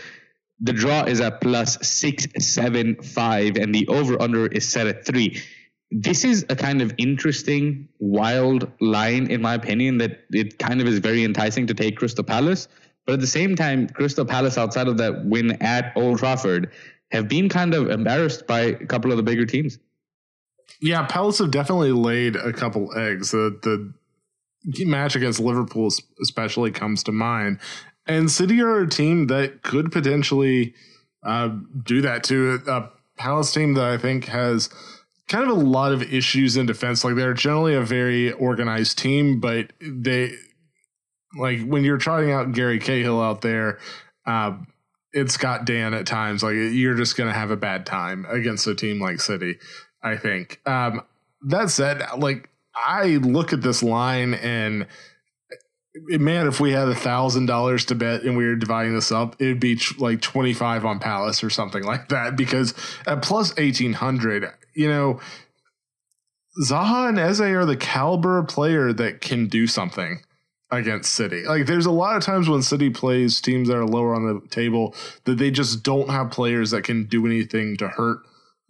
The 0.64 0.72
draw 0.72 1.04
is 1.04 1.20
at 1.20 1.40
plus 1.40 1.76
675, 1.86 3.56
and 3.56 3.74
the 3.74 3.86
over 3.88 4.20
under 4.22 4.46
is 4.46 4.68
set 4.68 4.86
at 4.86 5.04
three. 5.04 5.42
This 5.90 6.24
is 6.24 6.46
a 6.48 6.56
kind 6.56 6.80
of 6.80 6.94
interesting, 6.98 7.88
wild 7.98 8.70
line, 8.80 9.26
in 9.26 9.42
my 9.42 9.54
opinion, 9.54 9.98
that 9.98 10.20
it 10.30 10.58
kind 10.58 10.80
of 10.80 10.86
is 10.86 11.00
very 11.00 11.24
enticing 11.24 11.66
to 11.66 11.74
take 11.74 11.96
Crystal 11.96 12.24
Palace. 12.24 12.68
But 13.06 13.14
at 13.14 13.20
the 13.20 13.26
same 13.26 13.56
time, 13.56 13.88
Crystal 13.88 14.24
Palace, 14.24 14.56
outside 14.56 14.86
of 14.86 14.98
that 14.98 15.24
win 15.24 15.60
at 15.60 15.92
Old 15.96 16.20
Trafford, 16.20 16.70
have 17.10 17.26
been 17.28 17.48
kind 17.48 17.74
of 17.74 17.90
embarrassed 17.90 18.46
by 18.46 18.60
a 18.60 18.86
couple 18.86 19.10
of 19.10 19.16
the 19.16 19.24
bigger 19.24 19.44
teams. 19.44 19.78
Yeah, 20.80 21.04
Palace 21.06 21.38
have 21.38 21.50
definitely 21.50 21.92
laid 21.92 22.36
a 22.36 22.52
couple 22.52 22.96
eggs. 22.96 23.32
The 23.32 23.58
the 24.64 24.84
match 24.84 25.16
against 25.16 25.40
Liverpool 25.40 25.88
especially 26.22 26.70
comes 26.70 27.02
to 27.04 27.12
mind, 27.12 27.58
and 28.06 28.30
City 28.30 28.60
are 28.60 28.80
a 28.80 28.88
team 28.88 29.28
that 29.28 29.62
could 29.62 29.92
potentially 29.92 30.74
uh, 31.24 31.50
do 31.84 32.00
that 32.02 32.24
to 32.24 32.60
a 32.66 32.90
Palace 33.16 33.52
team 33.52 33.74
that 33.74 33.84
I 33.84 33.98
think 33.98 34.26
has 34.26 34.68
kind 35.28 35.44
of 35.44 35.50
a 35.50 35.60
lot 35.60 35.92
of 35.92 36.02
issues 36.02 36.56
in 36.56 36.66
defense. 36.66 37.04
Like 37.04 37.14
they're 37.14 37.34
generally 37.34 37.74
a 37.74 37.82
very 37.82 38.32
organized 38.32 38.98
team, 38.98 39.38
but 39.40 39.72
they 39.80 40.32
like 41.38 41.64
when 41.64 41.84
you're 41.84 41.98
trotting 41.98 42.32
out 42.32 42.52
Gary 42.52 42.78
Cahill 42.78 43.20
out 43.20 43.42
there. 43.42 43.78
uh, 44.26 44.56
it's 45.12 45.36
got 45.36 45.66
Dan 45.66 45.94
at 45.94 46.06
times. 46.06 46.42
Like 46.42 46.54
you're 46.54 46.94
just 46.94 47.16
going 47.16 47.28
to 47.28 47.38
have 47.38 47.50
a 47.50 47.56
bad 47.56 47.84
time 47.84 48.24
against 48.28 48.66
a 48.66 48.74
team 48.74 49.00
like 49.00 49.20
City. 49.20 49.58
I 50.02 50.16
think. 50.16 50.60
Um, 50.66 51.02
that 51.48 51.70
said, 51.70 52.02
like 52.18 52.48
I 52.74 53.16
look 53.16 53.52
at 53.52 53.62
this 53.62 53.82
line 53.82 54.34
and 54.34 54.86
man, 55.94 56.46
if 56.46 56.60
we 56.60 56.72
had 56.72 56.88
a 56.88 56.94
thousand 56.94 57.46
dollars 57.46 57.84
to 57.86 57.94
bet 57.94 58.22
and 58.22 58.36
we 58.36 58.46
were 58.46 58.56
dividing 58.56 58.94
this 58.94 59.12
up, 59.12 59.36
it'd 59.40 59.60
be 59.60 59.80
like 59.98 60.20
twenty 60.20 60.54
five 60.54 60.84
on 60.84 60.98
Palace 60.98 61.44
or 61.44 61.50
something 61.50 61.82
like 61.82 62.08
that. 62.08 62.36
Because 62.36 62.74
at 63.06 63.22
plus 63.22 63.52
eighteen 63.58 63.92
hundred, 63.92 64.46
you 64.74 64.88
know, 64.88 65.20
Zaha 66.64 67.08
and 67.08 67.18
Eze 67.18 67.40
are 67.40 67.66
the 67.66 67.76
caliber 67.76 68.42
player 68.42 68.92
that 68.92 69.20
can 69.20 69.48
do 69.48 69.66
something 69.66 70.22
against 70.70 71.12
City. 71.12 71.44
Like 71.44 71.66
there's 71.66 71.86
a 71.86 71.90
lot 71.90 72.16
of 72.16 72.22
times 72.22 72.48
when 72.48 72.62
City 72.62 72.90
plays 72.90 73.40
teams 73.40 73.68
that 73.68 73.76
are 73.76 73.86
lower 73.86 74.14
on 74.14 74.24
the 74.24 74.48
table 74.48 74.94
that 75.24 75.36
they 75.36 75.50
just 75.50 75.82
don't 75.82 76.08
have 76.08 76.30
players 76.30 76.70
that 76.70 76.84
can 76.84 77.04
do 77.04 77.26
anything 77.26 77.76
to 77.76 77.88
hurt 77.88 78.20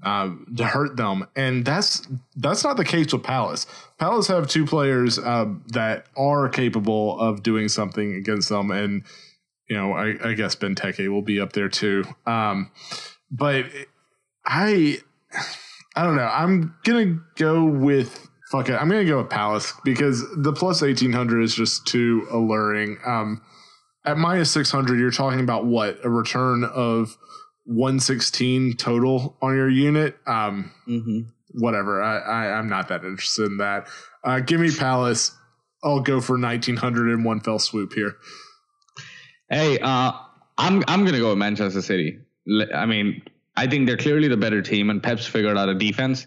uh, 0.02 0.30
to 0.56 0.64
hurt 0.64 0.96
them, 0.96 1.26
and 1.36 1.64
that's 1.64 2.06
that's 2.36 2.64
not 2.64 2.76
the 2.76 2.84
case 2.84 3.12
with 3.12 3.22
Palace. 3.22 3.66
Palace 3.98 4.26
have 4.28 4.48
two 4.48 4.66
players 4.66 5.18
uh, 5.18 5.46
that 5.68 6.06
are 6.16 6.48
capable 6.48 7.18
of 7.20 7.42
doing 7.42 7.68
something 7.68 8.14
against 8.14 8.48
them, 8.48 8.70
and 8.70 9.04
you 9.68 9.76
know 9.76 9.92
I, 9.92 10.30
I 10.30 10.32
guess 10.34 10.56
Benteke 10.56 11.08
will 11.08 11.22
be 11.22 11.40
up 11.40 11.52
there 11.52 11.68
too. 11.68 12.04
Um, 12.26 12.70
but 13.30 13.66
I 14.44 14.98
I 15.94 16.04
don't 16.04 16.16
know. 16.16 16.30
I'm 16.32 16.74
gonna 16.84 17.20
go 17.36 17.64
with 17.64 18.28
fuck 18.50 18.68
it. 18.68 18.74
I'm 18.74 18.88
gonna 18.88 19.04
go 19.04 19.18
with 19.18 19.30
Palace 19.30 19.72
because 19.84 20.24
the 20.36 20.52
plus 20.52 20.82
eighteen 20.82 21.12
hundred 21.12 21.42
is 21.42 21.54
just 21.54 21.86
too 21.86 22.26
alluring. 22.30 22.98
Um, 23.06 23.42
at 24.04 24.18
minus 24.18 24.50
six 24.50 24.70
hundred, 24.70 24.98
you're 24.98 25.10
talking 25.10 25.40
about 25.40 25.64
what 25.64 25.98
a 26.04 26.10
return 26.10 26.64
of 26.64 27.16
one 27.64 28.00
sixteen 28.00 28.76
total 28.76 29.36
on 29.40 29.54
your 29.54 29.68
unit. 29.68 30.16
Um, 30.26 30.72
mm-hmm. 30.88 31.20
whatever. 31.52 32.02
I, 32.02 32.18
I 32.18 32.58
I'm 32.58 32.68
not 32.68 32.88
that 32.88 33.04
interested 33.04 33.46
in 33.46 33.58
that. 33.58 33.88
Uh, 34.24 34.40
give 34.40 34.60
me 34.60 34.70
Palace. 34.70 35.36
I'll 35.84 36.00
go 36.00 36.20
for 36.20 36.38
nineteen 36.38 36.76
hundred 36.76 37.12
in 37.12 37.24
one 37.24 37.40
fell 37.40 37.58
swoop 37.58 37.92
here. 37.92 38.16
Hey, 39.48 39.78
uh, 39.78 40.12
I'm 40.58 40.82
I'm 40.88 41.04
gonna 41.04 41.18
go 41.18 41.30
with 41.30 41.38
Manchester 41.38 41.82
City. 41.82 42.18
I 42.74 42.86
mean, 42.86 43.22
I 43.56 43.66
think 43.66 43.86
they're 43.86 43.96
clearly 43.96 44.28
the 44.28 44.36
better 44.36 44.62
team, 44.62 44.90
and 44.90 45.02
Pep's 45.02 45.26
figured 45.26 45.56
out 45.56 45.68
a 45.68 45.74
defense. 45.74 46.26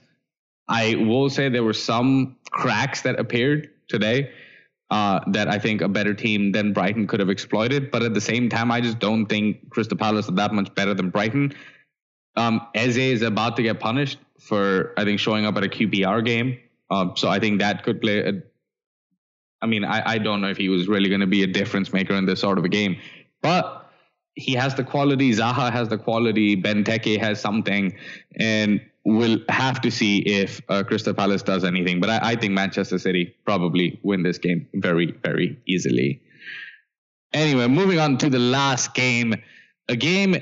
I 0.68 0.96
will 0.96 1.30
say 1.30 1.50
there 1.50 1.64
were 1.64 1.74
some 1.74 2.38
cracks 2.52 3.02
that 3.02 3.20
appeared 3.20 3.70
today 3.88 4.32
uh, 4.92 5.20
that 5.28 5.48
I 5.48 5.58
think 5.58 5.82
a 5.82 5.88
better 5.88 6.14
team 6.14 6.52
than 6.52 6.74
Brighton 6.74 7.08
could 7.08 7.20
have 7.20 7.30
exploited. 7.30 7.92
But 7.92 8.04
at 8.04 8.14
the 8.14 8.22
same 8.22 8.50
time, 8.50 8.72
I 8.72 8.82
just 8.82 9.00
don't 9.00 9.26
think 9.26 9.70
Crystal 9.70 9.98
Palace 9.98 10.26
is 10.28 10.36
that 10.36 10.54
much 10.54 10.74
better 10.76 10.94
than 10.94 11.10
Brighton. 11.10 11.54
Um, 12.36 12.68
Eze 12.76 12.98
is 12.98 13.22
about 13.22 13.56
to 13.56 13.64
get 13.64 13.80
punished 13.80 14.20
for, 14.40 14.94
I 14.98 15.04
think, 15.04 15.20
showing 15.20 15.46
up 15.46 15.58
at 15.58 15.64
a 15.64 15.70
QPR 15.70 16.24
game. 16.26 16.60
Um, 16.92 17.14
so 17.16 17.30
I 17.30 17.40
think 17.40 17.60
that 17.60 17.84
could 17.84 18.02
play. 18.02 18.20
A, 18.20 18.34
I 19.62 19.68
mean, 19.68 19.84
I, 19.84 20.12
I 20.12 20.18
don't 20.18 20.42
know 20.42 20.50
if 20.50 20.58
he 20.58 20.70
was 20.70 20.88
really 20.88 21.10
going 21.10 21.22
to 21.22 21.28
be 21.28 21.44
a 21.44 21.48
difference 21.48 21.92
maker 21.92 22.14
in 22.14 22.26
this 22.26 22.42
sort 22.42 22.60
of 22.60 22.66
a 22.66 22.70
game, 22.70 22.98
but 23.42 23.90
he 24.36 24.54
has 24.54 24.76
the 24.76 24.84
quality. 24.84 25.32
Zaha 25.32 25.72
has 25.72 25.90
the 25.90 25.98
quality. 25.98 26.62
Benteke 26.62 27.20
has 27.20 27.40
something, 27.40 27.96
and 28.40 28.82
we'll 29.06 29.40
have 29.50 29.80
to 29.82 29.92
see 29.92 30.20
if 30.20 30.62
uh, 30.68 30.84
Crystal 30.84 31.14
Palace 31.14 31.44
does 31.44 31.64
anything. 31.64 32.00
But 32.00 32.10
I, 32.10 32.20
I, 32.32 32.36
think 32.36 32.54
Manchester 32.54 32.98
City 32.98 33.36
probably 33.46 34.00
win 34.04 34.24
this 34.24 34.40
game 34.40 34.68
very, 34.74 35.14
very 35.24 35.60
easily. 35.68 36.22
Anyway, 37.32 37.68
moving 37.68 38.00
on 38.00 38.18
to 38.18 38.30
the 38.30 38.40
last 38.40 38.94
game, 38.94 39.36
a 39.88 39.96
game 39.96 40.36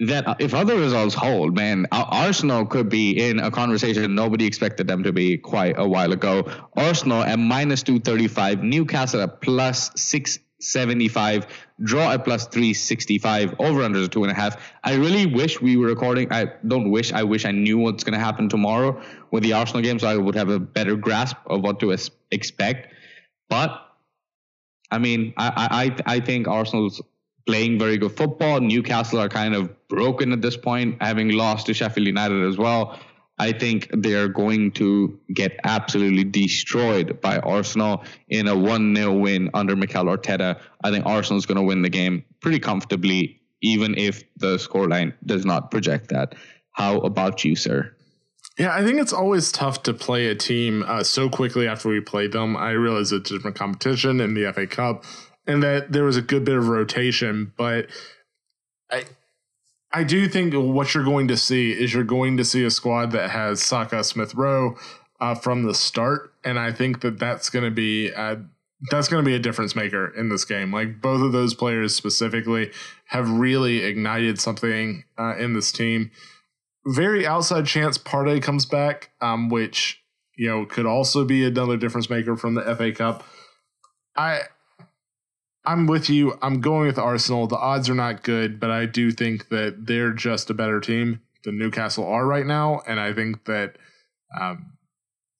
that 0.00 0.36
if 0.40 0.54
other 0.54 0.76
results 0.76 1.14
hold, 1.14 1.54
man, 1.54 1.86
Arsenal 1.92 2.66
could 2.66 2.88
be 2.88 3.28
in 3.28 3.38
a 3.38 3.50
conversation 3.50 4.14
nobody 4.14 4.46
expected 4.46 4.88
them 4.88 5.02
to 5.04 5.12
be 5.12 5.36
quite 5.36 5.78
a 5.78 5.86
while 5.86 6.12
ago. 6.12 6.50
Arsenal 6.76 7.22
at 7.22 7.38
minus 7.38 7.82
235, 7.82 8.62
Newcastle 8.62 9.20
at 9.20 9.40
plus 9.40 9.90
6 9.96 10.38
75, 10.60 11.46
draw 11.82 12.12
at 12.12 12.24
plus 12.24 12.46
365, 12.46 13.54
over 13.58 13.82
under 13.82 14.00
the 14.00 14.08
two 14.08 14.22
and 14.22 14.32
a 14.32 14.34
half. 14.34 14.56
I 14.82 14.94
really 14.94 15.26
wish 15.26 15.60
we 15.60 15.76
were 15.76 15.86
recording. 15.86 16.32
I 16.32 16.52
don't 16.66 16.90
wish, 16.90 17.12
I 17.12 17.22
wish 17.22 17.44
I 17.44 17.50
knew 17.50 17.78
what's 17.78 18.04
going 18.04 18.14
to 18.14 18.24
happen 18.24 18.48
tomorrow 18.48 19.00
with 19.30 19.42
the 19.42 19.52
Arsenal 19.52 19.82
game 19.82 19.98
so 19.98 20.08
I 20.08 20.16
would 20.16 20.34
have 20.34 20.48
a 20.48 20.58
better 20.58 20.96
grasp 20.96 21.36
of 21.46 21.62
what 21.62 21.80
to 21.80 21.96
expect. 22.30 22.92
But 23.48 23.80
I 24.90 24.98
mean, 24.98 25.34
I, 25.36 25.92
I, 26.06 26.16
I 26.16 26.20
think 26.20 26.46
Arsenal's 26.46 27.02
playing 27.46 27.78
very 27.78 27.98
good 27.98 28.16
football. 28.16 28.60
Newcastle 28.60 29.20
are 29.20 29.28
kind 29.28 29.54
of 29.54 29.70
broken 29.88 30.32
at 30.32 30.40
this 30.40 30.56
point, 30.56 30.96
having 31.00 31.30
lost 31.30 31.66
to 31.66 31.74
Sheffield 31.74 32.06
United 32.06 32.46
as 32.46 32.56
well. 32.56 32.98
I 33.38 33.52
think 33.52 33.88
they're 33.92 34.28
going 34.28 34.72
to 34.72 35.18
get 35.32 35.58
absolutely 35.64 36.24
destroyed 36.24 37.20
by 37.20 37.38
Arsenal 37.38 38.04
in 38.28 38.46
a 38.46 38.56
1 38.56 38.94
0 38.94 39.12
win 39.14 39.50
under 39.54 39.74
Mikel 39.74 40.04
Arteta. 40.04 40.60
I 40.84 40.90
think 40.90 41.04
Arsenal's 41.04 41.46
going 41.46 41.56
to 41.56 41.64
win 41.64 41.82
the 41.82 41.90
game 41.90 42.24
pretty 42.40 42.60
comfortably, 42.60 43.40
even 43.60 43.96
if 43.98 44.22
the 44.36 44.56
scoreline 44.56 45.14
does 45.26 45.44
not 45.44 45.70
project 45.70 46.10
that. 46.10 46.34
How 46.72 46.98
about 46.98 47.44
you, 47.44 47.56
sir? 47.56 47.94
Yeah, 48.56 48.72
I 48.72 48.84
think 48.84 49.00
it's 49.00 49.12
always 49.12 49.50
tough 49.50 49.82
to 49.82 49.94
play 49.94 50.26
a 50.26 50.34
team 50.36 50.84
uh, 50.86 51.02
so 51.02 51.28
quickly 51.28 51.66
after 51.66 51.88
we 51.88 52.00
played 52.00 52.32
them. 52.32 52.56
I 52.56 52.70
realize 52.70 53.10
it's 53.10 53.30
a 53.30 53.34
different 53.34 53.56
competition 53.56 54.20
in 54.20 54.34
the 54.34 54.52
FA 54.52 54.68
Cup 54.68 55.04
and 55.46 55.62
that 55.62 55.90
there 55.90 56.04
was 56.04 56.16
a 56.16 56.22
good 56.22 56.44
bit 56.44 56.56
of 56.56 56.68
rotation, 56.68 57.52
but 57.56 57.88
I 58.90 59.04
I 59.94 60.02
do 60.02 60.28
think 60.28 60.54
what 60.54 60.92
you're 60.92 61.04
going 61.04 61.28
to 61.28 61.36
see 61.36 61.70
is 61.70 61.94
you're 61.94 62.02
going 62.02 62.36
to 62.38 62.44
see 62.44 62.64
a 62.64 62.70
squad 62.70 63.12
that 63.12 63.30
has 63.30 63.62
Saka, 63.62 64.02
Smith 64.02 64.34
Rowe 64.34 64.76
uh, 65.20 65.36
from 65.36 65.62
the 65.62 65.74
start, 65.74 66.34
and 66.44 66.58
I 66.58 66.72
think 66.72 67.00
that 67.02 67.20
that's 67.20 67.48
going 67.48 67.64
to 67.64 67.70
be 67.70 68.10
that's 68.90 69.08
going 69.08 69.24
to 69.24 69.28
be 69.28 69.34
a 69.34 69.38
difference 69.38 69.76
maker 69.76 70.08
in 70.08 70.28
this 70.28 70.44
game. 70.44 70.72
Like 70.72 71.00
both 71.00 71.22
of 71.22 71.32
those 71.32 71.54
players 71.54 71.94
specifically 71.94 72.72
have 73.06 73.30
really 73.30 73.84
ignited 73.84 74.40
something 74.40 75.04
uh, 75.18 75.36
in 75.36 75.54
this 75.54 75.72
team. 75.72 76.10
Very 76.86 77.26
outside 77.26 77.66
chance 77.66 77.96
Partey 77.96 78.42
comes 78.42 78.66
back, 78.66 79.10
um, 79.20 79.48
which 79.48 80.02
you 80.36 80.48
know 80.48 80.66
could 80.66 80.86
also 80.86 81.24
be 81.24 81.44
another 81.44 81.76
difference 81.76 82.10
maker 82.10 82.36
from 82.36 82.54
the 82.54 82.76
FA 82.76 82.92
Cup. 82.92 83.24
I 84.16 84.42
I'm 85.66 85.86
with 85.86 86.10
you. 86.10 86.38
I'm 86.42 86.60
going 86.60 86.86
with 86.86 86.98
Arsenal. 86.98 87.46
The 87.46 87.56
odds 87.56 87.88
are 87.88 87.94
not 87.94 88.22
good, 88.22 88.60
but 88.60 88.70
I 88.70 88.86
do 88.86 89.10
think 89.10 89.48
that 89.48 89.86
they're 89.86 90.12
just 90.12 90.50
a 90.50 90.54
better 90.54 90.80
team 90.80 91.20
than 91.44 91.58
Newcastle 91.58 92.06
are 92.06 92.26
right 92.26 92.46
now, 92.46 92.82
and 92.86 93.00
I 93.00 93.12
think 93.12 93.44
that 93.46 93.76
um, 94.38 94.72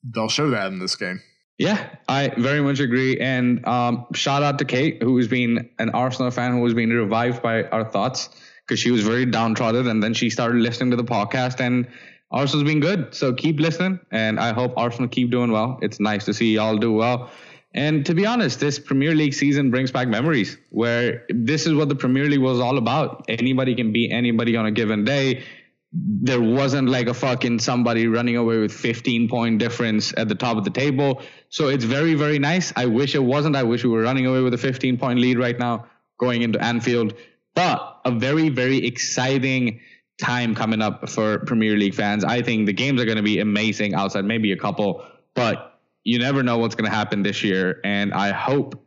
they'll 0.02 0.28
show 0.28 0.50
that 0.50 0.68
in 0.68 0.78
this 0.78 0.96
game. 0.96 1.20
Yeah, 1.58 1.88
I 2.08 2.32
very 2.36 2.60
much 2.60 2.80
agree. 2.80 3.18
And 3.20 3.64
um, 3.66 4.06
shout 4.12 4.42
out 4.42 4.58
to 4.58 4.64
Kate, 4.64 5.02
who 5.02 5.16
has 5.18 5.28
been 5.28 5.70
an 5.78 5.90
Arsenal 5.90 6.30
fan 6.30 6.52
who 6.52 6.60
was 6.60 6.74
being 6.74 6.90
revived 6.90 7.42
by 7.42 7.64
our 7.64 7.84
thoughts 7.84 8.28
because 8.66 8.80
she 8.80 8.90
was 8.90 9.02
very 9.02 9.26
downtrodden, 9.26 9.88
and 9.88 10.02
then 10.02 10.14
she 10.14 10.30
started 10.30 10.60
listening 10.60 10.90
to 10.90 10.96
the 10.96 11.04
podcast, 11.04 11.60
and 11.60 11.86
Arsenal's 12.30 12.68
been 12.68 12.80
good. 12.80 13.14
So 13.14 13.32
keep 13.32 13.60
listening, 13.60 14.00
and 14.10 14.40
I 14.40 14.52
hope 14.52 14.72
Arsenal 14.76 15.08
keep 15.08 15.30
doing 15.30 15.52
well. 15.52 15.78
It's 15.82 16.00
nice 16.00 16.24
to 16.24 16.34
see 16.34 16.54
y'all 16.54 16.76
do 16.76 16.92
well. 16.92 17.30
And 17.74 18.06
to 18.06 18.14
be 18.14 18.24
honest, 18.24 18.60
this 18.60 18.78
Premier 18.78 19.14
League 19.14 19.34
season 19.34 19.72
brings 19.72 19.90
back 19.90 20.06
memories 20.06 20.56
where 20.70 21.26
this 21.28 21.66
is 21.66 21.74
what 21.74 21.88
the 21.88 21.96
Premier 21.96 22.26
League 22.26 22.40
was 22.40 22.60
all 22.60 22.78
about. 22.78 23.24
Anybody 23.28 23.74
can 23.74 23.92
beat 23.92 24.12
anybody 24.12 24.56
on 24.56 24.64
a 24.64 24.70
given 24.70 25.04
day. 25.04 25.44
There 25.92 26.40
wasn't 26.40 26.88
like 26.88 27.08
a 27.08 27.14
fucking 27.14 27.58
somebody 27.58 28.06
running 28.06 28.36
away 28.36 28.58
with 28.58 28.72
15 28.72 29.28
point 29.28 29.58
difference 29.58 30.14
at 30.16 30.28
the 30.28 30.36
top 30.36 30.56
of 30.56 30.64
the 30.64 30.70
table. 30.70 31.22
So 31.48 31.68
it's 31.68 31.84
very, 31.84 32.14
very 32.14 32.38
nice. 32.38 32.72
I 32.76 32.86
wish 32.86 33.16
it 33.16 33.22
wasn't. 33.22 33.56
I 33.56 33.64
wish 33.64 33.82
we 33.82 33.90
were 33.90 34.02
running 34.02 34.26
away 34.26 34.40
with 34.40 34.54
a 34.54 34.58
15 34.58 34.96
point 34.96 35.18
lead 35.18 35.38
right 35.38 35.58
now 35.58 35.86
going 36.18 36.42
into 36.42 36.62
Anfield. 36.62 37.14
But 37.54 38.00
a 38.04 38.12
very, 38.12 38.50
very 38.50 38.86
exciting 38.86 39.80
time 40.18 40.54
coming 40.54 40.80
up 40.80 41.08
for 41.08 41.40
Premier 41.40 41.76
League 41.76 41.94
fans. 41.94 42.22
I 42.22 42.42
think 42.42 42.66
the 42.66 42.72
games 42.72 43.00
are 43.00 43.04
going 43.04 43.16
to 43.16 43.22
be 43.22 43.40
amazing 43.40 43.94
outside 43.94 44.24
maybe 44.24 44.52
a 44.52 44.56
couple, 44.56 45.04
but 45.34 45.73
you 46.04 46.18
never 46.18 46.42
know 46.42 46.58
what's 46.58 46.74
going 46.74 46.88
to 46.88 46.94
happen 46.94 47.22
this 47.22 47.42
year. 47.42 47.80
And 47.84 48.12
I 48.12 48.30
hope, 48.30 48.80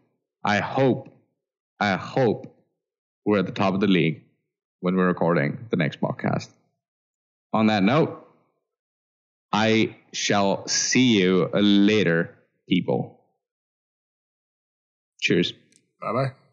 I 0.44 0.60
hope, 0.60 1.10
I 1.80 1.96
hope 1.96 2.56
we're 3.26 3.40
at 3.40 3.46
the 3.46 3.52
top 3.52 3.74
of 3.74 3.80
the 3.80 3.88
league 3.88 4.24
when 4.80 4.96
we're 4.96 5.08
recording 5.08 5.66
the 5.70 5.78
next 5.78 6.00
podcast. 6.00 6.50
On 7.54 7.68
that 7.68 7.84
note, 7.84 8.24
I 9.52 9.96
shall 10.14 10.68
see 10.68 11.18
you 11.18 11.50
later, 11.54 12.36
people. 12.70 13.20
Cheers. 15.20 15.54
Bye 16.00 16.14
bye. 16.14 16.47